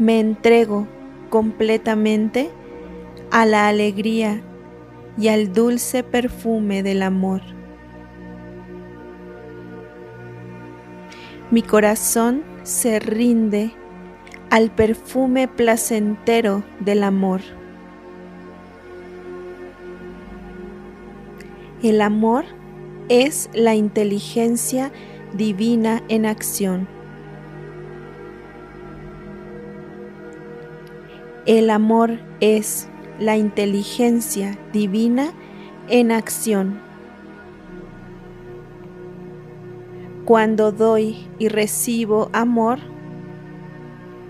Me 0.00 0.18
entrego 0.18 0.88
completamente 1.30 2.50
a 3.30 3.46
la 3.46 3.68
alegría 3.68 4.42
y 5.16 5.28
al 5.28 5.52
dulce 5.52 6.02
perfume 6.02 6.82
del 6.82 7.02
amor. 7.02 7.42
Mi 11.52 11.62
corazón 11.62 12.42
se 12.64 12.98
rinde 12.98 13.70
al 14.50 14.72
perfume 14.72 15.46
placentero 15.46 16.64
del 16.80 17.04
amor. 17.04 17.61
El 21.82 22.00
amor 22.00 22.44
es 23.08 23.50
la 23.54 23.74
inteligencia 23.74 24.92
divina 25.34 26.00
en 26.08 26.26
acción. 26.26 26.86
El 31.44 31.70
amor 31.70 32.20
es 32.38 32.88
la 33.18 33.36
inteligencia 33.36 34.56
divina 34.72 35.32
en 35.88 36.12
acción. 36.12 36.80
Cuando 40.24 40.70
doy 40.70 41.26
y 41.40 41.48
recibo 41.48 42.30
amor, 42.32 42.78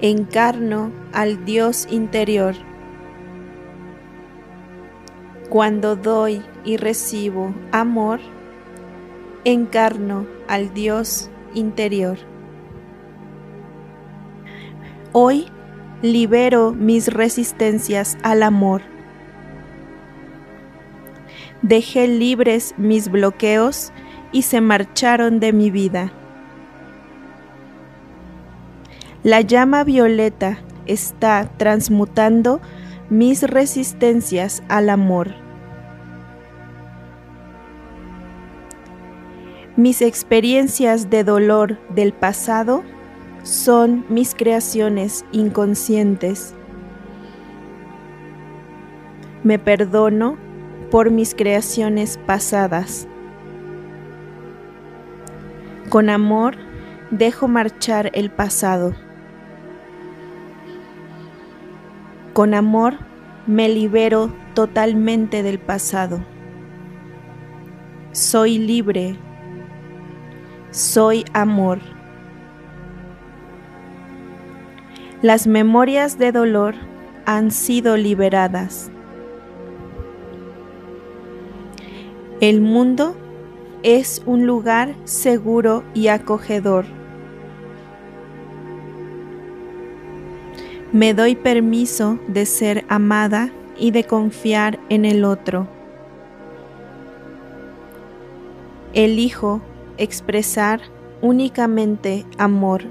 encarno 0.00 0.90
al 1.12 1.44
Dios 1.44 1.86
interior. 1.90 2.54
Cuando 5.52 5.96
doy 5.96 6.42
y 6.64 6.78
recibo 6.78 7.54
amor, 7.72 8.20
encarno 9.44 10.26
al 10.48 10.72
Dios 10.72 11.30
interior. 11.52 12.16
Hoy 15.12 15.48
libero 16.00 16.72
mis 16.72 17.08
resistencias 17.08 18.16
al 18.22 18.44
amor. 18.44 18.80
Dejé 21.60 22.08
libres 22.08 22.74
mis 22.78 23.10
bloqueos 23.10 23.92
y 24.32 24.42
se 24.42 24.62
marcharon 24.62 25.38
de 25.38 25.52
mi 25.52 25.70
vida. 25.70 26.14
La 29.22 29.42
llama 29.42 29.84
violeta 29.84 30.60
está 30.86 31.46
transmutando 31.58 32.62
mis 33.10 33.42
resistencias 33.42 34.62
al 34.70 34.88
amor. 34.88 35.41
Mis 39.82 40.00
experiencias 40.00 41.10
de 41.10 41.24
dolor 41.24 41.76
del 41.88 42.12
pasado 42.12 42.84
son 43.42 44.04
mis 44.08 44.32
creaciones 44.32 45.24
inconscientes. 45.32 46.54
Me 49.42 49.58
perdono 49.58 50.36
por 50.88 51.10
mis 51.10 51.34
creaciones 51.34 52.16
pasadas. 52.26 53.08
Con 55.88 56.10
amor 56.10 56.54
dejo 57.10 57.48
marchar 57.48 58.12
el 58.14 58.30
pasado. 58.30 58.94
Con 62.34 62.54
amor 62.54 62.98
me 63.48 63.68
libero 63.68 64.32
totalmente 64.54 65.42
del 65.42 65.58
pasado. 65.58 66.24
Soy 68.12 68.58
libre. 68.58 69.18
Soy 70.72 71.26
amor. 71.34 71.80
Las 75.20 75.46
memorias 75.46 76.16
de 76.16 76.32
dolor 76.32 76.74
han 77.26 77.50
sido 77.50 77.98
liberadas. 77.98 78.90
El 82.40 82.62
mundo 82.62 83.14
es 83.82 84.22
un 84.24 84.46
lugar 84.46 84.94
seguro 85.04 85.84
y 85.92 86.08
acogedor. 86.08 86.86
Me 90.90 91.12
doy 91.12 91.36
permiso 91.36 92.18
de 92.28 92.46
ser 92.46 92.86
amada 92.88 93.50
y 93.76 93.90
de 93.90 94.04
confiar 94.04 94.80
en 94.88 95.04
el 95.04 95.24
otro. 95.24 95.68
Elijo 98.94 99.60
expresar 99.98 100.80
únicamente 101.20 102.26
amor. 102.38 102.82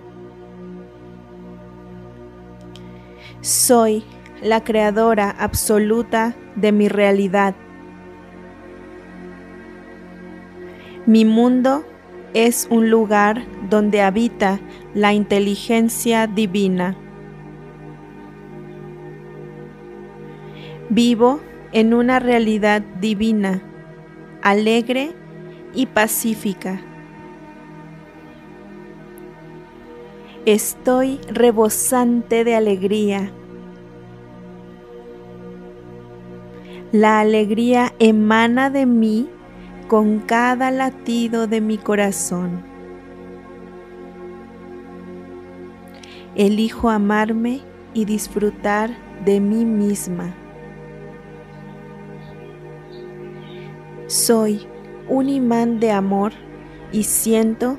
Soy 3.42 4.04
la 4.42 4.64
creadora 4.64 5.30
absoluta 5.32 6.36
de 6.56 6.72
mi 6.72 6.88
realidad. 6.88 7.56
Mi 11.06 11.26
mundo 11.26 11.84
es 12.34 12.68
un 12.70 12.90
lugar 12.90 13.44
donde 13.70 14.02
habita 14.02 14.60
la 14.94 15.14
inteligencia 15.14 16.28
divina. 16.28 16.96
Vivo 20.90 21.40
en 21.72 21.94
una 21.94 22.20
realidad 22.20 22.82
divina, 23.00 23.62
alegre 24.42 25.14
y 25.74 25.88
pacífica. 25.88 26.82
Estoy 30.48 31.20
rebosante 31.28 32.44
de 32.44 32.56
alegría. 32.56 33.32
La 36.92 37.20
alegría 37.20 37.94
emana 38.00 38.72
de 38.72 38.88
mí 38.88 39.30
con 39.88 40.18
cada 40.18 40.72
latido 40.72 41.46
de 41.46 41.62
mi 41.62 41.78
corazón. 41.78 42.64
Elijo 46.36 46.90
amarme 46.90 47.62
y 47.94 48.06
disfrutar 48.06 48.90
de 49.24 49.40
mí 49.40 49.64
misma. 49.64 50.34
Soy 54.08 54.66
un 55.08 55.30
imán 55.30 55.80
de 55.80 55.92
amor 55.92 56.32
y 56.92 57.04
siento 57.04 57.78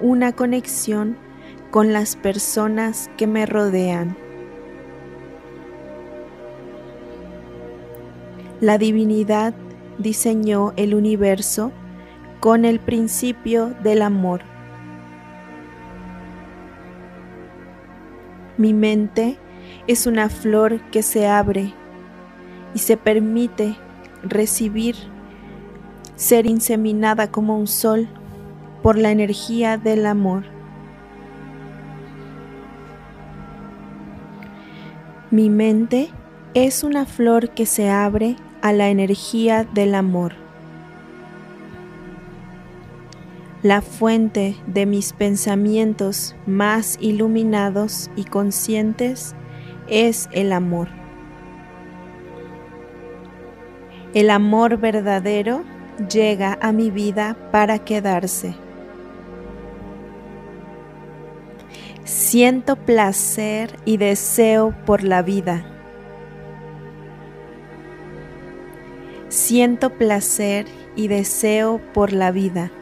una 0.00 0.32
conexión 0.32 1.22
con 1.74 1.92
las 1.92 2.14
personas 2.14 3.10
que 3.16 3.26
me 3.26 3.46
rodean. 3.46 4.16
La 8.60 8.78
divinidad 8.78 9.54
diseñó 9.98 10.72
el 10.76 10.94
universo 10.94 11.72
con 12.38 12.64
el 12.64 12.78
principio 12.78 13.74
del 13.82 14.02
amor. 14.02 14.42
Mi 18.56 18.72
mente 18.72 19.36
es 19.88 20.06
una 20.06 20.28
flor 20.28 20.80
que 20.92 21.02
se 21.02 21.26
abre 21.26 21.74
y 22.72 22.78
se 22.78 22.96
permite 22.96 23.74
recibir 24.22 24.94
ser 26.14 26.46
inseminada 26.46 27.32
como 27.32 27.58
un 27.58 27.66
sol 27.66 28.06
por 28.80 28.96
la 28.96 29.10
energía 29.10 29.76
del 29.76 30.06
amor. 30.06 30.53
Mi 35.30 35.50
mente 35.50 36.10
es 36.52 36.84
una 36.84 37.06
flor 37.06 37.50
que 37.50 37.66
se 37.66 37.88
abre 37.90 38.36
a 38.62 38.72
la 38.72 38.88
energía 38.88 39.64
del 39.64 39.94
amor. 39.94 40.34
La 43.62 43.80
fuente 43.80 44.56
de 44.66 44.84
mis 44.84 45.14
pensamientos 45.14 46.36
más 46.46 46.98
iluminados 47.00 48.10
y 48.14 48.24
conscientes 48.24 49.34
es 49.88 50.28
el 50.32 50.52
amor. 50.52 50.88
El 54.12 54.28
amor 54.30 54.76
verdadero 54.76 55.64
llega 56.12 56.58
a 56.60 56.72
mi 56.72 56.90
vida 56.90 57.36
para 57.50 57.78
quedarse. 57.78 58.54
Siento 62.34 62.74
placer 62.74 63.78
y 63.84 63.96
deseo 63.96 64.74
por 64.86 65.04
la 65.04 65.22
vida. 65.22 65.64
Siento 69.28 69.90
placer 69.90 70.66
y 70.96 71.06
deseo 71.06 71.80
por 71.92 72.12
la 72.12 72.32
vida. 72.32 72.72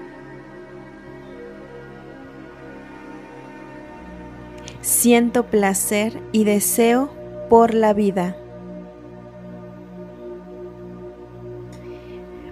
Siento 4.81 5.45
placer 5.45 6.19
y 6.33 6.45
deseo 6.45 7.13
por 7.51 7.75
la 7.75 7.93
vida. 7.93 8.39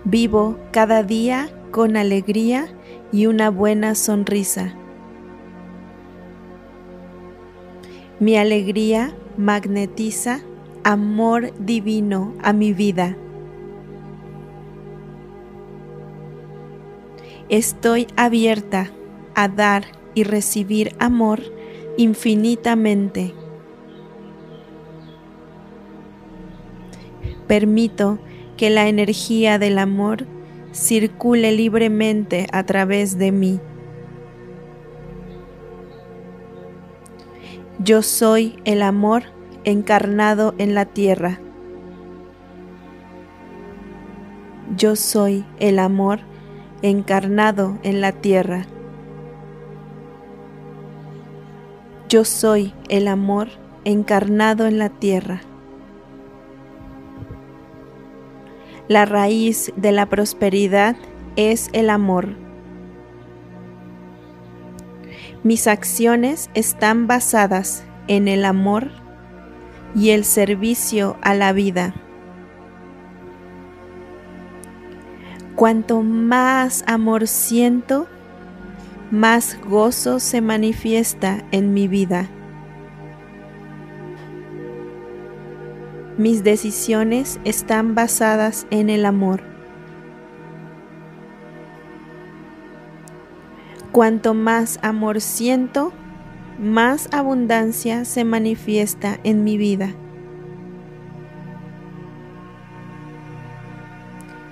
Vivo 0.04 0.58
cada 0.70 1.02
día 1.02 1.48
con 1.70 1.96
alegría 1.96 2.68
y 3.10 3.24
una 3.24 3.48
buena 3.48 3.94
sonrisa. 3.94 4.74
Mi 8.20 8.36
alegría 8.36 9.14
magnetiza 9.38 10.42
amor 10.84 11.54
divino 11.58 12.34
a 12.42 12.52
mi 12.52 12.74
vida. 12.74 13.16
Estoy 17.48 18.08
abierta 18.16 18.90
a 19.34 19.48
dar 19.48 19.84
y 20.14 20.24
recibir 20.24 20.94
amor 20.98 21.40
infinitamente. 21.96 23.32
Permito 27.46 28.18
que 28.58 28.68
la 28.68 28.86
energía 28.88 29.58
del 29.58 29.78
amor 29.78 30.26
circule 30.72 31.52
libremente 31.52 32.48
a 32.52 32.66
través 32.66 33.16
de 33.16 33.32
mí. 33.32 33.60
Yo 37.82 38.02
soy 38.02 38.60
el 38.66 38.82
amor 38.82 39.22
encarnado 39.64 40.54
en 40.58 40.74
la 40.74 40.84
tierra. 40.84 41.40
Yo 44.76 44.96
soy 44.96 45.46
el 45.58 45.78
amor 45.78 46.20
encarnado 46.82 47.78
en 47.82 48.02
la 48.02 48.12
tierra. 48.12 48.66
Yo 52.10 52.26
soy 52.26 52.74
el 52.90 53.08
amor 53.08 53.48
encarnado 53.86 54.66
en 54.66 54.76
la 54.76 54.90
tierra. 54.90 55.40
La 58.88 59.06
raíz 59.06 59.72
de 59.76 59.92
la 59.92 60.04
prosperidad 60.04 60.96
es 61.36 61.70
el 61.72 61.88
amor. 61.88 62.49
Mis 65.42 65.66
acciones 65.66 66.50
están 66.52 67.06
basadas 67.06 67.82
en 68.08 68.28
el 68.28 68.44
amor 68.44 68.90
y 69.94 70.10
el 70.10 70.24
servicio 70.24 71.16
a 71.22 71.34
la 71.34 71.54
vida. 71.54 71.94
Cuanto 75.56 76.02
más 76.02 76.84
amor 76.86 77.26
siento, 77.26 78.06
más 79.10 79.58
gozo 79.62 80.20
se 80.20 80.42
manifiesta 80.42 81.42
en 81.52 81.72
mi 81.72 81.88
vida. 81.88 82.28
Mis 86.18 86.44
decisiones 86.44 87.40
están 87.44 87.94
basadas 87.94 88.66
en 88.70 88.90
el 88.90 89.06
amor. 89.06 89.49
Cuanto 93.92 94.34
más 94.34 94.78
amor 94.82 95.20
siento, 95.20 95.92
más 96.60 97.08
abundancia 97.12 98.04
se 98.04 98.22
manifiesta 98.22 99.18
en 99.24 99.42
mi 99.42 99.58
vida. 99.58 99.94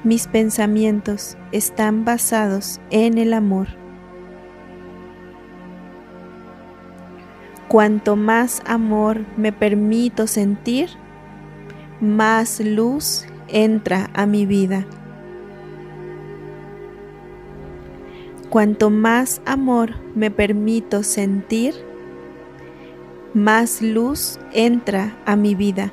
Mis 0.03 0.27
pensamientos 0.27 1.37
están 1.53 2.05
basados 2.05 2.81
en 2.91 3.17
el 3.17 3.33
amor. 3.33 3.69
Cuanto 7.69 8.17
más 8.17 8.63
amor 8.67 9.25
me 9.37 9.53
permito 9.53 10.27
sentir, 10.27 10.89
más 12.01 12.59
luz 12.59 13.27
entra 13.49 14.11
a 14.15 14.27
mi 14.27 14.47
vida. 14.47 14.87
Cuanto 18.51 18.89
más 18.89 19.43
amor 19.45 19.97
me 20.15 20.31
permito 20.31 21.03
sentir, 21.03 21.75
más 23.35 23.83
luz 23.83 24.41
entra 24.53 25.19
a 25.27 25.37
mi 25.37 25.55
vida. 25.55 25.93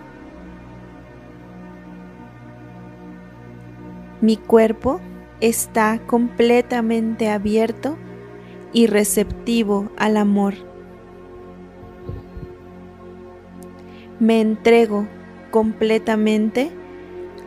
Mi 4.21 4.37
cuerpo 4.37 5.01
está 5.41 5.99
completamente 6.07 7.29
abierto 7.29 7.97
y 8.71 8.87
receptivo 8.87 9.89
al 9.97 10.15
amor. 10.15 10.53
Me 14.19 14.39
entrego 14.39 15.07
completamente 15.51 16.71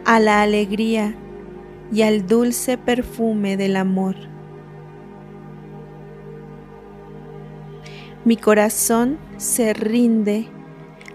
a 0.04 0.20
la 0.20 0.42
alegría 0.42 1.14
y 1.90 2.02
al 2.02 2.26
dulce 2.26 2.76
perfume 2.76 3.56
del 3.56 3.76
amor. 3.76 4.27
Mi 8.28 8.36
corazón 8.36 9.16
se 9.38 9.72
rinde 9.72 10.48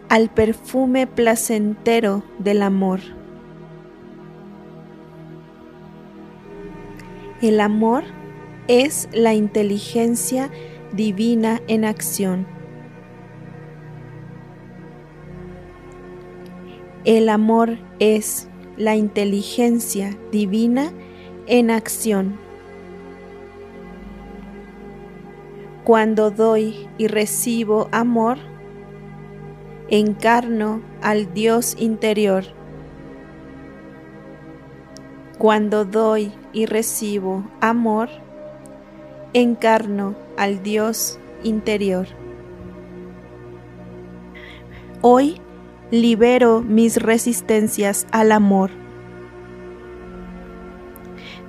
al 0.10 0.32
perfume 0.32 1.06
placentero 1.06 2.24
del 2.40 2.64
amor. 2.64 3.02
El 7.40 7.60
amor 7.60 8.04
es 8.68 9.10
la 9.14 9.36
inteligencia 9.36 10.50
divina 10.92 11.62
en 11.68 11.86
acción. 11.86 12.48
El 17.06 17.30
amor 17.30 17.78
es 18.00 18.48
la 18.76 18.96
inteligencia 18.96 20.18
divina 20.32 20.92
en 21.46 21.70
acción. 21.70 22.43
Cuando 25.84 26.32
doy 26.32 26.88
y 26.98 27.08
recibo 27.08 27.90
amor, 27.92 28.38
encarno 29.90 30.82
al 31.02 31.34
Dios 31.34 31.76
interior. 31.78 32.46
Cuando 35.38 35.84
doy 35.84 36.32
y 36.54 36.68
recibo 36.68 37.46
amor, 37.60 38.08
encarno 39.34 40.16
al 40.38 40.64
Dios 40.64 41.20
interior. 41.44 42.08
Hoy 45.02 45.42
libero 45.92 46.62
mis 46.62 46.96
resistencias 46.96 48.08
al 48.12 48.32
amor. 48.32 48.72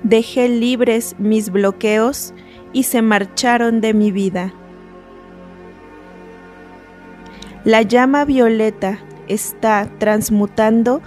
Dejé 0.03 0.49
libres 0.49 1.15
mis 1.19 1.49
bloqueos 1.49 2.33
y 2.75 2.83
se 2.83 3.01
marcharon 3.01 3.79
de 3.79 3.93
mi 3.93 4.11
vida. 4.11 4.53
La 7.63 7.83
llama 7.83 8.25
violeta 8.25 8.99
está 9.29 9.89
transmutando 9.97 11.01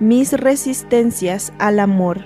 mis 0.00 0.34
resistencias 0.34 1.54
al 1.58 1.80
amor. 1.80 2.20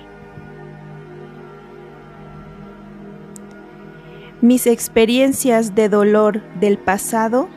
Mis 4.41 4.67
experiencias 4.67 5.75
de 5.75 5.87
dolor 5.87 6.41
del 6.59 6.77
pasado 6.77 7.47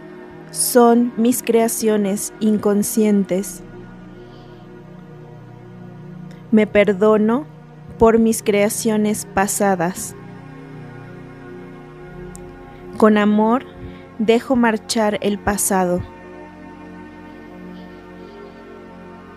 son 0.53 1.13
mis 1.17 1.43
creaciones 1.43 2.33
inconscientes. 2.39 3.65
Me 6.53 6.69
perdono 6.69 7.47
por 7.99 8.21
mis 8.21 8.45
creaciones 8.45 9.27
pasadas. 9.35 10.15
Con 13.03 13.19
amor 13.19 13.65
dejo 14.21 14.55
marchar 14.55 15.19
el 15.23 15.37
pasado. 15.37 16.01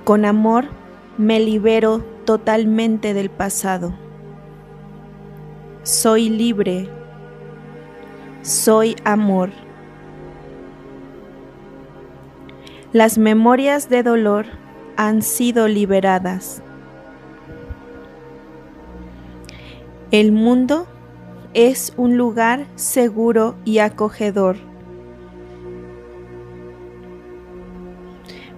Con 0.03 0.23
amor 0.23 0.65
me 1.17 1.39
libero 1.39 2.05
totalmente 2.25 3.15
del 3.15 3.31
pasado. 3.31 3.95
Soy 5.81 6.29
libre. 6.29 6.87
Soy 8.43 8.97
amor. 9.03 9.49
Las 12.93 13.17
memorias 13.17 13.89
de 13.89 14.03
dolor 14.03 14.45
han 14.95 15.23
sido 15.23 15.67
liberadas. 15.67 16.61
El 20.11 20.33
mundo 20.33 20.85
es 21.55 21.93
un 21.95 22.17
lugar 22.17 22.67
seguro 22.75 23.55
y 23.63 23.79
acogedor. 23.79 24.57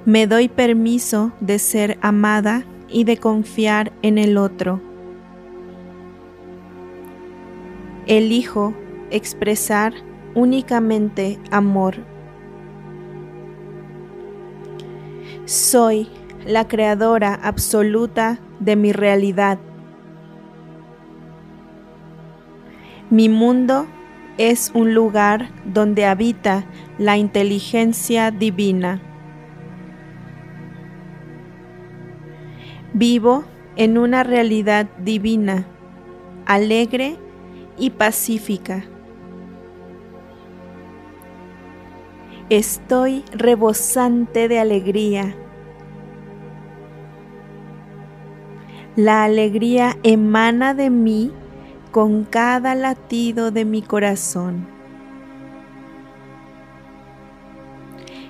Me 0.03 0.25
doy 0.25 0.49
permiso 0.49 1.31
de 1.39 1.59
ser 1.59 1.99
amada 2.01 2.65
y 2.89 3.03
de 3.03 3.17
confiar 3.17 3.93
en 4.01 4.17
el 4.17 4.35
otro. 4.35 4.81
Elijo 8.07 8.73
expresar 9.11 9.93
únicamente 10.33 11.39
amor. 11.51 11.97
Soy 15.45 16.09
la 16.47 16.67
creadora 16.67 17.35
absoluta 17.35 18.39
de 18.59 18.75
mi 18.75 18.91
realidad. 18.91 19.59
Mi 23.09 23.29
mundo 23.29 23.87
es 24.37 24.69
un 24.73 24.93
lugar 24.93 25.49
donde 25.63 26.05
habita 26.05 26.65
la 26.97 27.15
inteligencia 27.15 28.31
divina. 28.31 29.01
Vivo 32.91 33.45
en 33.77 33.97
una 33.97 34.23
realidad 34.23 34.87
divina, 34.99 35.65
alegre 36.45 37.15
y 37.77 37.91
pacífica. 37.91 38.83
Estoy 42.49 43.23
rebosante 43.31 44.49
de 44.49 44.59
alegría. 44.59 45.33
La 48.97 49.23
alegría 49.23 49.97
emana 50.03 50.73
de 50.73 50.89
mí 50.89 51.31
con 51.97 52.25
cada 52.25 52.75
latido 52.75 53.49
de 53.49 53.65
mi 53.65 53.81
corazón. 53.81 54.67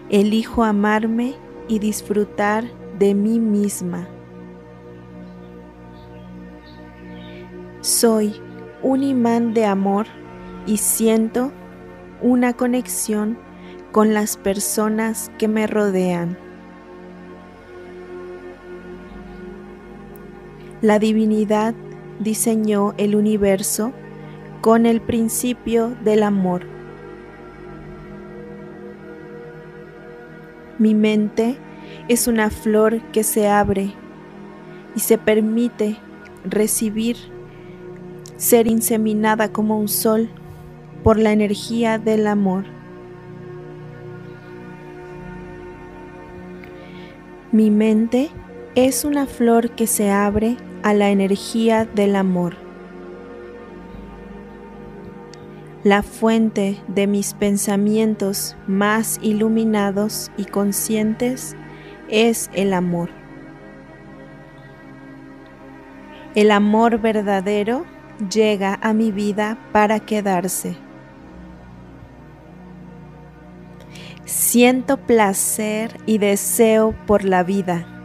Elijo 0.10 0.64
amarme 0.64 1.36
y 1.68 1.80
disfrutar 1.80 2.64
de 2.98 3.14
mí 3.14 3.42
misma. 3.42 4.08
Soy 7.82 8.40
un 8.84 9.04
imán 9.04 9.54
de 9.54 9.66
amor 9.66 10.06
y 10.66 10.78
siento 10.78 11.52
una 12.22 12.54
conexión 12.54 13.38
con 13.92 14.14
las 14.14 14.38
personas 14.38 15.30
que 15.38 15.50
me 15.50 15.68
rodean. 15.68 16.38
La 20.82 21.00
divinidad 21.00 21.76
diseñó 22.20 22.94
el 22.98 23.16
universo 23.16 23.94
con 24.62 24.86
el 24.86 25.02
principio 25.02 25.96
del 26.04 26.24
amor. 26.24 26.66
Mi 30.80 30.94
mente 30.94 31.58
es 32.08 32.28
una 32.28 32.50
flor 32.50 33.02
que 33.12 33.24
se 33.24 33.48
abre 33.48 33.94
y 34.96 35.00
se 35.00 35.18
permite 35.18 35.98
recibir, 36.44 37.18
ser 38.38 38.68
inseminada 38.68 39.52
como 39.52 39.80
un 39.80 39.88
sol 39.88 40.30
por 41.04 41.18
la 41.18 41.32
energía 41.32 41.98
del 41.98 42.28
amor. 42.28 42.66
Mi 47.52 47.72
mente 47.72 48.30
es 48.76 49.06
una 49.06 49.26
flor 49.26 49.72
que 49.72 49.88
se 49.88 50.12
abre 50.12 50.58
a 50.88 50.94
la 50.94 51.10
energía 51.10 51.84
del 51.84 52.16
amor. 52.16 52.56
La 55.84 56.02
fuente 56.02 56.82
de 56.88 57.08
mis 57.08 57.34
pensamientos 57.34 58.56
más 58.68 59.20
iluminados 59.22 60.32
y 60.38 60.46
conscientes 60.46 61.58
es 62.08 62.50
el 62.54 62.72
amor. 62.72 63.10
El 66.36 66.52
amor 66.52 67.02
verdadero 67.02 67.86
llega 68.32 68.80
a 68.82 68.94
mi 68.94 69.12
vida 69.12 69.58
para 69.74 70.00
quedarse. 70.00 70.78
Siento 74.24 74.96
placer 74.96 76.00
y 76.06 76.18
deseo 76.18 76.96
por 77.06 77.26
la 77.26 77.44
vida. 77.44 77.97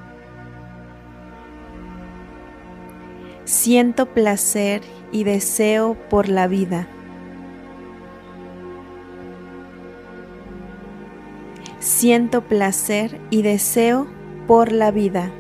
Siento 3.53 4.07
placer 4.07 4.81
y 5.13 5.25
deseo 5.25 5.95
por 6.09 6.31
la 6.31 6.49
vida. 6.49 6.89
Siento 11.79 12.41
placer 12.41 13.21
y 13.29 13.43
deseo 13.43 14.07
por 14.47 14.73
la 14.73 14.91
vida. 14.91 15.31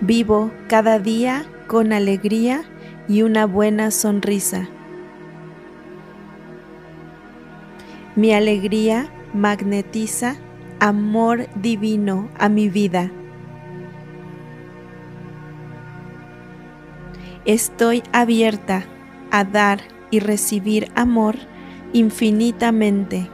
Vivo 0.00 0.52
cada 0.68 1.00
día 1.00 1.44
con 1.66 1.92
alegría 1.92 2.62
y 3.08 3.22
una 3.22 3.46
buena 3.46 3.90
sonrisa. 3.90 4.68
Mi 8.14 8.32
alegría 8.32 9.10
magnetiza 9.34 10.36
amor 10.78 11.48
divino 11.56 12.28
a 12.38 12.48
mi 12.48 12.68
vida. 12.68 13.10
Estoy 17.48 18.02
abierta 18.12 18.84
a 19.30 19.42
dar 19.42 19.80
y 20.10 20.20
recibir 20.20 20.92
amor 20.94 21.34
infinitamente. 21.94 23.30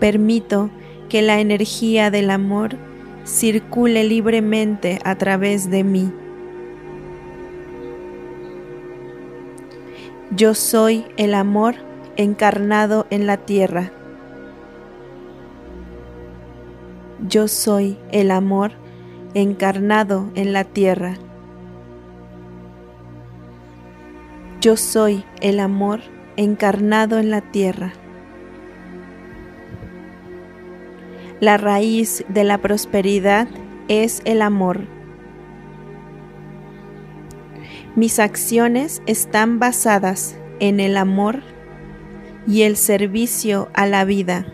Permito 0.00 0.68
que 1.08 1.22
la 1.22 1.40
energía 1.40 2.10
del 2.10 2.28
amor 2.28 2.76
circule 3.24 4.04
libremente 4.04 4.98
a 5.04 5.16
través 5.16 5.70
de 5.70 5.84
mí. 5.84 6.12
Yo 10.36 10.52
soy 10.52 11.06
el 11.16 11.32
amor 11.32 11.76
encarnado 12.18 13.06
en 13.08 13.26
la 13.26 13.38
tierra. 13.38 13.90
Yo 17.26 17.48
soy 17.48 17.96
el 18.12 18.30
amor 18.30 18.83
encarnado 19.34 20.30
en 20.34 20.52
la 20.52 20.64
tierra. 20.64 21.14
Yo 24.60 24.76
soy 24.76 25.24
el 25.40 25.60
amor 25.60 26.00
encarnado 26.36 27.18
en 27.18 27.30
la 27.30 27.40
tierra. 27.40 27.92
La 31.40 31.56
raíz 31.56 32.24
de 32.28 32.44
la 32.44 32.58
prosperidad 32.58 33.48
es 33.88 34.22
el 34.24 34.40
amor. 34.40 34.86
Mis 37.96 38.18
acciones 38.18 39.02
están 39.06 39.58
basadas 39.58 40.36
en 40.60 40.80
el 40.80 40.96
amor 40.96 41.42
y 42.46 42.62
el 42.62 42.76
servicio 42.76 43.68
a 43.74 43.86
la 43.86 44.04
vida. 44.04 44.46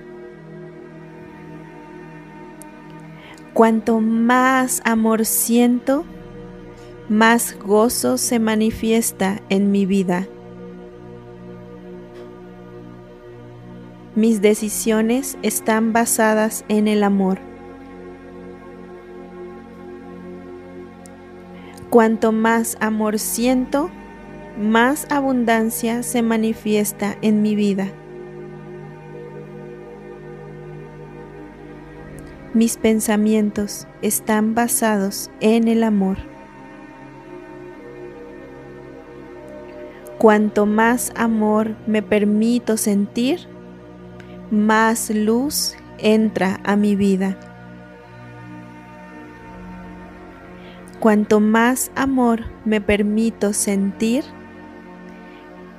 Cuanto 3.60 4.00
más 4.00 4.80
amor 4.86 5.26
siento, 5.26 6.06
más 7.10 7.58
gozo 7.58 8.16
se 8.16 8.38
manifiesta 8.38 9.42
en 9.50 9.70
mi 9.70 9.84
vida. 9.84 10.26
Mis 14.14 14.40
decisiones 14.40 15.36
están 15.42 15.92
basadas 15.92 16.64
en 16.68 16.88
el 16.88 17.02
amor. 17.02 17.38
Cuanto 21.90 22.32
más 22.32 22.78
amor 22.80 23.18
siento, 23.18 23.90
más 24.58 25.06
abundancia 25.10 26.02
se 26.02 26.22
manifiesta 26.22 27.18
en 27.20 27.42
mi 27.42 27.54
vida. 27.56 27.92
Mis 32.52 32.76
pensamientos 32.76 33.86
están 34.02 34.56
basados 34.56 35.30
en 35.40 35.68
el 35.68 35.84
amor. 35.84 36.16
Cuanto 40.18 40.66
más 40.66 41.12
amor 41.14 41.76
me 41.86 42.02
permito 42.02 42.76
sentir, 42.76 43.46
más 44.50 45.10
luz 45.10 45.76
entra 45.98 46.58
a 46.64 46.74
mi 46.74 46.96
vida. 46.96 47.38
Cuanto 50.98 51.38
más 51.38 51.92
amor 51.94 52.42
me 52.64 52.80
permito 52.80 53.52
sentir, 53.52 54.24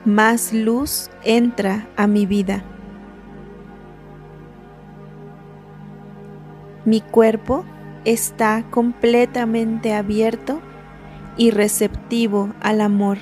más 0.06 0.54
luz 0.54 1.10
entra 1.26 1.90
a 1.98 2.08
mi 2.08 2.26
vida. 2.26 2.64
Mi 6.84 7.02
cuerpo 7.02 7.64
está 8.06 8.64
completamente 8.72 9.94
abierto 9.94 10.62
y 11.38 11.52
receptivo 11.52 12.54
al 12.60 12.82
amor. 12.82 13.20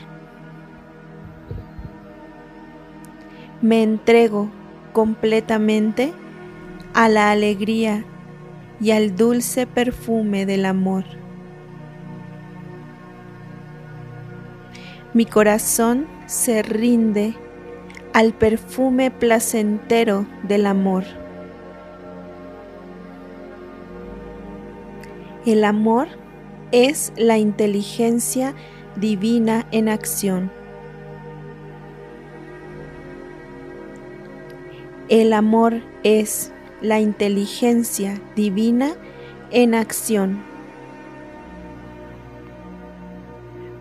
Me 3.61 3.83
entrego 3.83 4.49
completamente 4.93 6.13
a 6.93 7.09
la 7.09 7.31
alegría 7.31 8.05
y 8.79 8.91
al 8.91 9.17
dulce 9.17 9.67
perfume 9.67 10.45
del 10.45 10.65
amor. 10.65 11.03
Mi 15.13 15.25
corazón 15.25 16.07
se 16.27 16.61
rinde 16.61 17.35
al 18.13 18.31
perfume 18.33 19.11
placentero 19.11 20.25
del 20.43 20.65
amor. 20.65 21.03
El 25.45 25.63
amor 25.63 26.09
es 26.71 27.13
la 27.15 27.37
inteligencia 27.37 28.53
divina 28.97 29.65
en 29.71 29.87
acción. 29.87 30.51
El 35.07 35.31
amor 35.31 35.81
es 36.03 36.51
la 36.81 36.99
inteligencia 36.99 38.21
divina 38.35 38.95
en 39.49 39.75
acción. 39.75 40.43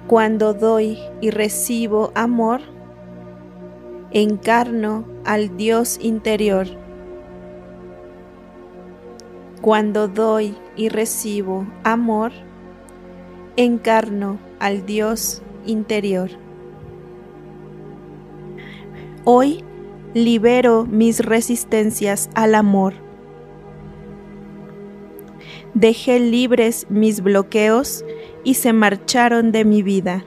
Cuando 0.07 0.55
doy 0.55 0.99
y 1.21 1.31
recibo 1.31 2.13
amor, 2.15 2.61
encarno 4.13 5.05
al 5.25 5.57
Dios 5.57 5.99
interior. 6.01 6.88
Cuando 9.61 10.07
doy 10.07 10.55
y 10.77 10.89
recibo 10.89 11.67
amor, 11.83 12.31
encarno 13.57 14.39
al 14.61 14.87
Dios 14.87 15.43
interior. 15.67 16.31
Hoy 19.25 19.65
libero 20.15 20.87
mis 20.87 21.21
resistencias 21.21 22.31
al 22.35 22.55
amor. 22.55 22.95
Dejé 25.75 26.21
libres 26.21 26.87
mis 26.89 27.21
bloqueos 27.21 28.05
y 28.45 28.55
se 28.55 28.73
marcharon 28.73 29.51
de 29.51 29.65
mi 29.65 29.83
vida. 29.83 30.25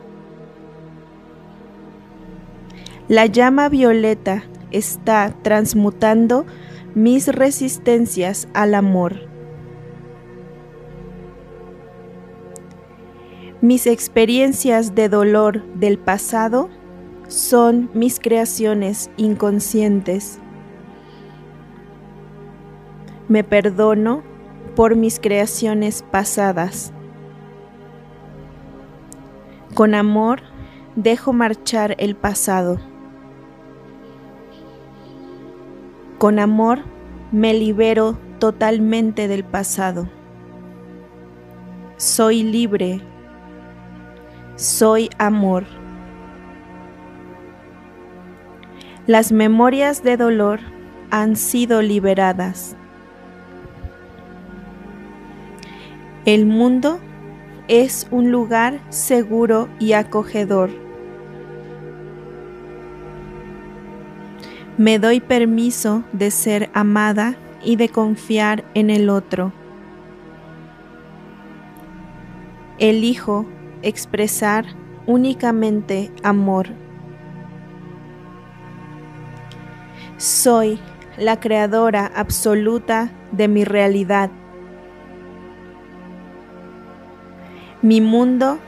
La 3.08 3.26
llama 3.26 3.70
violeta 3.70 4.44
está 4.72 5.34
transmutando 5.41 6.45
mis 6.95 7.27
resistencias 7.27 8.47
al 8.53 8.76
amor. 8.76 9.27
Mis 13.61 13.88
experiencias 13.88 14.95
de 14.95 15.07
dolor 15.07 15.63
del 15.76 15.97
pasado 15.99 16.69
son 17.27 17.89
mis 17.93 18.19
creaciones 18.19 19.09
inconscientes. 19.18 20.39
Me 23.30 23.43
perdono 23.43 24.23
por 24.76 24.95
mis 24.95 25.19
creaciones 25.19 26.03
pasadas. 26.03 26.91
Con 29.76 29.95
amor 29.95 30.41
dejo 30.95 31.31
marchar 31.31 31.95
el 31.99 32.15
pasado. 32.15 32.90
Con 36.22 36.38
amor 36.38 36.84
me 37.31 37.52
libero 37.52 38.15
totalmente 38.38 39.27
del 39.27 39.43
pasado. 39.43 40.07
Soy 41.98 42.43
libre. 42.43 43.02
Soy 44.56 45.10
amor. 45.18 45.65
Las 49.07 49.31
memorias 49.31 50.03
de 50.03 50.15
dolor 50.15 50.60
han 51.10 51.35
sido 51.35 51.81
liberadas. 51.81 52.76
El 56.26 56.45
mundo 56.45 56.99
es 57.68 58.07
un 58.11 58.30
lugar 58.30 58.80
seguro 58.89 59.69
y 59.80 59.93
acogedor. 59.93 60.69
Me 64.77 64.99
doy 64.99 65.19
permiso 65.19 66.03
de 66.14 66.31
ser 66.31 66.69
amada 66.73 67.35
y 67.64 67.76
de 67.76 67.89
confiar 67.89 68.64
en 68.73 68.89
el 68.89 69.10
otro. 69.10 69.52
Elijo 72.80 73.45
expresar 73.84 74.65
únicamente 75.06 76.11
amor. 76.23 76.69
Soy 80.18 80.80
la 81.18 81.39
creadora 81.39 82.11
absoluta 82.15 83.11
de 83.31 83.48
mi 83.48 83.64
realidad. 83.64 84.31
Mi 87.81 87.99
mundo 87.99 88.60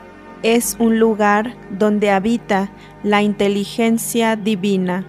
es 0.42 0.76
un 0.78 0.98
lugar 0.98 1.54
donde 1.70 2.10
habita 2.10 2.70
la 3.02 3.22
inteligencia 3.22 4.36
divina. 4.36 5.06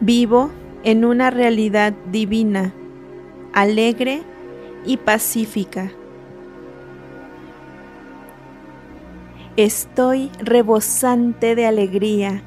Vivo 0.00 0.50
en 0.84 1.06
una 1.06 1.30
realidad 1.30 1.94
divina, 2.12 2.74
alegre 3.54 4.22
y 4.84 4.98
pacífica. 4.98 5.90
Estoy 9.56 10.30
rebosante 10.38 11.54
de 11.54 11.64
alegría. 11.64 12.42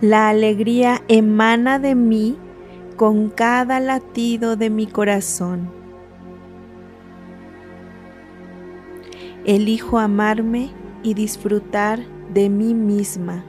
La 0.00 0.28
alegría 0.28 1.00
emana 1.06 1.78
de 1.78 1.94
mí 1.94 2.36
con 2.96 3.30
cada 3.30 3.78
latido 3.78 4.56
de 4.56 4.70
mi 4.70 4.88
corazón. 4.88 5.70
Elijo 9.44 10.00
amarme 10.00 10.70
y 11.04 11.14
disfrutar 11.14 12.00
de 12.32 12.48
mí 12.48 12.74
misma. 12.74 13.44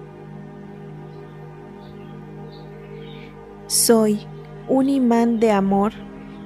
Soy 3.75 4.21
un 4.69 4.87
imán 4.87 5.41
de 5.41 5.51
amor 5.51 5.91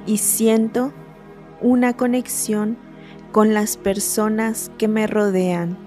y 0.08 0.18
siento 0.18 0.92
una 1.62 1.96
conexión 1.96 2.76
con 3.32 3.54
las 3.54 3.78
personas 3.78 4.72
que 4.80 4.88
me 4.88 5.06
rodean. 5.06 5.78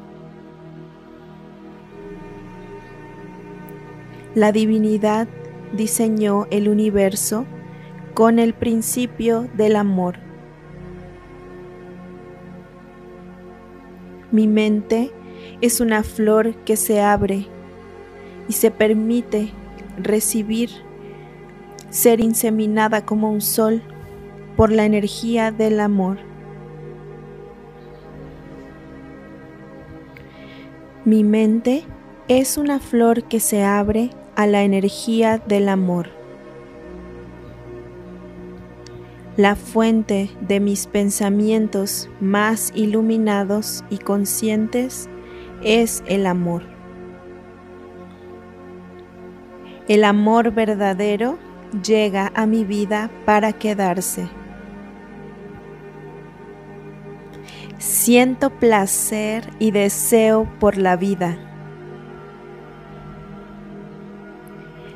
La 4.36 4.52
divinidad 4.52 5.26
diseñó 5.72 6.46
el 6.52 6.68
universo 6.68 7.44
con 8.14 8.38
el 8.38 8.54
principio 8.54 9.48
del 9.54 9.74
amor. 9.74 10.18
Mi 14.30 14.46
mente 14.46 15.10
es 15.60 15.80
una 15.80 16.04
flor 16.04 16.54
que 16.64 16.76
se 16.76 17.00
abre 17.00 17.48
y 18.48 18.52
se 18.52 18.70
permite 18.70 19.50
recibir, 19.98 20.70
ser 21.92 22.20
inseminada 22.20 23.04
como 23.04 23.30
un 23.30 23.42
sol 23.42 23.82
por 24.56 24.72
la 24.72 24.86
energía 24.86 25.52
del 25.52 25.78
amor. 25.78 26.16
Mi 31.04 31.22
mente 31.22 31.84
es 32.28 32.56
una 32.56 32.80
flor 32.80 33.24
que 33.24 33.40
se 33.40 33.62
abre 33.62 34.10
a 34.36 34.46
la 34.46 34.62
energía 34.62 35.36
del 35.36 35.68
amor. 35.68 36.08
La 39.36 39.54
fuente 39.54 40.30
de 40.40 40.60
mis 40.60 40.86
pensamientos 40.86 42.08
más 42.20 42.72
iluminados 42.74 43.84
y 43.90 43.98
conscientes 43.98 45.10
es 45.62 46.02
el 46.06 46.26
amor. 46.26 46.62
El 49.88 50.04
amor 50.04 50.52
verdadero 50.52 51.38
llega 51.82 52.32
a 52.34 52.46
mi 52.46 52.64
vida 52.64 53.10
para 53.24 53.52
quedarse. 53.52 54.28
Siento 57.78 58.50
placer 58.50 59.50
y 59.58 59.70
deseo 59.70 60.48
por 60.60 60.76
la 60.76 60.96
vida. 60.96 61.36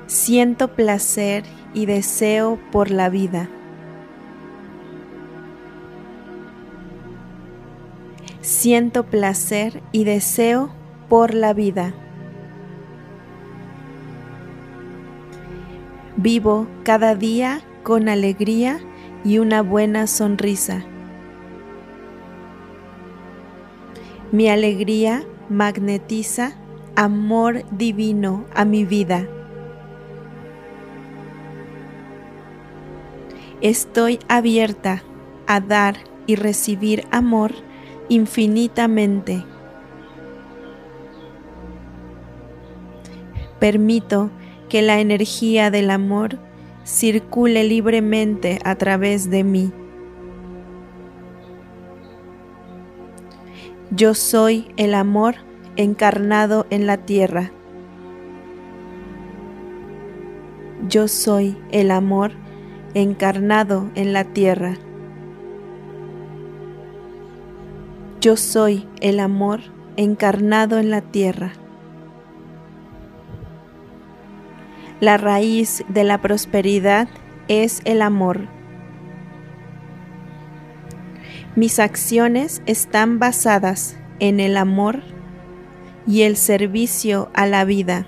Siento 0.07 0.69
placer 0.75 1.45
y 1.75 1.87
deseo 1.87 2.61
por 2.71 2.91
la 2.91 3.09
vida. 3.09 3.49
Siento 8.41 9.05
placer 9.07 9.83
y 9.91 10.05
deseo 10.05 10.71
por 11.09 11.35
la 11.35 11.53
vida. 11.53 12.06
Vivo 16.19 16.67
cada 16.83 17.15
día 17.15 17.61
con 17.83 18.09
alegría 18.09 18.81
y 19.23 19.39
una 19.39 19.61
buena 19.61 20.07
sonrisa. 20.07 20.83
Mi 24.33 24.49
alegría 24.49 25.25
magnetiza 25.51 26.57
amor 26.97 27.65
divino 27.71 28.47
a 28.55 28.65
mi 28.65 28.87
vida. 28.87 29.29
Estoy 33.61 34.19
abierta 34.27 35.03
a 35.47 35.61
dar 35.61 35.97
y 36.27 36.37
recibir 36.37 37.07
amor 37.11 37.53
infinitamente. 38.09 39.45
Permito 43.59 44.31
que 44.69 44.83
la 44.83 45.01
energía 45.01 45.71
del 45.71 45.91
amor 45.91 46.39
circule 46.85 47.65
libremente 47.65 48.59
a 48.65 48.77
través 48.77 49.31
de 49.31 49.45
mí. 49.45 49.73
Yo 53.91 54.15
soy 54.15 54.69
el 54.77 54.95
amor 54.95 55.37
encarnado 55.77 56.67
en 56.71 56.87
la 56.87 56.97
tierra. 56.99 57.53
Yo 60.89 61.09
soy 61.09 61.57
el 61.71 61.91
amor 61.91 62.33
encarnado 62.95 63.91
en 63.95 64.13
la 64.13 64.25
tierra. 64.25 64.75
Yo 68.21 68.37
soy 68.37 68.89
el 69.01 69.21
amor 69.21 69.61
encarnado 69.97 70.79
en 70.79 70.91
la 70.91 71.01
tierra. 71.01 71.53
La 75.01 75.19
raíz 75.19 75.85
de 75.89 76.05
la 76.05 76.23
prosperidad 76.23 77.09
es 77.49 77.83
el 77.85 78.01
amor. 78.01 78.49
Mis 81.55 81.79
acciones 81.79 82.63
están 82.65 83.19
basadas 83.19 83.99
en 84.21 84.41
el 84.41 84.57
amor 84.57 85.03
y 86.07 86.23
el 86.23 86.37
servicio 86.37 87.31
a 87.35 87.47
la 87.47 87.67
vida. 87.67 88.07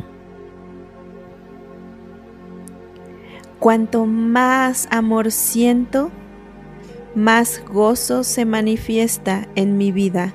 Cuanto 3.59 4.07
más 4.07 4.89
amor 4.91 5.31
siento, 5.31 6.11
más 7.15 7.63
gozo 7.69 8.25
se 8.25 8.47
manifiesta 8.47 9.47
en 9.57 9.77
mi 9.77 9.93
vida. 9.93 10.33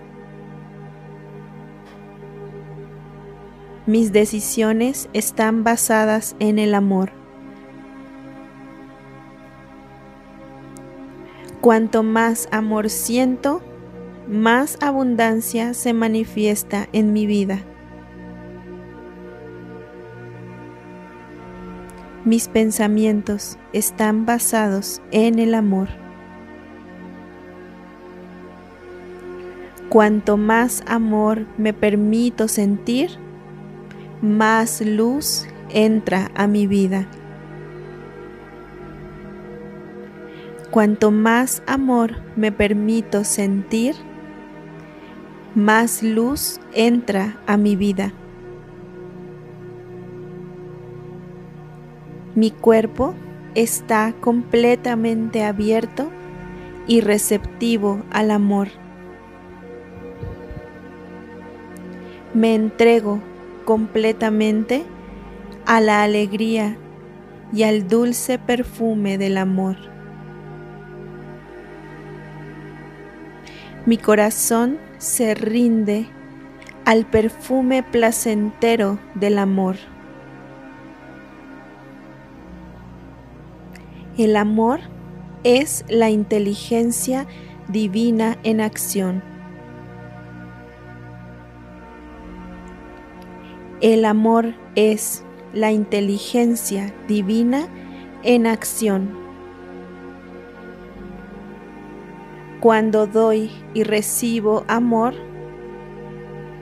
Mis 3.85 4.13
decisiones 4.13 5.09
están 5.11 5.65
basadas 5.65 6.37
en 6.39 6.57
el 6.57 6.73
amor. 6.73 7.11
Cuanto 11.59 12.01
más 12.01 12.47
amor 12.51 12.89
siento, 12.89 13.61
más 14.29 14.77
abundancia 14.81 15.73
se 15.73 15.91
manifiesta 15.91 16.87
en 16.93 17.11
mi 17.11 17.25
vida. 17.25 17.59
Mis 22.23 22.47
pensamientos 22.47 23.57
están 23.73 24.25
basados 24.25 25.01
en 25.11 25.39
el 25.39 25.53
amor. 25.53 25.89
Cuanto 29.89 30.37
más 30.37 30.83
amor 30.87 31.45
me 31.57 31.73
permito 31.73 32.47
sentir, 32.47 33.22
más 34.23 34.79
luz 34.79 35.45
entra 35.69 36.31
a 36.33 36.47
mi 36.47 36.65
vida. 36.65 37.05
Cuanto 40.71 41.11
más 41.11 41.61
amor 41.67 42.15
me 42.37 42.53
permito 42.53 43.25
sentir, 43.25 43.95
más 45.55 46.01
luz 46.01 46.61
entra 46.73 47.37
a 47.47 47.57
mi 47.57 47.75
vida. 47.75 48.13
Mi 52.33 52.49
cuerpo 52.49 53.13
está 53.55 54.13
completamente 54.21 55.43
abierto 55.43 56.09
y 56.87 57.01
receptivo 57.01 58.01
al 58.09 58.31
amor. 58.31 58.69
Me 62.33 62.55
entrego 62.55 63.19
completamente 63.65 64.83
a 65.65 65.81
la 65.81 66.03
alegría 66.03 66.77
y 67.53 67.63
al 67.63 67.87
dulce 67.87 68.39
perfume 68.39 69.17
del 69.17 69.37
amor. 69.37 69.77
Mi 73.85 73.97
corazón 73.97 74.79
se 74.97 75.35
rinde 75.35 76.07
al 76.85 77.05
perfume 77.05 77.83
placentero 77.83 78.99
del 79.13 79.37
amor. 79.37 79.75
El 84.17 84.37
amor 84.37 84.79
es 85.43 85.85
la 85.89 86.09
inteligencia 86.09 87.27
divina 87.67 88.37
en 88.43 88.61
acción. 88.61 89.32
El 93.83 94.05
amor 94.05 94.53
es 94.75 95.25
la 95.51 95.73
inteligencia 95.73 96.95
divina 97.05 97.67
en 98.23 98.47
acción. 98.47 99.09
Cuando 102.61 103.07
doy 103.07 103.51
y 103.73 103.83
recibo 103.83 104.63
amor, 104.69 105.13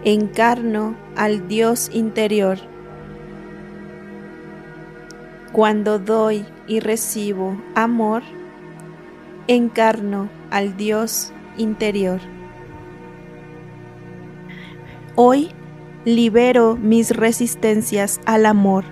encarno 0.03 0.95
al 1.15 1.47
Dios 1.47 1.91
interior. 1.93 2.57
Cuando 5.51 5.99
doy 5.99 6.43
y 6.65 6.79
recibo 6.79 7.55
amor, 7.75 8.23
encarno 9.45 10.27
al 10.49 10.75
Dios 10.75 11.31
interior. 11.55 12.19
Hoy 15.15 15.51
libero 16.05 16.77
mis 16.77 17.11
resistencias 17.11 18.19
al 18.25 18.45
amor. 18.45 18.85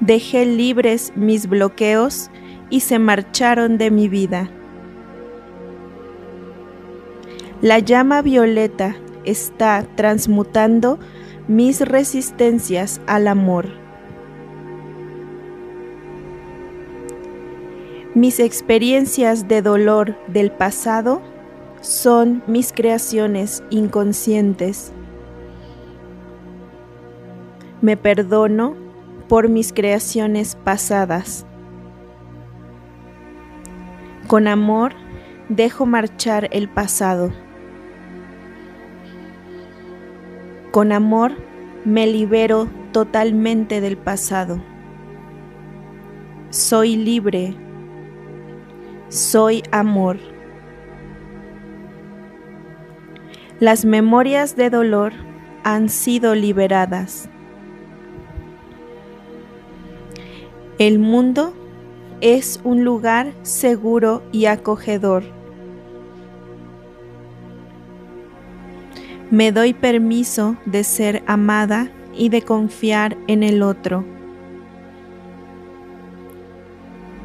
Dejé 0.00 0.44
libres 0.44 1.12
mis 1.16 1.48
bloqueos 1.48 2.30
y 2.68 2.80
se 2.80 2.98
marcharon 2.98 3.78
de 3.78 3.90
mi 3.90 4.08
vida. 4.08 4.50
La 7.62 7.78
llama 7.78 8.20
violeta 8.20 8.96
está 9.24 9.86
transmutando 9.94 10.98
mis 11.48 11.80
resistencias 11.80 13.00
al 13.06 13.28
amor. 13.28 13.68
Mis 18.14 18.40
experiencias 18.40 19.48
de 19.48 19.62
dolor 19.62 20.16
del 20.28 20.50
pasado 20.50 21.22
son 21.86 22.42
mis 22.48 22.72
creaciones 22.72 23.62
inconscientes. 23.70 24.92
Me 27.80 27.96
perdono 27.96 28.74
por 29.28 29.48
mis 29.48 29.72
creaciones 29.72 30.56
pasadas. 30.56 31.46
Con 34.26 34.48
amor 34.48 34.94
dejo 35.48 35.86
marchar 35.86 36.48
el 36.50 36.68
pasado. 36.68 37.30
Con 40.72 40.90
amor 40.90 41.34
me 41.84 42.08
libero 42.08 42.68
totalmente 42.90 43.80
del 43.80 43.96
pasado. 43.96 44.60
Soy 46.50 46.96
libre. 46.96 47.54
Soy 49.08 49.62
amor. 49.70 50.35
Las 53.58 53.86
memorias 53.86 54.54
de 54.54 54.68
dolor 54.68 55.14
han 55.64 55.88
sido 55.88 56.34
liberadas. 56.34 57.30
El 60.78 60.98
mundo 60.98 61.54
es 62.20 62.60
un 62.64 62.84
lugar 62.84 63.32
seguro 63.40 64.22
y 64.30 64.44
acogedor. 64.44 65.24
Me 69.30 69.52
doy 69.52 69.72
permiso 69.72 70.58
de 70.66 70.84
ser 70.84 71.22
amada 71.26 71.90
y 72.14 72.28
de 72.28 72.42
confiar 72.42 73.16
en 73.26 73.42
el 73.42 73.62
otro. 73.62 74.04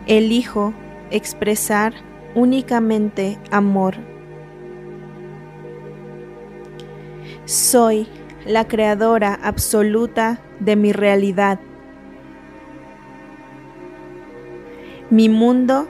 Elijo 0.07 0.73
expresar 1.09 1.93
únicamente 2.35 3.37
amor. 3.51 4.10
Soy 7.45 8.07
la 8.45 8.67
creadora 8.67 9.39
absoluta 9.41 10.39
de 10.59 10.75
mi 10.75 10.93
realidad. 10.93 11.59
Mi 15.09 15.27
mundo 15.27 15.87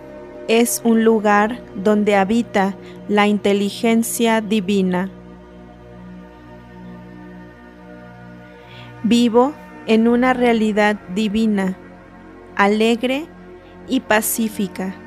es 0.48 0.82
un 0.84 1.04
lugar 1.04 1.62
donde 1.76 2.16
habita 2.16 2.76
la 3.08 3.28
inteligencia 3.28 4.42
divina. 4.42 5.10
Vivo 9.04 9.54
en 9.88 10.08
una 10.08 10.34
realidad 10.34 10.96
divina, 11.14 11.78
alegre 12.56 13.26
y 13.88 14.00
pacífica. 14.00 15.01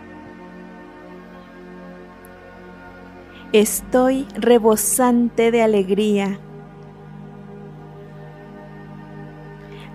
Estoy 3.54 4.26
rebosante 4.34 5.52
de 5.52 5.62
alegría. 5.62 6.40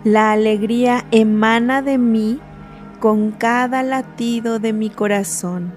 La 0.05 0.31
alegría 0.31 1.03
emana 1.11 1.81
de 1.81 1.97
mí 1.97 2.39
con 3.01 3.31
cada 3.31 3.83
latido 3.83 4.59
de 4.59 4.71
mi 4.71 4.89
corazón. 4.89 5.73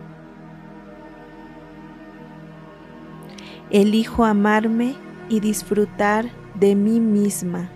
Elijo 3.71 4.25
amarme 4.25 4.95
y 5.29 5.41
disfrutar 5.41 6.27
de 6.55 6.77
mí 6.77 7.01
misma. 7.01 7.69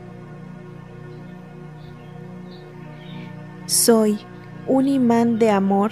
Soy 3.66 4.20
un 4.68 4.86
imán 4.86 5.40
de 5.40 5.50
amor 5.50 5.90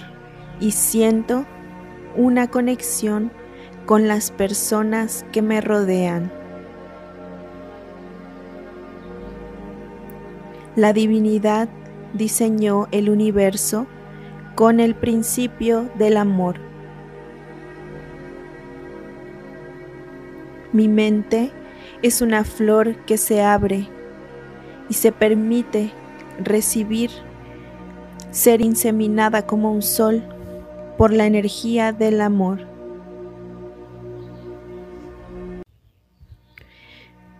y 0.61 0.71
siento 0.71 1.45
una 2.15 2.47
conexión 2.47 3.29
con 3.85 4.07
las 4.07 4.31
personas 4.31 5.25
que 5.31 5.41
me 5.41 5.61
rodean. 5.61 6.31
La 10.75 10.91
divinidad 10.91 11.69
diseñó 12.13 12.87
el 12.91 13.09
universo 13.09 13.87
con 14.55 14.79
el 14.79 14.95
principio 14.95 15.89
del 15.97 16.17
amor. 16.17 16.55
Mi 20.73 20.87
mente 20.87 21.51
es 22.01 22.21
una 22.21 22.43
flor 22.43 22.95
que 23.05 23.17
se 23.17 23.41
abre 23.41 23.87
y 24.89 24.93
se 24.95 25.11
permite 25.11 25.91
recibir, 26.43 27.09
ser 28.31 28.61
inseminada 28.61 29.45
como 29.45 29.71
un 29.71 29.81
sol 29.81 30.23
por 30.97 31.13
la 31.13 31.25
energía 31.25 31.93
del 31.93 32.19
amor. 32.19 32.74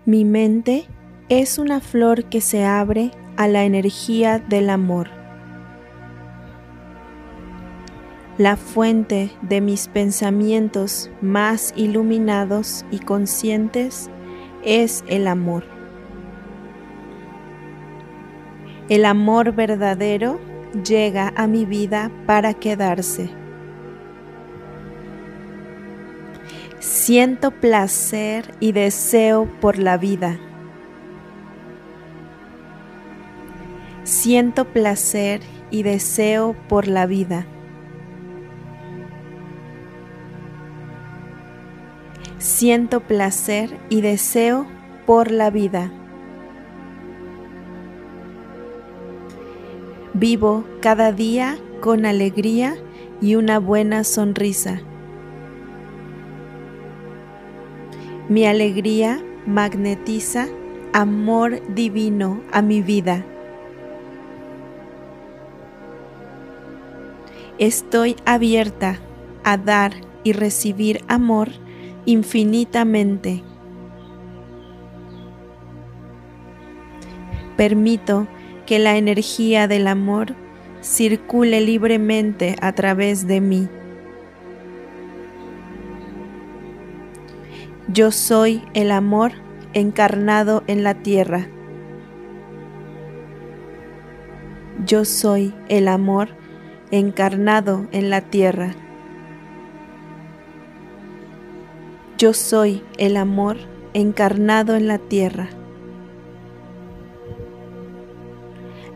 Mi 0.07 0.23
mente 0.23 0.85
es 1.29 1.57
una 1.57 1.81
flor 1.81 2.25
que 2.25 2.39
se 2.39 2.63
abre 2.63 3.09
a 3.37 3.47
la 3.47 3.63
energía 3.63 4.37
del 4.37 4.69
amor. 4.69 5.09
La 8.37 8.55
fuente 8.55 9.31
de 9.41 9.61
mis 9.61 9.87
pensamientos 9.87 11.09
más 11.21 11.73
iluminados 11.75 12.85
y 12.91 12.99
conscientes 12.99 14.11
es 14.63 15.03
el 15.07 15.25
amor. 15.27 15.63
El 18.89 19.05
amor 19.05 19.53
verdadero 19.53 20.39
llega 20.87 21.33
a 21.35 21.47
mi 21.47 21.65
vida 21.65 22.11
para 22.27 22.53
quedarse. 22.53 23.44
Siento 26.85 27.49
placer 27.49 28.53
y 28.59 28.71
deseo 28.71 29.49
por 29.59 29.79
la 29.79 29.97
vida. 29.97 30.39
Siento 34.03 34.65
placer 34.65 35.41
y 35.71 35.81
deseo 35.81 36.55
por 36.69 36.87
la 36.87 37.07
vida. 37.07 37.47
Siento 42.37 42.99
placer 42.99 43.75
y 43.89 44.01
deseo 44.01 44.67
por 45.07 45.31
la 45.31 45.49
vida. 45.49 45.91
Vivo 50.13 50.63
cada 50.81 51.11
día 51.11 51.57
con 51.81 52.05
alegría 52.05 52.75
y 53.21 53.33
una 53.33 53.57
buena 53.57 54.03
sonrisa. 54.03 54.83
Mi 58.27 58.47
alegría 58.47 59.23
magnetiza 59.45 60.47
amor 60.93 61.61
divino 61.75 62.41
a 62.51 62.63
mi 62.63 62.81
vida. 62.81 63.23
Estoy 67.59 68.15
abierta 68.25 68.99
a 69.43 69.57
dar 69.57 69.93
y 70.23 70.33
recibir 70.33 71.03
amor 71.07 71.49
infinitamente. 72.05 73.43
Permito 77.55 78.27
que 78.65 78.79
la 78.79 78.97
energía 78.97 79.67
del 79.67 79.85
amor 79.85 80.33
circule 80.81 81.61
libremente 81.61 82.55
a 82.59 82.73
través 82.73 83.27
de 83.27 83.39
mí. 83.39 83.69
Yo 87.87 88.09
soy 88.09 88.63
el 88.73 88.89
amor 88.89 89.33
encarnado 89.73 90.63
en 90.65 90.83
la 90.83 90.95
tierra. 90.95 91.47
Yo 94.87 95.05
soy 95.05 95.53
el 95.69 95.87
amor 95.87 96.29
encarnado 96.89 97.85
en 97.91 98.09
la 98.09 98.21
tierra. 98.21 98.71
Yo 102.17 102.33
soy 102.33 102.81
el 102.97 103.17
amor 103.17 103.57
encarnado 103.93 104.75
en 104.75 104.87
la 104.87 104.97
tierra. 104.97 105.49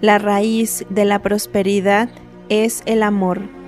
La 0.02 0.18
raíz 0.18 0.84
de 0.90 1.06
la 1.06 1.22
prosperidad 1.22 2.10
es 2.50 2.82
el 2.88 3.04
amor. 3.04 3.59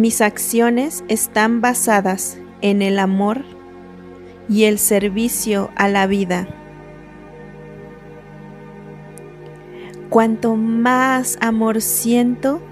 Mis 0.00 0.22
acciones 0.22 1.04
están 1.08 1.60
basadas 1.60 2.38
en 2.62 2.80
el 2.80 2.98
amor 2.98 3.44
y 4.48 4.64
el 4.64 4.78
servicio 4.78 5.70
a 5.76 5.88
la 5.88 6.06
vida. 6.06 6.48
Cuanto 10.08 10.56
más 10.56 11.36
amor 11.42 11.82
siento, 11.82 12.62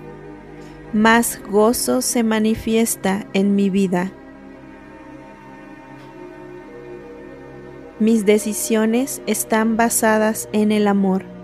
más 0.94 1.38
gozo 1.50 2.00
se 2.00 2.22
manifiesta 2.22 3.26
en 3.34 3.55
mi 3.55 3.68
vida. 3.68 4.10
Mis 7.98 8.24
decisiones 8.24 9.20
están 9.26 9.76
basadas 9.76 10.48
en 10.55 10.72
el 10.72 10.88
amor. 10.88 11.38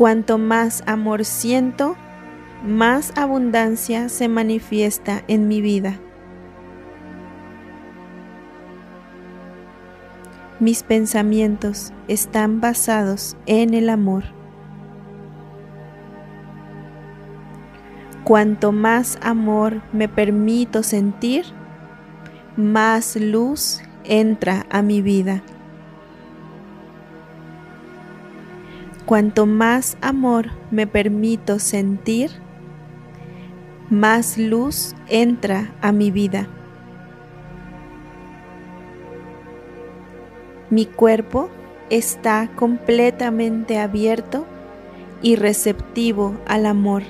Cuanto 0.00 0.38
más 0.38 0.82
amor 0.86 1.26
siento, 1.26 1.94
más 2.64 3.12
abundancia 3.18 4.08
se 4.08 4.28
manifiesta 4.28 5.22
en 5.28 5.46
mi 5.46 5.60
vida. 5.60 6.00
Mis 10.58 10.82
pensamientos 10.84 11.92
están 12.08 12.62
basados 12.62 13.36
en 13.44 13.74
el 13.74 13.90
amor. 13.90 14.24
Cuanto 18.24 18.72
más 18.72 19.18
amor 19.20 19.82
me 19.92 20.08
permito 20.08 20.82
sentir, 20.82 21.44
más 22.56 23.16
luz 23.16 23.82
entra 24.04 24.64
a 24.70 24.80
mi 24.80 25.02
vida. 25.02 25.42
Cuanto 29.10 29.44
más 29.44 29.96
amor 30.02 30.50
me 30.70 30.86
permito 30.86 31.58
sentir, 31.58 32.30
más 33.88 34.38
luz 34.38 34.94
entra 35.08 35.72
a 35.80 35.90
mi 35.90 36.12
vida. 36.12 36.46
Mi 40.70 40.86
cuerpo 40.86 41.50
está 41.90 42.52
completamente 42.54 43.80
abierto 43.80 44.46
y 45.22 45.34
receptivo 45.34 46.36
al 46.46 46.64
amor. 46.64 47.02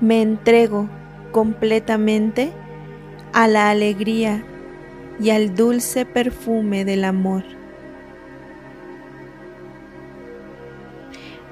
Me 0.00 0.20
entrego 0.20 0.88
completamente 1.30 2.50
a 3.32 3.46
la 3.46 3.70
alegría 3.70 4.42
y 5.20 5.30
al 5.30 5.54
dulce 5.54 6.04
perfume 6.04 6.84
del 6.84 7.04
amor. 7.04 7.61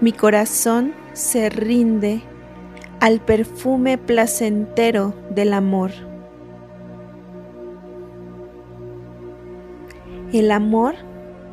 Mi 0.01 0.12
corazón 0.12 0.94
se 1.12 1.51
rinde 1.51 2.22
al 3.01 3.20
perfume 3.20 3.98
placentero 3.98 5.14
del 5.31 5.52
amor. 5.52 5.90
El 10.32 10.52
amor 10.52 10.94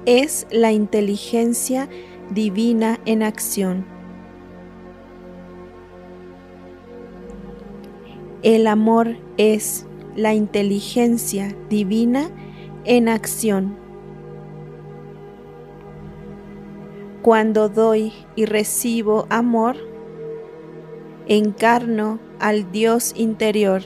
es 0.06 0.48
la 0.49 0.72
inteligencia 0.72 1.90
divina 2.30 3.02
en 3.06 3.22
acción. 3.22 3.86
El 8.44 8.65
amor 8.68 9.18
es 9.36 9.86
la 10.15 10.34
inteligencia 10.34 11.53
divina 11.69 12.30
en 12.86 13.10
acción. 13.10 13.87
Cuando 17.28 17.68
doy 17.68 18.14
y 18.38 18.45
recibo 18.45 19.28
amor, 19.30 19.76
encarno 21.28 22.20
al 22.40 22.72
Dios 22.72 23.12
interior. 23.18 23.82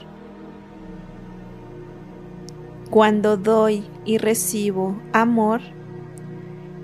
Cuando 2.91 3.37
doy 3.37 3.83
y 4.05 4.19
recibo 4.19 4.95
amor, 5.11 5.61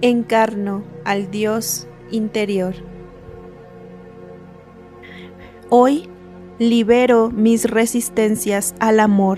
encarno 0.01 0.81
al 1.05 1.29
Dios 1.29 1.87
interior. 2.09 2.73
Hoy 5.69 6.09
libero 6.57 7.29
mis 7.29 7.69
resistencias 7.69 8.73
al 8.79 8.99
amor. 8.99 9.37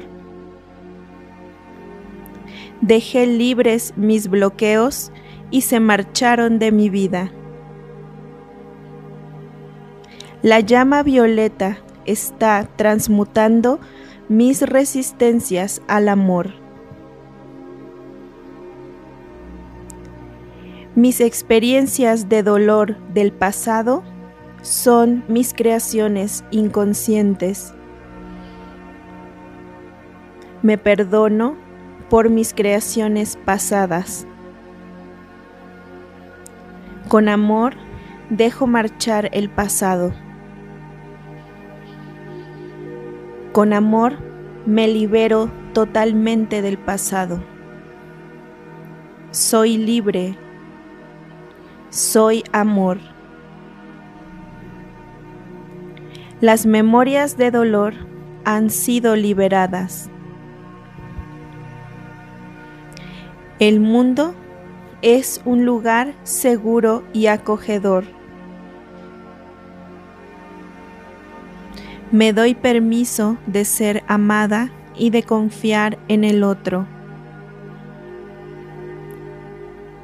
Dejé 2.79 3.27
libres 3.27 3.91
mis 3.97 4.29
bloqueos 4.29 5.11
y 5.51 5.61
se 5.61 5.79
marcharon 5.79 6.59
de 6.59 6.71
mi 6.71 6.89
vida. 6.89 7.31
La 10.41 10.61
llama 10.61 11.03
violeta 11.03 11.79
está 12.05 12.67
transmutando 12.75 13.79
mis 14.29 14.61
resistencias 14.61 15.81
al 15.87 16.07
amor. 16.07 16.53
Mis 20.95 21.19
experiencias 21.21 22.29
de 22.29 22.43
dolor 22.43 22.97
del 23.13 23.31
pasado 23.31 24.03
son 24.61 25.23
mis 25.27 25.53
creaciones 25.53 26.43
inconscientes. 26.51 27.73
Me 30.61 30.77
perdono 30.77 31.55
por 32.09 32.29
mis 32.29 32.53
creaciones 32.53 33.37
pasadas. 33.45 34.25
Con 37.09 37.27
amor 37.27 37.73
dejo 38.29 38.67
marchar 38.67 39.31
el 39.33 39.49
pasado. 39.49 40.13
Con 43.51 43.73
amor 43.73 44.19
me 44.67 44.87
libero 44.87 45.49
totalmente 45.73 46.61
del 46.61 46.77
pasado. 46.77 47.43
Soy 49.31 49.77
libre. 49.77 50.37
Soy 51.89 52.43
amor. 52.51 52.99
Las 56.41 56.67
memorias 56.67 57.37
de 57.37 57.49
dolor 57.49 57.95
han 58.45 58.69
sido 58.69 59.15
liberadas. 59.15 60.11
El 63.57 63.79
mundo 63.79 64.35
es 65.01 65.41
un 65.45 65.65
lugar 65.65 66.13
seguro 66.23 67.03
y 67.13 67.27
acogedor. 67.27 68.03
Me 72.11 72.33
doy 72.33 72.55
permiso 72.55 73.37
de 73.45 73.65
ser 73.65 74.03
amada 74.07 74.71
y 74.95 75.11
de 75.11 75.23
confiar 75.23 75.99
en 76.07 76.23
el 76.23 76.43
otro. 76.43 76.85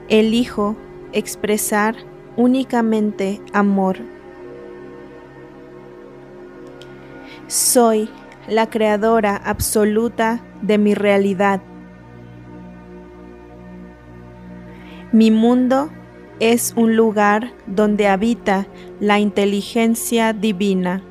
Elijo 0.07 0.75
expresar 1.13 1.95
únicamente 2.37 3.41
amor. 3.53 3.97
Soy 7.47 8.09
la 8.47 8.69
creadora 8.69 9.35
absoluta 9.35 10.41
de 10.61 10.77
mi 10.77 10.93
realidad. 10.93 11.61
Mi 15.15 15.31
mundo 15.31 15.91
es 16.41 16.73
un 16.75 16.97
lugar 16.97 17.53
donde 17.67 18.09
habita 18.09 18.67
la 18.99 19.17
inteligencia 19.17 20.33
divina. 20.33 21.03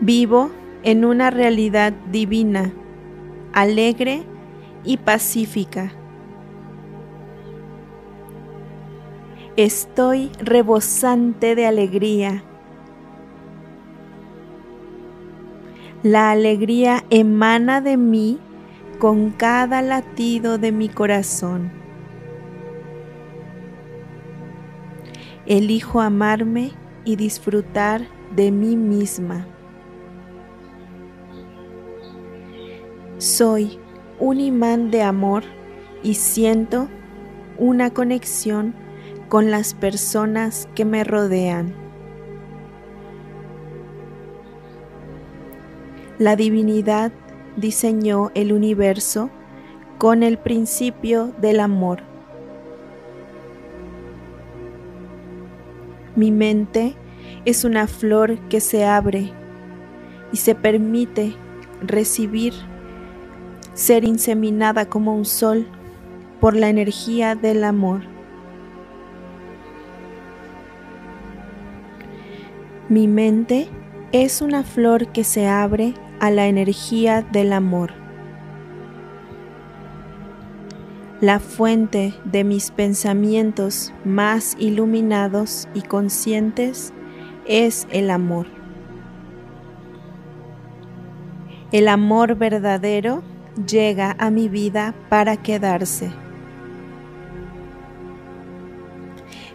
Vivo 0.00 0.50
en 0.82 1.06
una 1.06 1.30
realidad 1.30 1.94
divina, 2.12 2.70
alegre 3.54 4.24
y 4.84 4.98
pacífica. 4.98 5.90
Estoy 9.56 10.30
rebosante 10.38 11.54
de 11.54 11.64
alegría. 11.64 12.44
La 16.02 16.30
alegría 16.30 17.04
emana 17.08 17.80
de 17.80 17.96
mí 17.96 18.38
con 19.00 19.30
cada 19.30 19.80
latido 19.80 20.58
de 20.58 20.72
mi 20.72 20.90
corazón. 20.90 21.72
Elijo 25.46 26.02
amarme 26.02 26.72
y 27.06 27.16
disfrutar 27.16 28.02
de 28.36 28.52
mí 28.52 28.76
misma. 28.76 29.46
Soy 33.16 33.78
un 34.18 34.38
imán 34.38 34.90
de 34.90 35.02
amor 35.02 35.44
y 36.02 36.14
siento 36.14 36.88
una 37.56 37.88
conexión 37.88 38.74
con 39.30 39.50
las 39.50 39.72
personas 39.72 40.68
que 40.74 40.84
me 40.84 41.04
rodean. 41.04 41.74
La 46.18 46.36
divinidad 46.36 47.12
diseñó 47.60 48.30
el 48.34 48.52
universo 48.52 49.30
con 49.98 50.22
el 50.22 50.38
principio 50.38 51.32
del 51.40 51.60
amor. 51.60 52.02
Mi 56.16 56.30
mente 56.30 56.94
es 57.44 57.64
una 57.64 57.86
flor 57.86 58.38
que 58.48 58.60
se 58.60 58.84
abre 58.84 59.32
y 60.32 60.36
se 60.36 60.54
permite 60.54 61.34
recibir, 61.82 62.54
ser 63.74 64.04
inseminada 64.04 64.86
como 64.86 65.14
un 65.14 65.24
sol 65.24 65.66
por 66.40 66.56
la 66.56 66.68
energía 66.68 67.34
del 67.34 67.64
amor. 67.64 68.00
Mi 72.88 73.06
mente 73.06 73.68
es 74.12 74.42
una 74.42 74.64
flor 74.64 75.12
que 75.12 75.22
se 75.22 75.46
abre 75.46 75.94
a 76.20 76.30
la 76.30 76.46
energía 76.46 77.22
del 77.22 77.52
amor. 77.52 77.92
La 81.20 81.38
fuente 81.38 82.14
de 82.24 82.44
mis 82.44 82.70
pensamientos 82.70 83.92
más 84.04 84.56
iluminados 84.58 85.68
y 85.74 85.82
conscientes 85.82 86.94
es 87.46 87.86
el 87.90 88.10
amor. 88.10 88.46
El 91.72 91.88
amor 91.88 92.36
verdadero 92.36 93.22
llega 93.66 94.16
a 94.18 94.30
mi 94.30 94.48
vida 94.48 94.94
para 95.08 95.36
quedarse. 95.36 96.10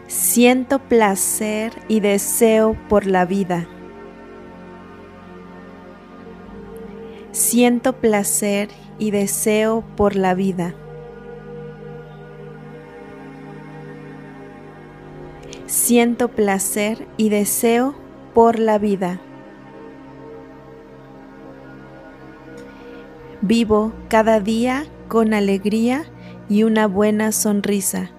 Siento 0.07 0.79
placer 0.79 1.73
y 1.87 1.99
deseo 1.99 2.77
por 2.89 3.05
la 3.05 3.25
vida. 3.25 3.67
Siento 7.35 7.97
placer 7.97 8.69
y 8.97 9.11
deseo 9.11 9.83
por 9.97 10.15
la 10.15 10.35
vida. 10.35 10.73
Siento 15.65 16.29
placer 16.29 17.05
y 17.17 17.27
deseo 17.27 17.93
por 18.33 18.57
la 18.57 18.77
vida. 18.77 19.19
Vivo 23.41 23.91
cada 24.07 24.39
día 24.39 24.85
con 25.09 25.33
alegría 25.33 26.05
y 26.47 26.63
una 26.63 26.87
buena 26.87 27.33
sonrisa. 27.33 28.11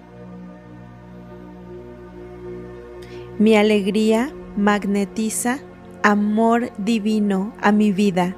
Mi 3.39 3.55
alegría 3.57 4.31
magnetiza 4.55 5.57
amor 6.03 6.69
divino 6.77 7.51
a 7.59 7.71
mi 7.71 7.91
vida. 7.91 8.35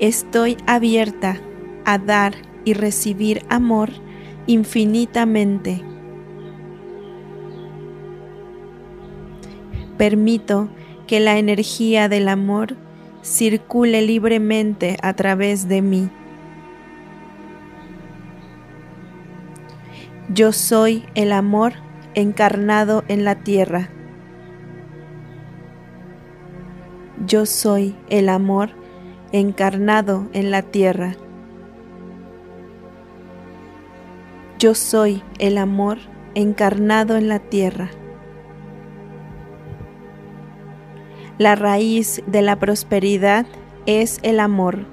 Estoy 0.00 0.56
abierta 0.66 1.40
a 1.84 1.98
dar 1.98 2.34
y 2.64 2.74
recibir 2.74 3.42
amor 3.48 3.90
infinitamente. 4.46 5.82
Permito 9.96 10.68
que 11.08 11.18
la 11.18 11.38
energía 11.38 12.08
del 12.08 12.28
amor 12.28 12.76
circule 13.22 14.02
libremente 14.02 14.96
a 15.02 15.14
través 15.14 15.66
de 15.66 15.82
mí. 15.82 16.10
Yo 20.32 20.52
soy 20.52 21.04
el 21.16 21.32
amor 21.32 21.72
encarnado 22.14 23.02
en 23.08 23.24
la 23.24 23.34
tierra. 23.36 23.88
Yo 27.26 27.46
soy 27.46 27.96
el 28.10 28.28
amor 28.28 28.77
encarnado 29.32 30.28
en 30.32 30.50
la 30.50 30.62
tierra. 30.62 31.14
Yo 34.58 34.74
soy 34.74 35.22
el 35.38 35.58
amor 35.58 35.98
encarnado 36.34 37.16
en 37.16 37.28
la 37.28 37.38
tierra. 37.38 37.90
La 41.38 41.54
raíz 41.54 42.22
de 42.26 42.42
la 42.42 42.58
prosperidad 42.58 43.46
es 43.86 44.18
el 44.22 44.40
amor. 44.40 44.86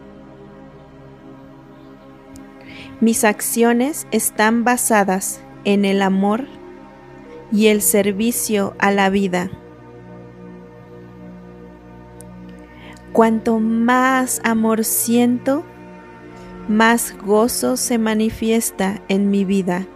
Mis 3.02 3.24
acciones 3.24 4.08
están 4.12 4.64
basadas 4.64 5.42
en 5.64 5.86
el 5.86 6.02
amor 6.02 6.46
y 7.52 7.68
el 7.68 7.82
servicio 7.82 8.76
a 8.80 8.92
la 8.92 9.10
vida. 9.10 9.50
Cuanto 13.16 13.62
más 13.62 14.42
amor 14.44 14.84
siento, 14.84 15.64
más 16.68 17.16
gozo 17.26 17.78
se 17.78 17.98
manifiesta 17.98 19.02
en 19.08 19.30
mi 19.30 19.46
vida. 19.46 19.88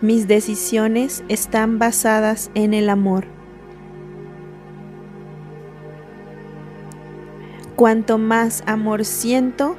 Mis 0.00 0.28
decisiones 0.28 1.24
están 1.26 1.80
basadas 1.80 2.52
en 2.54 2.72
el 2.72 2.88
amor. 2.88 3.24
Cuanto 7.74 8.18
más 8.18 8.62
amor 8.68 9.04
siento, 9.04 9.76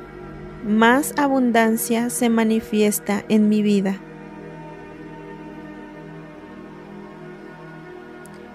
más 0.68 1.14
abundancia 1.18 2.10
se 2.10 2.28
manifiesta 2.28 3.24
en 3.30 3.48
mi 3.48 3.62
vida. 3.62 4.02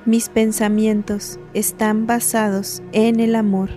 Mis 0.08 0.30
pensamientos 0.30 1.38
están 1.52 2.06
basados 2.06 2.82
en 2.92 3.20
el 3.20 3.36
amor. 3.36 3.68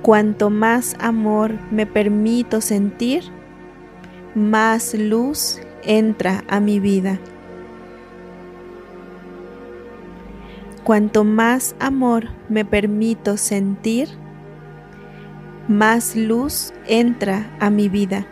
Cuanto 0.00 0.48
más 0.48 0.96
amor 1.00 1.52
me 1.70 1.84
permito 1.84 2.62
sentir, 2.62 3.24
más 4.34 4.94
luz 4.94 5.60
entra 5.82 6.42
a 6.48 6.60
mi 6.60 6.80
vida. 6.80 7.20
Cuanto 10.82 11.24
más 11.24 11.76
amor 11.78 12.28
me 12.48 12.64
permito 12.64 13.36
sentir, 13.36 14.08
más 15.68 16.16
luz 16.16 16.72
entra 16.86 17.54
a 17.60 17.68
mi 17.68 17.90
vida. 17.90 18.26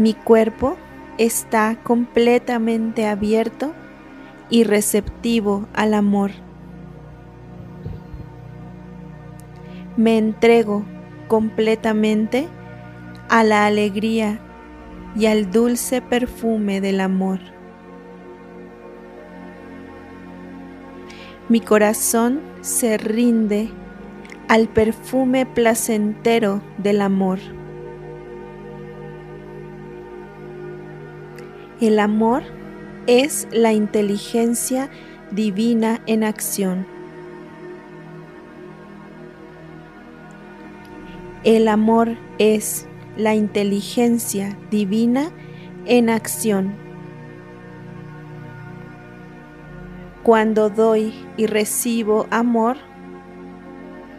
Mi 0.00 0.14
cuerpo 0.14 0.78
está 1.18 1.76
completamente 1.82 3.06
abierto 3.06 3.74
y 4.48 4.64
receptivo 4.64 5.68
al 5.74 5.92
amor. 5.92 6.30
Me 9.98 10.16
entrego 10.16 10.86
completamente 11.28 12.48
a 13.28 13.44
la 13.44 13.66
alegría 13.66 14.40
y 15.14 15.26
al 15.26 15.50
dulce 15.50 16.00
perfume 16.00 16.80
del 16.80 17.02
amor. 17.02 17.40
Mi 21.50 21.60
corazón 21.60 22.40
se 22.62 22.96
rinde 22.96 23.68
al 24.48 24.66
perfume 24.66 25.44
placentero 25.44 26.62
del 26.78 27.02
amor. 27.02 27.59
El 31.80 31.98
amor 31.98 32.42
es 33.06 33.48
la 33.52 33.72
inteligencia 33.72 34.90
divina 35.30 36.02
en 36.04 36.24
acción. 36.24 36.86
El 41.42 41.68
amor 41.68 42.18
es 42.36 42.86
la 43.16 43.34
inteligencia 43.34 44.58
divina 44.70 45.30
en 45.86 46.10
acción. 46.10 46.74
Cuando 50.22 50.68
doy 50.68 51.14
y 51.38 51.46
recibo 51.46 52.26
amor, 52.30 52.76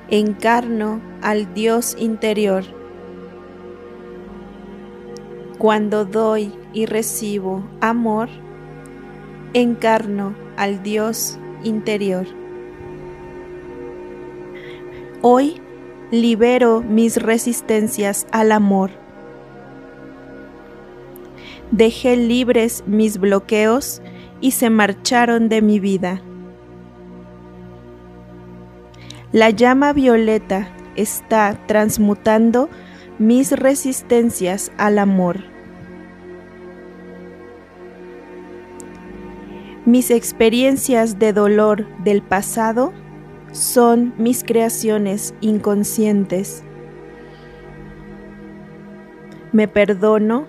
encarno 0.09 0.99
al 1.21 1.53
Dios 1.53 1.95
interior. 1.99 2.80
Cuando 5.61 6.05
doy 6.05 6.51
y 6.73 6.87
recibo 6.87 7.63
amor, 7.81 8.29
encarno 9.53 10.33
al 10.57 10.81
Dios 10.81 11.37
interior. 11.63 12.25
Hoy 15.21 15.61
libero 16.09 16.81
mis 16.81 17.21
resistencias 17.21 18.25
al 18.31 18.53
amor. 18.53 18.89
Dejé 21.69 22.17
libres 22.17 22.83
mis 22.87 23.19
bloqueos 23.19 24.01
y 24.39 24.53
se 24.53 24.71
marcharon 24.71 25.47
de 25.47 25.61
mi 25.61 25.79
vida. 25.79 26.23
La 29.31 29.51
llama 29.51 29.93
violeta 29.93 30.73
está 30.95 31.55
transmutando 31.67 32.67
mis 33.19 33.51
resistencias 33.51 34.71
al 34.79 34.97
amor. 34.97 35.50
Mis 39.85 40.11
experiencias 40.11 41.17
de 41.17 41.33
dolor 41.33 41.87
del 42.03 42.21
pasado 42.21 42.93
son 43.51 44.13
mis 44.19 44.43
creaciones 44.43 45.33
inconscientes. 45.41 46.63
Me 49.51 49.67
perdono 49.67 50.45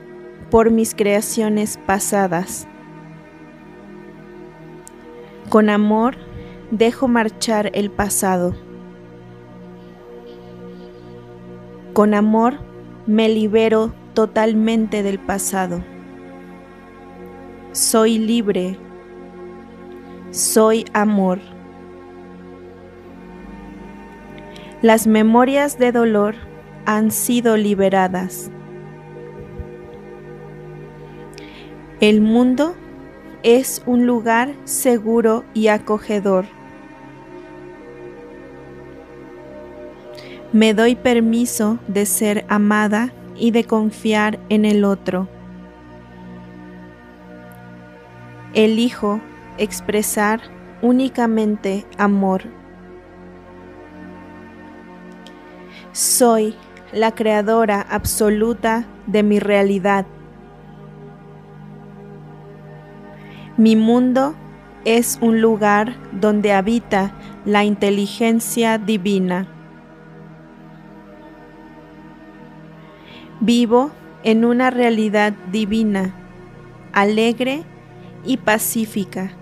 por 0.50 0.70
mis 0.70 0.94
creaciones 0.94 1.78
pasadas. 1.86 2.68
Con 5.48 5.70
amor 5.70 6.14
dejo 6.70 7.09
marchar 7.09 7.70
el 7.72 7.90
pasado. 7.90 8.54
Con 11.94 12.12
amor 12.12 12.59
me 13.06 13.30
libero 13.30 13.94
totalmente 14.12 15.02
del 15.02 15.18
pasado. 15.18 15.82
Soy 17.72 18.18
libre. 18.18 18.81
Soy 20.32 20.86
amor. 20.94 21.40
Las 24.80 25.06
memorias 25.06 25.78
de 25.78 25.92
dolor 25.92 26.34
han 26.86 27.10
sido 27.10 27.59
liberadas. 27.59 28.50
El 32.00 32.22
mundo 32.22 32.74
es 33.42 33.82
un 33.84 34.06
lugar 34.06 34.54
seguro 34.64 35.44
y 35.52 35.68
acogedor. 35.68 36.46
Me 40.54 40.72
doy 40.72 40.94
permiso 40.94 41.78
de 41.88 42.06
ser 42.06 42.46
amada 42.48 43.12
y 43.36 43.50
de 43.50 43.64
confiar 43.64 44.38
en 44.48 44.64
el 44.64 44.86
otro. 44.86 45.28
Elijo 48.54 49.20
expresar 49.59 50.41
únicamente 50.83 51.87
amor. 51.99 52.43
Soy 55.93 56.55
la 56.93 57.12
creadora 57.15 57.81
absoluta 57.81 58.85
de 59.07 59.23
mi 59.23 59.39
realidad. 59.39 60.07
Mi 63.57 63.77
mundo 63.77 64.35
es 64.85 65.19
un 65.20 65.41
lugar 65.41 65.95
donde 66.12 66.53
habita 66.53 67.12
la 67.45 67.65
inteligencia 67.65 68.79
divina. 68.79 69.47
Vivo 73.41 73.91
en 74.24 74.45
una 74.45 74.70
realidad 74.70 75.35
divina, 75.51 76.15
alegre 76.93 77.65
y 78.24 78.39
pacífica. 78.39 79.33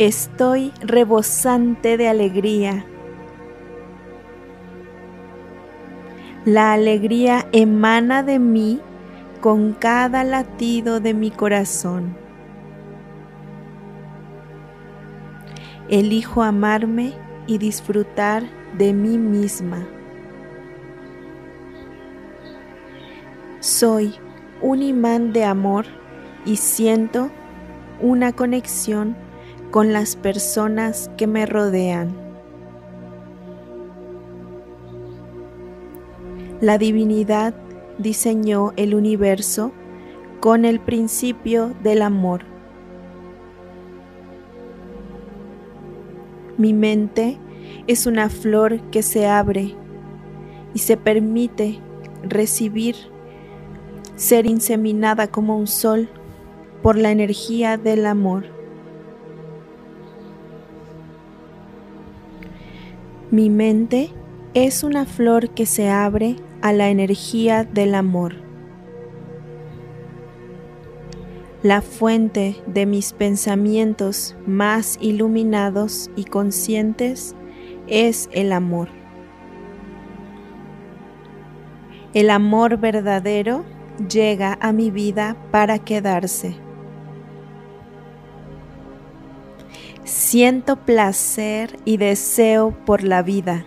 Estoy 0.00 0.72
rebosante 0.80 1.96
de 1.96 2.08
alegría. 2.08 2.84
La 6.44 6.72
alegría 6.72 7.46
emana 7.52 8.24
de 8.24 8.40
mí 8.40 8.80
con 9.40 9.72
cada 9.72 10.24
latido 10.24 10.98
de 10.98 11.14
mi 11.14 11.30
corazón. 11.30 12.16
Elijo 15.88 16.42
amarme 16.42 17.12
y 17.46 17.58
disfrutar 17.58 18.42
de 18.76 18.92
mí 18.92 19.16
misma. 19.16 19.86
Soy 23.60 24.16
un 24.60 24.82
imán 24.82 25.32
de 25.32 25.44
amor 25.44 25.86
y 26.44 26.56
siento 26.56 27.30
una 28.00 28.32
conexión 28.32 29.22
con 29.74 29.92
las 29.92 30.14
personas 30.14 31.10
que 31.16 31.26
me 31.26 31.46
rodean. 31.46 32.14
La 36.60 36.78
divinidad 36.78 37.56
diseñó 37.98 38.72
el 38.76 38.94
universo 38.94 39.72
con 40.38 40.64
el 40.64 40.78
principio 40.78 41.74
del 41.82 42.02
amor. 42.02 42.42
Mi 46.56 46.72
mente 46.72 47.40
es 47.88 48.06
una 48.06 48.28
flor 48.28 48.80
que 48.92 49.02
se 49.02 49.26
abre 49.26 49.74
y 50.72 50.78
se 50.78 50.96
permite 50.96 51.80
recibir, 52.22 52.94
ser 54.14 54.46
inseminada 54.46 55.26
como 55.26 55.58
un 55.58 55.66
sol 55.66 56.08
por 56.80 56.96
la 56.96 57.10
energía 57.10 57.76
del 57.76 58.06
amor. 58.06 58.53
Mi 63.34 63.50
mente 63.50 64.10
es 64.54 64.84
una 64.84 65.06
flor 65.06 65.50
que 65.50 65.66
se 65.66 65.90
abre 65.90 66.36
a 66.62 66.72
la 66.72 66.90
energía 66.90 67.64
del 67.64 67.96
amor. 67.96 68.36
La 71.60 71.82
fuente 71.82 72.54
de 72.68 72.86
mis 72.86 73.12
pensamientos 73.12 74.36
más 74.46 74.98
iluminados 75.00 76.12
y 76.14 76.26
conscientes 76.26 77.34
es 77.88 78.28
el 78.30 78.52
amor. 78.52 78.88
El 82.12 82.30
amor 82.30 82.76
verdadero 82.76 83.64
llega 84.08 84.56
a 84.60 84.72
mi 84.72 84.92
vida 84.92 85.36
para 85.50 85.80
quedarse. 85.80 86.63
Siento 90.04 90.76
placer 90.76 91.78
y 91.86 91.96
deseo 91.96 92.72
por 92.84 93.04
la 93.04 93.22
vida. 93.22 93.64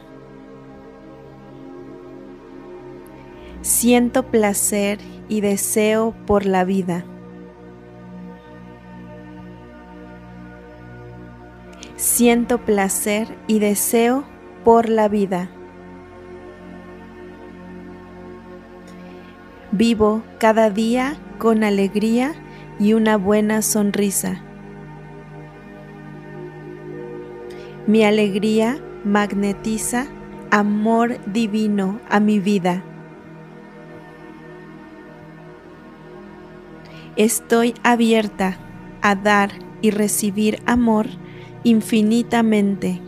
Siento 3.63 4.21
placer 4.27 4.99
y 5.29 5.41
deseo 5.41 6.13
por 6.27 6.45
la 6.45 6.63
vida. 6.63 7.05
Siento 11.95 12.59
placer 12.59 13.27
y 13.47 13.57
deseo 13.57 14.23
por 14.63 14.89
la 14.89 15.07
vida. 15.07 15.49
Vivo 19.71 20.21
cada 20.37 20.69
día 20.69 21.17
con 21.39 21.63
alegría 21.63 22.35
y 22.79 22.93
una 22.93 23.17
buena 23.17 23.63
sonrisa. 23.63 24.46
Mi 27.87 28.03
alegría 28.03 28.77
magnetiza 29.05 30.07
amor 30.51 31.19
divino 31.25 32.01
a 32.09 32.19
mi 32.19 32.37
vida. 32.37 32.83
Estoy 37.15 37.75
abierta 37.83 38.57
a 39.01 39.15
dar 39.15 39.51
y 39.81 39.91
recibir 39.91 40.61
amor 40.65 41.07
infinitamente. 41.63 42.99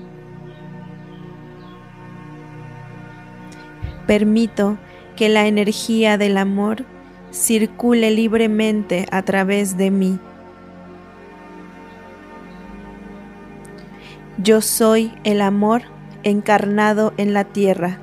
Permito 4.08 4.78
que 5.18 5.28
la 5.28 5.46
energía 5.48 6.18
del 6.18 6.38
amor 6.38 6.86
circule 7.32 8.12
libremente 8.12 9.08
a 9.12 9.24
través 9.24 9.76
de 9.76 9.92
mí. 9.92 10.20
Yo 14.42 14.62
soy 14.62 15.12
el 15.26 15.42
amor 15.42 15.82
encarnado 16.24 17.14
en 17.18 17.34
la 17.34 17.44
tierra. 17.44 18.00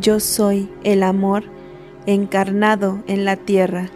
Yo 0.00 0.20
soy 0.20 0.72
el 0.84 1.02
amor 1.02 1.44
encarnado 2.06 3.02
en 3.06 3.26
la 3.26 3.36
tierra. 3.36 3.88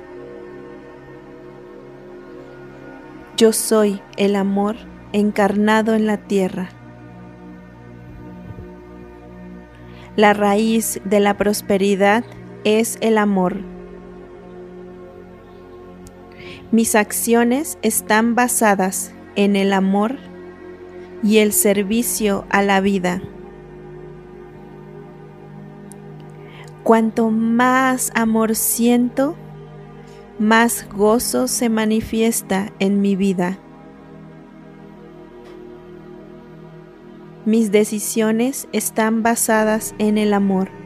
Yo 3.39 3.55
soy 3.55 4.03
el 4.19 4.37
amor 4.37 4.77
encarnado 5.15 5.95
en 5.95 6.05
la 6.05 6.19
tierra. 6.19 6.69
La 10.17 10.35
raíz 10.35 11.01
de 11.07 11.21
la 11.21 11.39
prosperidad 11.39 12.25
es 12.65 12.99
el 13.01 13.17
amor. 13.17 13.78
Mis 16.71 16.95
acciones 16.95 17.79
están 17.81 18.35
basadas 18.35 19.13
en 19.37 19.57
el 19.57 19.73
amor 19.73 20.17
y 21.23 21.39
el 21.39 21.53
servicio 21.53 22.45
a 22.51 22.63
la 22.63 22.83
vida. 22.83 23.23
Cuanto 26.83 27.31
más 27.31 28.13
amor 28.15 28.55
siento, 28.55 29.35
más 30.39 30.87
gozo 30.91 31.49
se 31.49 31.71
manifiesta 31.71 32.71
en 32.79 33.01
mi 33.01 33.17
vida. 33.17 33.59
Mis 37.47 37.73
decisiones 37.73 38.69
están 38.73 39.23
basadas 39.23 39.95
en 39.99 40.19
el 40.19 40.35
amor. 40.35 40.78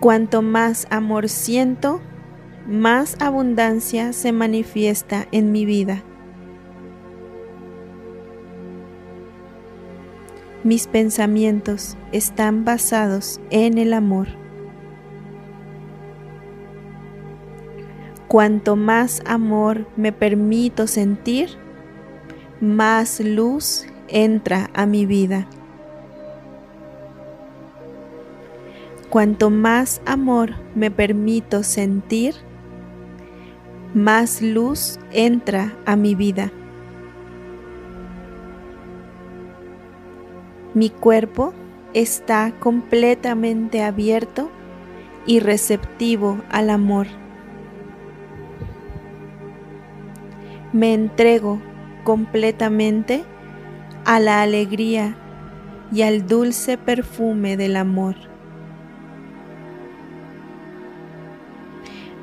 Cuanto 0.00 0.42
más 0.42 0.86
amor 0.90 1.28
siento, 1.28 2.00
más 2.68 3.16
abundancia 3.20 4.12
se 4.12 4.30
manifiesta 4.30 5.26
en 5.32 5.50
mi 5.50 5.64
vida. 5.64 6.04
Mis 10.62 10.86
pensamientos 10.86 11.96
están 12.12 12.64
basados 12.64 13.40
en 13.50 13.76
el 13.76 13.92
amor. 13.92 14.28
Cuanto 18.28 18.76
más 18.76 19.22
amor 19.26 19.88
me 19.96 20.12
permito 20.12 20.86
sentir, 20.86 21.48
más 22.60 23.18
luz 23.18 23.86
entra 24.06 24.70
a 24.74 24.86
mi 24.86 25.06
vida. 25.06 25.48
Cuanto 29.10 29.48
más 29.48 30.02
amor 30.04 30.50
me 30.74 30.90
permito 30.90 31.62
sentir, 31.62 32.34
más 33.94 34.42
luz 34.42 34.98
entra 35.12 35.74
a 35.86 35.96
mi 35.96 36.14
vida. 36.14 36.52
Mi 40.74 40.90
cuerpo 40.90 41.54
está 41.94 42.52
completamente 42.60 43.82
abierto 43.82 44.50
y 45.24 45.40
receptivo 45.40 46.42
al 46.50 46.68
amor. 46.68 47.06
Me 50.74 50.92
entrego 50.92 51.62
completamente 52.04 53.24
a 54.04 54.20
la 54.20 54.42
alegría 54.42 55.16
y 55.90 56.02
al 56.02 56.26
dulce 56.26 56.76
perfume 56.76 57.56
del 57.56 57.76
amor. 57.76 58.27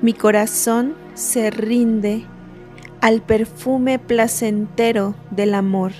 Mi 0.05 0.13
corazón 0.13 0.93
se 1.15 1.49
rinde 1.49 2.25
al 3.01 3.23
perfume 3.23 3.97
placentero 3.97 5.15
del 5.31 5.55
amor. 5.55 5.93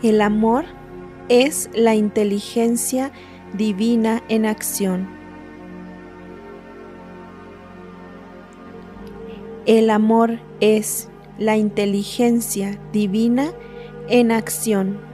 El 0.00 0.20
amor 0.20 0.64
es 1.28 1.70
la 1.74 1.96
inteligencia 1.96 3.10
divina 3.52 4.22
en 4.28 4.46
acción. 4.46 5.08
El 9.66 9.90
amor 9.90 10.38
es 10.60 11.08
la 11.36 11.56
inteligencia 11.56 12.78
divina 12.92 13.50
en 14.08 14.30
acción. 14.30 15.13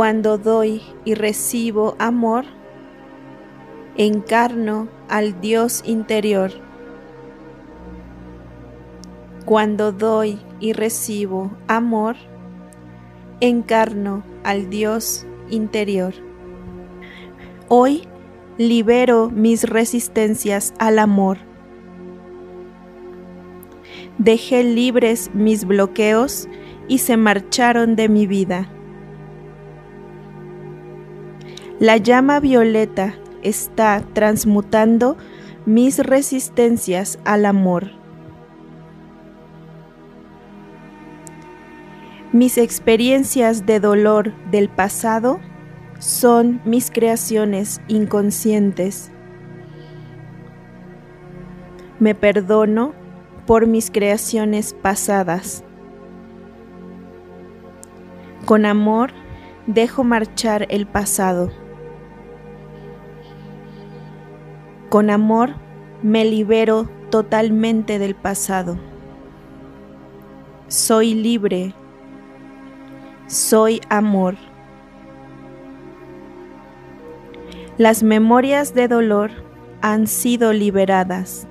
Cuando 0.00 0.38
doy 0.38 0.80
y 1.04 1.12
recibo 1.12 1.94
amor, 1.98 2.46
encarno 3.98 4.88
al 5.10 5.42
Dios 5.42 5.82
interior. 5.84 6.52
Cuando 9.44 9.92
doy 9.92 10.38
y 10.58 10.72
recibo 10.72 11.50
amor, 11.68 12.16
encarno 13.40 14.22
al 14.42 14.70
Dios 14.70 15.26
interior. 15.50 16.14
Hoy 17.68 18.08
libero 18.56 19.28
mis 19.28 19.64
resistencias 19.64 20.72
al 20.78 20.98
amor. 20.98 21.36
Dejé 24.16 24.64
libres 24.64 25.30
mis 25.34 25.66
bloqueos 25.66 26.48
y 26.88 27.00
se 27.00 27.18
marcharon 27.18 27.96
de 27.96 28.08
mi 28.08 28.26
vida. 28.26 28.72
La 31.80 31.96
llama 31.96 32.40
violeta 32.40 33.14
está 33.42 34.04
transmutando 34.12 35.16
mis 35.64 35.98
resistencias 35.98 37.18
al 37.24 37.46
amor. 37.46 37.92
Mis 42.32 42.58
experiencias 42.58 43.64
de 43.64 43.80
dolor 43.80 44.34
del 44.50 44.68
pasado 44.68 45.40
son 45.98 46.60
mis 46.66 46.90
creaciones 46.90 47.80
inconscientes. 47.88 49.10
Me 51.98 52.14
perdono 52.14 52.92
por 53.46 53.66
mis 53.66 53.90
creaciones 53.90 54.74
pasadas. 54.74 55.64
Con 58.44 58.66
amor 58.66 59.12
dejo 59.66 60.04
marchar 60.04 60.66
el 60.68 60.86
pasado. 60.86 61.50
Con 64.90 65.08
amor 65.08 65.50
me 66.02 66.24
libero 66.24 66.90
totalmente 67.10 68.00
del 68.00 68.16
pasado. 68.16 68.76
Soy 70.66 71.14
libre. 71.14 71.76
Soy 73.28 73.80
amor. 73.88 74.34
Las 77.78 78.02
memorias 78.02 78.74
de 78.74 78.88
dolor 78.88 79.30
han 79.80 80.08
sido 80.08 80.52
liberadas. 80.52 81.46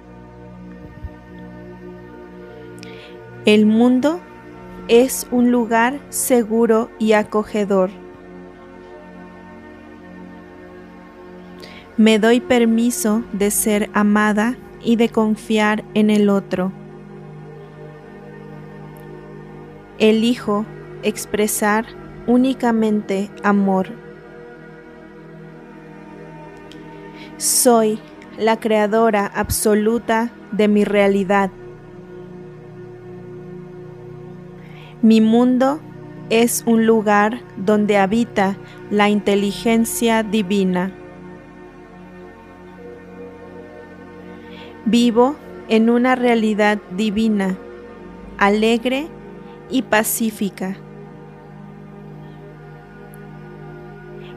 El 3.46 3.66
mundo 3.66 4.20
es 4.90 5.28
un 5.32 5.50
lugar 5.50 6.02
seguro 6.10 6.90
y 7.00 7.14
acogedor. 7.14 7.90
Me 12.00 12.18
doy 12.18 12.40
permiso 12.40 13.26
de 13.34 13.52
ser 13.52 13.90
amada 13.94 14.56
y 14.82 14.96
de 14.96 15.10
confiar 15.10 15.84
en 15.96 16.10
el 16.10 16.30
otro. 16.30 16.72
Elijo 19.98 20.66
expresar 21.04 21.88
únicamente 22.26 23.30
amor. 23.44 23.90
Soy 27.36 28.00
la 28.38 28.62
creadora 28.62 29.26
absoluta 29.36 30.32
de 30.54 30.70
mi 30.70 30.86
realidad. 30.86 31.52
Mi 35.02 35.20
mundo 35.20 35.82
es 36.30 36.64
un 36.66 36.86
lugar 36.86 37.42
donde 37.58 37.98
habita 37.98 38.56
la 38.90 39.10
inteligencia 39.10 40.24
divina. 40.24 40.94
Vivo 44.90 45.36
en 45.68 45.92
una 45.92 46.16
realidad 46.16 46.80
divina, 46.98 47.56
alegre 48.40 49.08
y 49.70 49.84
pacífica. 49.84 50.78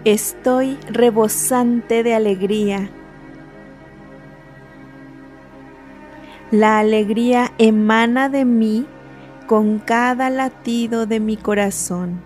Estoy 0.04 0.76
rebosante 0.90 2.02
de 2.02 2.14
alegría. 2.14 2.90
La 6.50 6.80
alegría 6.80 7.54
emana 7.56 8.28
de 8.28 8.44
mí 8.44 8.84
con 9.46 9.78
cada 9.78 10.28
latido 10.28 11.06
de 11.06 11.18
mi 11.18 11.38
corazón. 11.38 12.20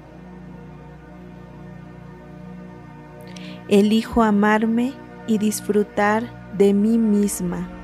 Elijo 3.68 4.24
amarme 4.24 4.94
y 5.28 5.38
disfrutar 5.38 6.52
de 6.58 6.74
mí 6.74 6.98
misma. 6.98 7.75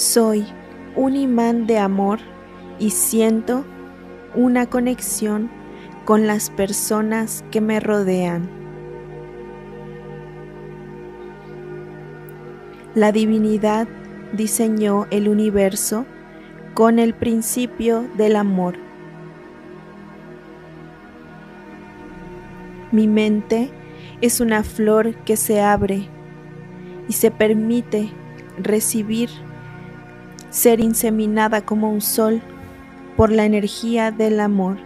Soy 0.00 0.46
un 0.96 1.14
imán 1.14 1.66
de 1.66 1.78
amor 1.78 2.20
y 2.78 2.88
siento 2.88 3.66
una 4.34 4.64
conexión 4.64 5.50
con 6.06 6.26
las 6.26 6.48
personas 6.48 7.44
que 7.50 7.60
me 7.60 7.80
rodean. 7.80 8.48
La 12.94 13.12
divinidad 13.12 13.88
diseñó 14.32 15.06
el 15.10 15.28
universo 15.28 16.06
con 16.72 16.98
el 16.98 17.12
principio 17.12 18.06
del 18.16 18.36
amor. 18.36 18.76
Mi 22.90 23.06
mente 23.06 23.70
es 24.22 24.40
una 24.40 24.62
flor 24.62 25.14
que 25.26 25.36
se 25.36 25.60
abre 25.60 26.08
y 27.06 27.12
se 27.12 27.30
permite 27.30 28.08
recibir, 28.56 29.28
ser 30.50 30.80
inseminada 30.80 31.64
como 31.64 31.90
un 31.90 32.00
sol 32.00 32.40
por 33.16 33.30
la 33.30 33.44
energía 33.44 34.10
del 34.10 34.40
amor. 34.40 34.76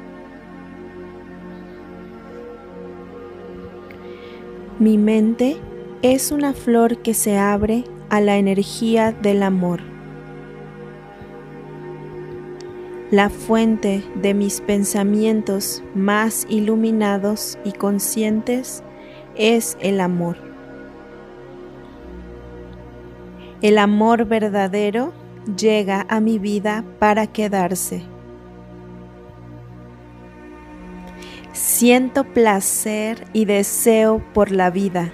Mi 4.79 4.99
mente 4.99 5.57
es 6.03 6.33
una 6.33 6.53
flor 6.53 6.99
que 6.99 7.15
se 7.15 7.39
abre 7.39 7.85
a 8.11 8.21
la 8.21 8.37
energía 8.37 9.13
del 9.13 9.43
amor. 9.43 9.81
La 13.11 13.31
fuente 13.31 14.03
de 14.17 14.35
mis 14.35 14.61
pensamientos 14.61 15.83
más 15.95 16.47
iluminados 16.49 17.59
y 17.65 17.73
conscientes 17.73 18.83
es 19.37 19.79
el 19.81 20.01
amor. 20.01 20.37
El 23.63 23.79
amor 23.79 24.25
verdadero 24.25 25.13
llega 25.47 26.07
a 26.09 26.21
mi 26.21 26.39
vida 26.39 26.85
para 26.99 27.27
quedarse. 27.27 28.03
Siento 31.53 32.25
placer 32.25 33.27
y 33.33 33.45
deseo 33.45 34.23
por 34.33 34.51
la 34.51 34.71
vida. 34.71 35.13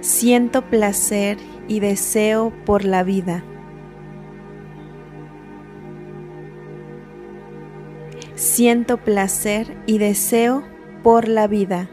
Siento 0.00 0.62
placer 0.62 1.38
y 1.66 1.80
deseo 1.80 2.52
por 2.64 2.84
la 2.84 3.02
vida. 3.02 3.42
Siento 8.34 8.98
placer 8.98 9.76
y 9.86 9.98
deseo 9.98 10.62
por 11.02 11.26
la 11.26 11.48
vida. 11.48 11.90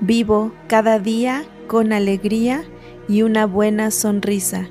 Vivo 0.00 0.52
cada 0.68 1.00
día 1.00 1.44
con 1.66 1.92
alegría 1.92 2.62
y 3.08 3.22
una 3.22 3.46
buena 3.46 3.90
sonrisa. 3.90 4.68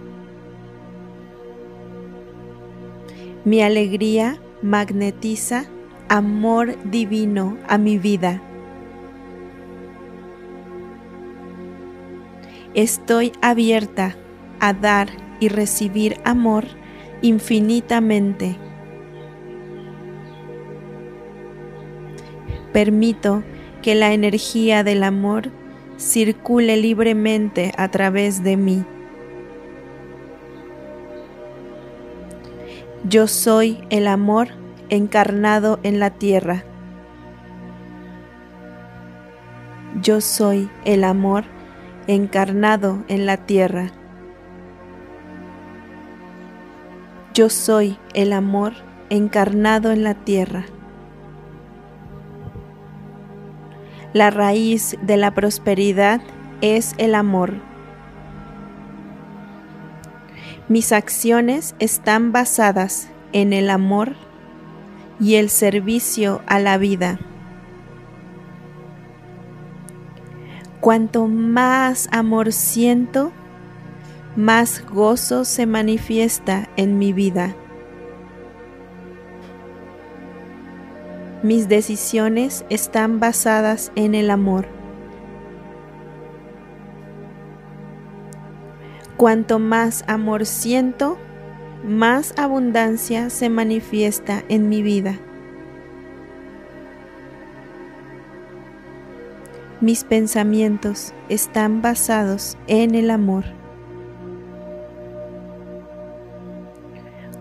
Mi 3.43 3.61
alegría 3.61 4.39
magnetiza 4.61 5.65
amor 6.07 6.77
divino 6.89 7.57
a 7.67 7.77
mi 7.77 7.97
vida. 7.97 8.41
Estoy 12.73 13.33
abierta 13.41 14.15
a 14.61 14.73
dar 14.73 15.09
y 15.39 15.49
recibir 15.49 16.17
amor 16.23 16.65
infinitamente. 17.21 18.55
Permito 22.71 23.43
que 23.81 23.95
la 23.95 24.13
energía 24.13 24.83
del 24.83 25.03
amor 25.03 25.51
circule 25.97 26.77
libremente 26.77 27.71
a 27.77 27.89
través 27.89 28.43
de 28.43 28.57
mí. 28.57 28.85
Yo 33.07 33.27
soy 33.27 33.79
el 33.89 34.07
amor 34.07 34.49
encarnado 34.89 35.79
en 35.83 35.99
la 35.99 36.11
tierra. 36.11 36.63
Yo 40.01 40.21
soy 40.21 40.69
el 40.85 41.03
amor 41.03 41.45
encarnado 42.07 43.03
en 43.07 43.25
la 43.25 43.37
tierra. 43.37 43.91
Yo 47.33 47.49
soy 47.49 47.97
el 48.13 48.33
amor 48.33 48.73
encarnado 49.09 49.91
en 49.91 50.03
la 50.03 50.15
tierra. 50.15 50.65
La 54.13 54.29
raíz 54.29 54.97
de 55.01 55.17
la 55.17 55.31
prosperidad 55.31 56.21
es 56.61 56.95
el 56.97 57.13
amor. 57.13 57.55
Mis 60.69 60.91
acciones 60.91 61.75
están 61.79 62.31
basadas 62.31 63.09
en 63.33 63.53
el 63.53 63.69
amor 63.69 64.15
y 65.19 65.35
el 65.35 65.49
servicio 65.49 66.41
a 66.47 66.59
la 66.59 66.77
vida. 66.77 67.19
Cuanto 70.79 71.27
más 71.27 72.07
amor 72.11 72.53
siento, 72.53 73.31
más 74.37 74.85
gozo 74.85 75.43
se 75.43 75.65
manifiesta 75.65 76.69
en 76.77 76.97
mi 76.97 77.11
vida. 77.11 77.55
Mis 81.43 81.69
decisiones 81.69 82.65
están 82.69 83.19
basadas 83.19 83.91
en 83.95 84.15
el 84.15 84.31
amor. 84.31 84.67
Cuanto 89.17 89.59
más 89.59 90.03
amor 90.07 90.45
siento, 90.45 91.17
más 91.83 92.33
abundancia 92.37 93.29
se 93.29 93.49
manifiesta 93.49 94.43
en 94.49 94.69
mi 94.69 94.81
vida. 94.81 95.19
Mis 99.79 100.03
pensamientos 100.03 101.13
están 101.29 101.83
basados 101.83 102.57
en 102.65 102.95
el 102.95 103.11
amor. 103.11 103.45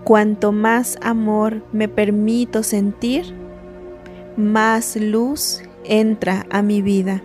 Cuanto 0.04 0.52
más 0.52 0.98
amor 1.02 1.62
me 1.72 1.88
permito 1.88 2.62
sentir, 2.62 3.45
más 4.36 4.96
luz 4.96 5.62
entra 5.84 6.46
a 6.50 6.60
mi 6.60 6.82
vida. 6.82 7.22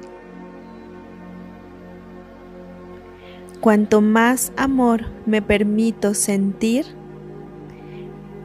Cuanto 3.60 4.02
más 4.02 4.54
amor 4.56 5.06
me 5.26 5.42
permito 5.42 6.14
sentir, 6.14 6.86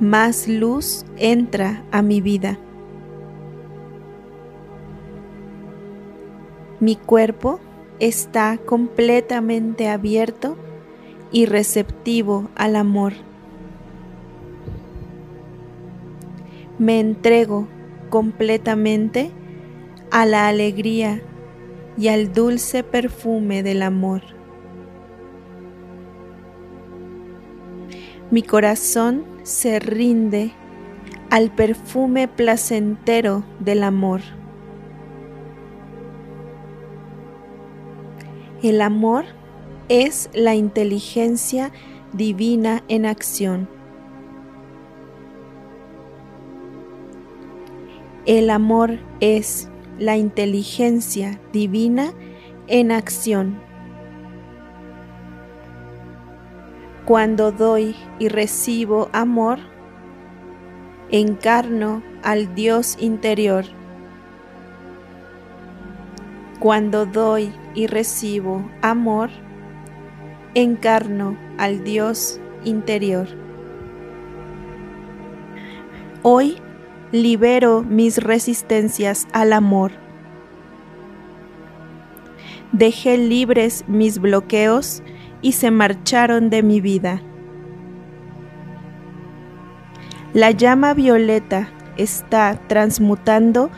más 0.00 0.48
luz 0.48 1.06
entra 1.16 1.84
a 1.92 2.02
mi 2.02 2.20
vida. 2.20 2.58
Mi 6.80 6.96
cuerpo 6.96 7.60
está 8.00 8.58
completamente 8.58 9.88
abierto 9.88 10.56
y 11.30 11.46
receptivo 11.46 12.50
al 12.56 12.76
amor. 12.76 13.14
Me 16.78 17.00
entrego 17.00 17.68
completamente 18.08 19.30
a 20.10 20.26
la 20.26 20.48
alegría 20.48 21.22
y 21.98 22.08
al 22.08 22.32
dulce 22.32 22.82
perfume 22.82 23.62
del 23.62 23.82
amor. 23.82 24.22
Mi 28.30 28.42
corazón 28.42 29.24
se 29.44 29.78
rinde 29.78 30.52
al 31.30 31.54
perfume 31.54 32.28
placentero 32.28 33.44
del 33.60 33.84
amor. 33.84 34.20
El 38.62 38.80
amor 38.80 39.26
es 39.88 40.28
la 40.34 40.54
inteligencia 40.54 41.70
divina 42.12 42.82
en 42.88 43.06
acción. 43.06 43.75
El 48.26 48.50
amor 48.50 48.98
es 49.20 49.70
la 50.00 50.16
inteligencia 50.16 51.40
divina 51.52 52.12
en 52.66 52.90
acción. 52.90 53.56
Cuando 57.04 57.52
doy 57.52 57.94
y 58.18 58.26
recibo 58.26 59.08
amor, 59.12 59.60
encarno 61.12 62.02
al 62.24 62.52
Dios 62.56 62.96
interior. 62.98 63.64
Cuando 66.58 67.06
doy 67.06 67.52
y 67.76 67.86
recibo 67.86 68.68
amor, 68.82 69.30
encarno 70.54 71.36
al 71.58 71.84
Dios 71.84 72.40
interior. 72.64 73.28
Hoy 76.22 76.58
libero 77.22 77.82
mis 77.82 78.18
resistencias 78.18 79.26
al 79.32 79.52
amor. 79.52 79.92
Dejé 82.72 83.16
libres 83.18 83.84
mis 83.88 84.18
bloqueos 84.18 85.02
y 85.42 85.52
se 85.52 85.70
marcharon 85.70 86.50
de 86.50 86.62
mi 86.62 86.80
vida. 86.80 87.22
La 90.32 90.50
llama 90.50 90.92
violeta 90.92 91.70
está 91.96 92.60
transmutando 92.66 93.70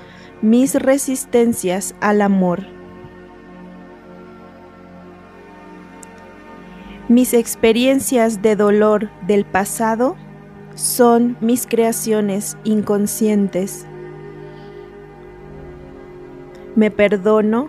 mis 0.43 0.75
resistencias 0.75 1.95
al 2.01 2.23
amor. 2.23 2.67
Mis 7.09 7.33
experiencias 7.33 8.43
de 8.43 8.57
dolor 8.57 9.11
del 9.27 9.45
pasado 9.45 10.17
son 10.79 11.37
mis 11.41 11.67
creaciones 11.67 12.57
inconscientes. 12.63 13.85
Me 16.77 16.93
perdono 16.93 17.69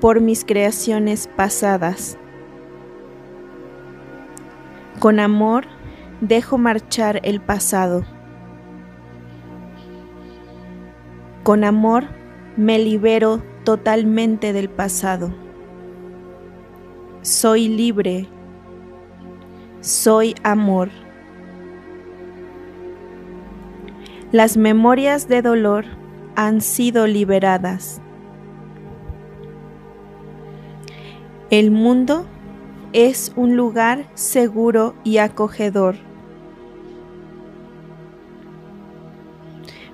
por 0.00 0.22
mis 0.22 0.42
creaciones 0.42 1.28
pasadas. 1.28 2.16
Con 5.00 5.20
amor 5.20 5.66
dejo 6.22 6.56
marchar 6.56 7.20
el 7.24 7.42
pasado. 7.42 8.04
Con 11.42 11.62
amor 11.62 12.04
me 12.56 12.78
libero 12.78 13.42
totalmente 13.64 14.54
del 14.54 14.70
pasado. 14.70 15.30
Soy 17.20 17.68
libre. 17.68 18.26
Soy 19.82 20.34
amor. 20.42 20.88
Las 24.32 24.56
memorias 24.56 25.28
de 25.28 25.40
dolor 25.40 25.84
han 26.34 26.60
sido 26.60 27.06
liberadas. 27.06 28.00
El 31.48 31.70
mundo 31.70 32.26
es 32.92 33.32
un 33.36 33.54
lugar 33.54 34.08
seguro 34.14 34.96
y 35.04 35.18
acogedor. 35.18 35.94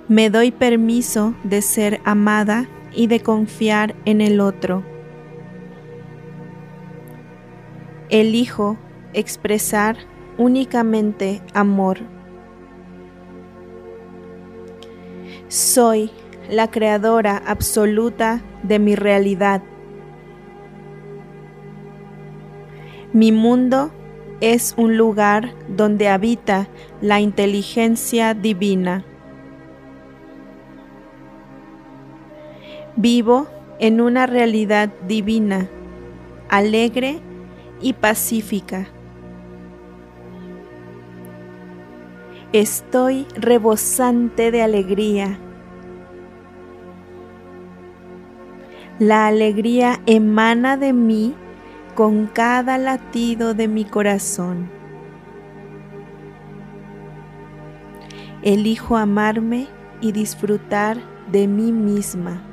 Me 0.09 0.31
doy 0.31 0.51
permiso 0.51 1.35
de 1.45 1.61
ser 1.61 2.01
amada 2.05 2.67
y 2.95 3.09
de 3.09 3.21
confiar 3.21 3.95
en 4.07 4.23
el 4.23 4.41
otro. 4.41 4.83
Elijo 8.09 8.79
expresar 9.13 9.99
únicamente 10.39 11.43
amor. 11.53 12.22
Soy 15.53 16.11
la 16.49 16.71
creadora 16.71 17.37
absoluta 17.37 18.41
de 18.63 18.79
mi 18.79 18.95
realidad. 18.95 19.63
Mi 23.13 23.33
mundo 23.33 23.91
es 24.41 24.73
un 24.79 24.97
lugar 24.97 25.53
donde 25.69 26.09
habita 26.09 26.69
la 27.03 27.21
inteligencia 27.21 28.33
divina. 28.33 29.05
Vivo 32.97 33.47
en 33.79 34.01
una 34.01 34.25
realidad 34.25 34.89
divina, 35.07 35.69
alegre 36.49 37.21
y 37.83 37.93
pacífica. 37.93 38.89
Estoy 42.55 43.27
rebosante 43.35 44.51
de 44.51 44.61
alegría. 44.61 45.39
La 49.03 49.27
alegría 49.27 50.01
emana 50.07 50.77
de 50.77 50.93
mí 50.93 51.35
con 51.97 52.29
cada 52.29 52.79
latido 52.79 53.53
de 53.53 53.67
mi 53.67 53.85
corazón. 53.85 54.71
Elijo 58.43 58.97
amarme 58.97 59.67
y 60.01 60.13
disfrutar 60.13 60.99
de 61.33 61.49
mí 61.49 61.73
misma. 61.73 62.45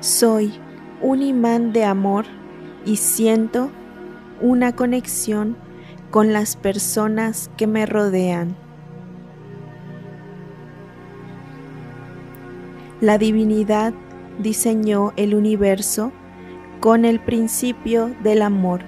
Soy 0.00 0.54
un 1.02 1.20
imán 1.20 1.74
de 1.74 1.84
amor 1.84 2.24
y 2.86 2.96
siento 2.96 3.70
una 4.40 4.74
conexión 4.74 5.58
con 6.10 6.32
las 6.32 6.56
personas 6.56 7.50
que 7.58 7.66
me 7.66 7.84
rodean. 7.84 8.56
La 13.00 13.16
divinidad 13.16 13.94
diseñó 14.40 15.12
el 15.16 15.36
universo 15.36 16.10
con 16.80 17.04
el 17.04 17.20
principio 17.20 18.12
del 18.24 18.42
amor. 18.42 18.80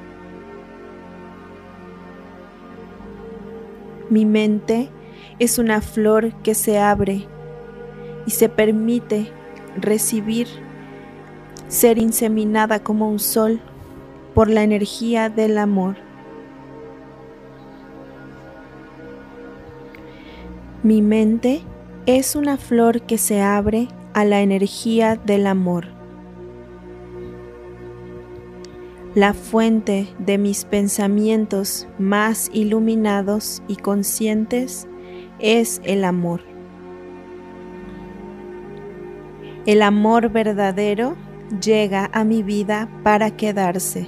Mi 4.08 4.24
mente 4.24 4.88
es 5.38 5.60
una 5.60 5.80
flor 5.80 6.32
que 6.42 6.56
se 6.56 6.80
abre 6.80 7.28
y 8.26 8.32
se 8.32 8.48
permite 8.48 9.30
recibir 9.76 10.48
ser 11.68 11.98
inseminada 11.98 12.82
como 12.82 13.08
un 13.08 13.20
sol 13.20 13.60
por 14.34 14.50
la 14.50 14.64
energía 14.64 15.30
del 15.30 15.56
amor. 15.56 15.94
Mi 20.82 21.00
mente 21.00 21.62
es 22.06 22.34
una 22.34 22.56
flor 22.56 23.02
que 23.02 23.16
se 23.16 23.40
abre 23.40 23.86
a 24.14 24.24
la 24.24 24.40
energía 24.40 25.16
del 25.16 25.46
amor. 25.46 25.88
La 29.14 29.34
fuente 29.34 30.06
de 30.18 30.38
mis 30.38 30.64
pensamientos 30.64 31.88
más 31.98 32.48
iluminados 32.52 33.60
y 33.66 33.76
conscientes 33.76 34.86
es 35.40 35.80
el 35.84 36.04
amor. 36.04 36.42
El 39.66 39.82
amor 39.82 40.30
verdadero 40.30 41.16
llega 41.60 42.08
a 42.12 42.22
mi 42.24 42.42
vida 42.42 42.88
para 43.02 43.36
quedarse. 43.36 44.06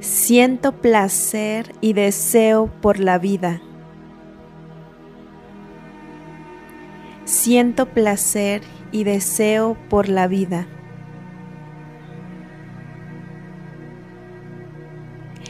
Siento 0.00 0.72
placer 0.72 1.72
y 1.80 1.92
deseo 1.92 2.66
por 2.80 2.98
la 2.98 3.18
vida. 3.18 3.62
Siento 7.24 7.86
placer 7.86 8.60
y 8.92 9.04
deseo 9.04 9.78
por 9.88 10.10
la 10.10 10.28
vida. 10.28 10.66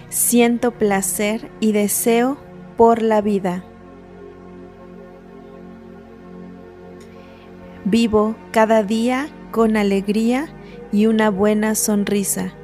Siento 0.09 0.71
placer 0.71 1.51
y 1.59 1.73
deseo 1.73 2.39
por 2.77 3.03
la 3.03 3.21
vida. 3.21 3.65
Vivo 7.85 8.37
cada 8.53 8.85
día 8.85 9.27
con 9.51 9.77
alegría 9.77 10.47
y 10.93 11.07
una 11.07 11.29
buena 11.29 11.75
sonrisa. 11.75 12.55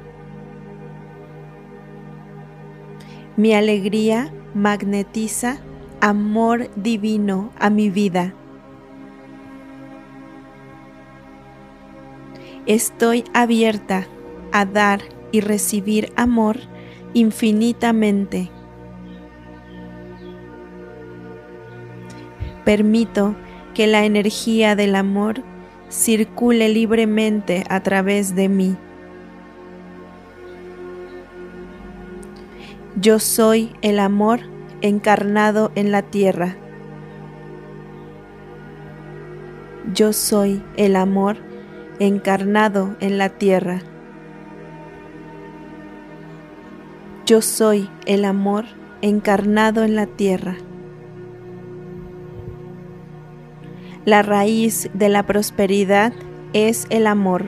Mi 3.35 3.53
alegría 3.53 4.33
magnetiza 4.53 5.59
amor 5.99 6.69
divino 6.77 7.51
a 7.59 7.69
mi 7.69 7.89
vida. 7.89 8.33
Estoy 12.71 13.25
abierta 13.33 14.07
a 14.53 14.63
dar 14.63 15.01
y 15.33 15.41
recibir 15.41 16.13
amor 16.15 16.57
infinitamente. 17.13 18.49
Permito 22.63 23.35
que 23.73 23.87
la 23.87 24.05
energía 24.05 24.77
del 24.77 24.95
amor 24.95 25.43
circule 25.89 26.69
libremente 26.69 27.65
a 27.67 27.83
través 27.83 28.35
de 28.35 28.47
mí. 28.47 28.77
Yo 32.95 33.19
soy 33.19 33.73
el 33.81 33.99
amor 33.99 34.39
encarnado 34.79 35.73
en 35.75 35.91
la 35.91 36.03
tierra. 36.03 36.55
Yo 39.93 40.13
soy 40.13 40.63
el 40.77 40.95
amor 40.95 41.50
encarnado 42.01 42.95
en 42.99 43.19
la 43.19 43.29
tierra. 43.29 43.79
Yo 47.27 47.43
soy 47.43 47.91
el 48.07 48.25
amor 48.25 48.65
encarnado 49.03 49.83
en 49.83 49.95
la 49.95 50.07
tierra. 50.07 50.57
La 54.03 54.23
raíz 54.23 54.89
de 54.95 55.09
la 55.09 55.27
prosperidad 55.27 56.11
es 56.53 56.87
el 56.89 57.05
amor. 57.05 57.45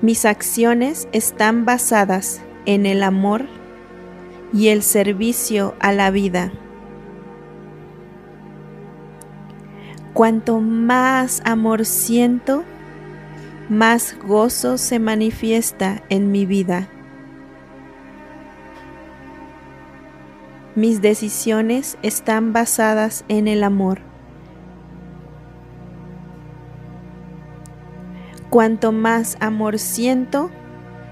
Mis 0.00 0.24
acciones 0.24 1.08
están 1.10 1.64
basadas 1.64 2.40
en 2.66 2.86
el 2.86 3.02
amor 3.02 3.46
y 4.52 4.68
el 4.68 4.84
servicio 4.84 5.74
a 5.80 5.90
la 5.90 6.12
vida. 6.12 6.52
Cuanto 10.14 10.60
más 10.60 11.40
amor 11.46 11.86
siento, 11.86 12.64
más 13.70 14.14
gozo 14.18 14.76
se 14.76 14.98
manifiesta 14.98 16.02
en 16.10 16.30
mi 16.30 16.44
vida. 16.44 16.88
Mis 20.74 21.00
decisiones 21.00 21.96
están 22.02 22.52
basadas 22.52 23.24
en 23.28 23.48
el 23.48 23.64
amor. 23.64 24.00
Cuanto 28.50 28.92
más 28.92 29.38
amor 29.40 29.78
siento, 29.78 30.50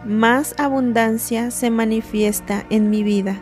más 0.04 0.54
abundancia 0.58 1.50
se 1.50 1.70
manifiesta 1.70 2.66
en 2.68 2.90
mi 2.90 3.02
vida. 3.02 3.40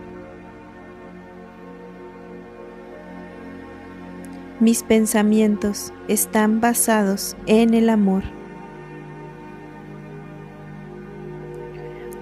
Mis 4.61 4.83
pensamientos 4.83 5.93
están 6.09 6.61
basados 6.61 7.37
en 7.47 7.75
el 7.75 7.89
amor. 7.89 8.25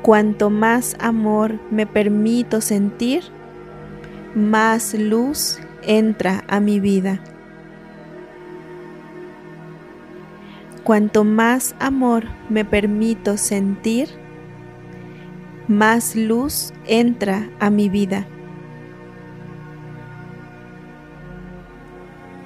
Cuanto 0.02 0.50
más 0.50 0.96
amor 1.00 1.58
me 1.70 1.86
permito 1.86 2.60
sentir, 2.60 3.24
más 4.34 4.92
luz 4.92 5.58
entra 5.82 6.44
a 6.46 6.60
mi 6.60 6.78
vida. 6.78 7.20
Cuanto 10.84 11.24
más 11.24 11.74
amor 11.80 12.24
me 12.50 12.66
permito 12.66 13.38
sentir, 13.38 14.10
más 15.68 16.14
luz 16.14 16.74
entra 16.86 17.48
a 17.60 17.70
mi 17.70 17.88
vida. 17.88 18.28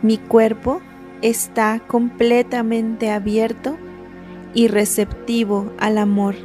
Mi 0.03 0.17
cuerpo 0.17 0.81
está 1.20 1.79
completamente 1.87 3.11
abierto 3.11 3.77
y 4.55 4.69
receptivo 4.69 5.73
al 5.79 5.99
amor. 5.99 6.37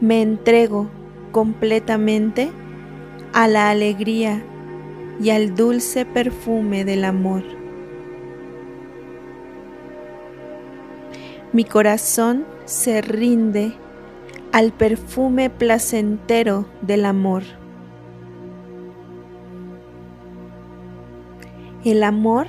Me 0.00 0.22
entrego 0.22 0.88
completamente 1.32 2.50
a 3.34 3.46
la 3.46 3.68
alegría 3.68 4.42
y 5.22 5.28
al 5.28 5.54
dulce 5.54 6.06
perfume 6.06 6.86
del 6.86 7.04
amor. 7.04 7.42
Mi 11.52 11.64
corazón 11.64 12.46
se 12.64 13.02
rinde 13.02 13.74
al 14.50 14.72
perfume 14.72 15.50
placentero 15.50 16.64
del 16.80 17.04
amor. 17.04 17.59
El 21.82 22.02
amor 22.02 22.46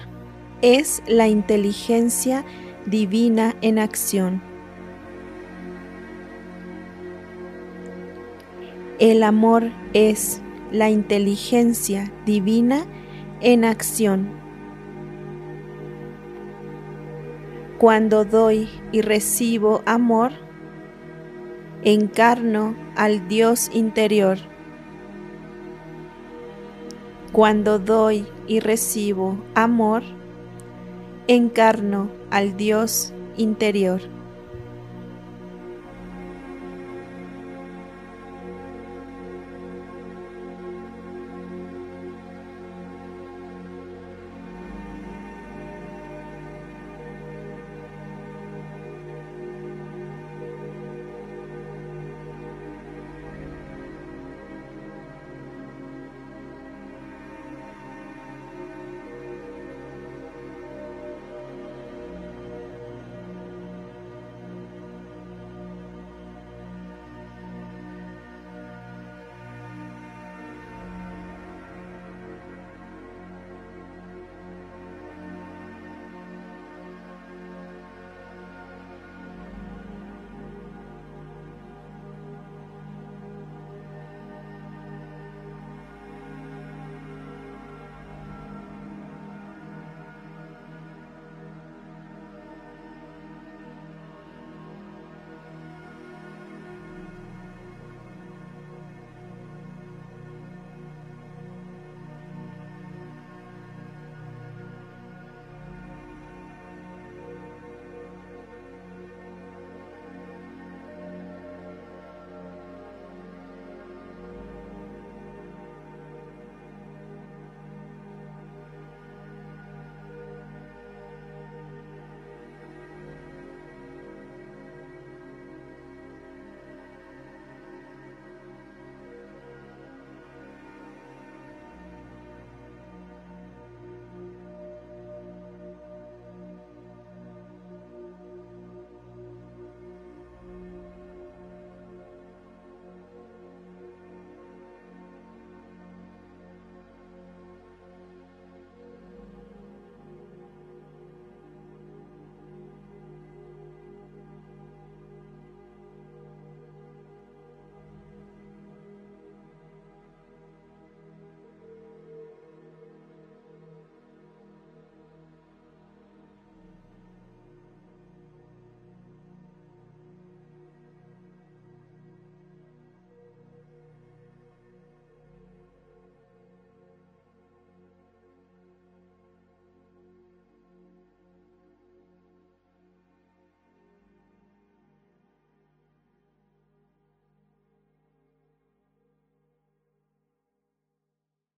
es 0.62 1.02
la 1.08 1.30
inteligencia 1.30 2.44
divina 2.86 3.56
en 3.62 3.80
acción. 3.80 4.42
El 9.00 9.24
amor 9.24 9.72
es 9.94 10.42
la 10.74 10.90
inteligencia 10.90 12.12
divina 12.26 12.86
en 13.40 13.64
acción. 13.64 14.30
Cuando 17.78 18.26
doy 18.26 18.68
y 18.92 19.02
recibo 19.02 19.82
amor, 19.86 20.34
encarno 21.84 22.76
al 22.98 23.30
Dios 23.30 23.72
interior. 23.74 24.40
Cuando 27.32 27.80
doy 27.80 28.28
y 28.52 28.60
recibo 28.60 29.38
amor, 29.56 30.04
encarno 31.30 32.10
al 32.32 32.58
Dios 32.58 33.14
interior. 33.38 34.02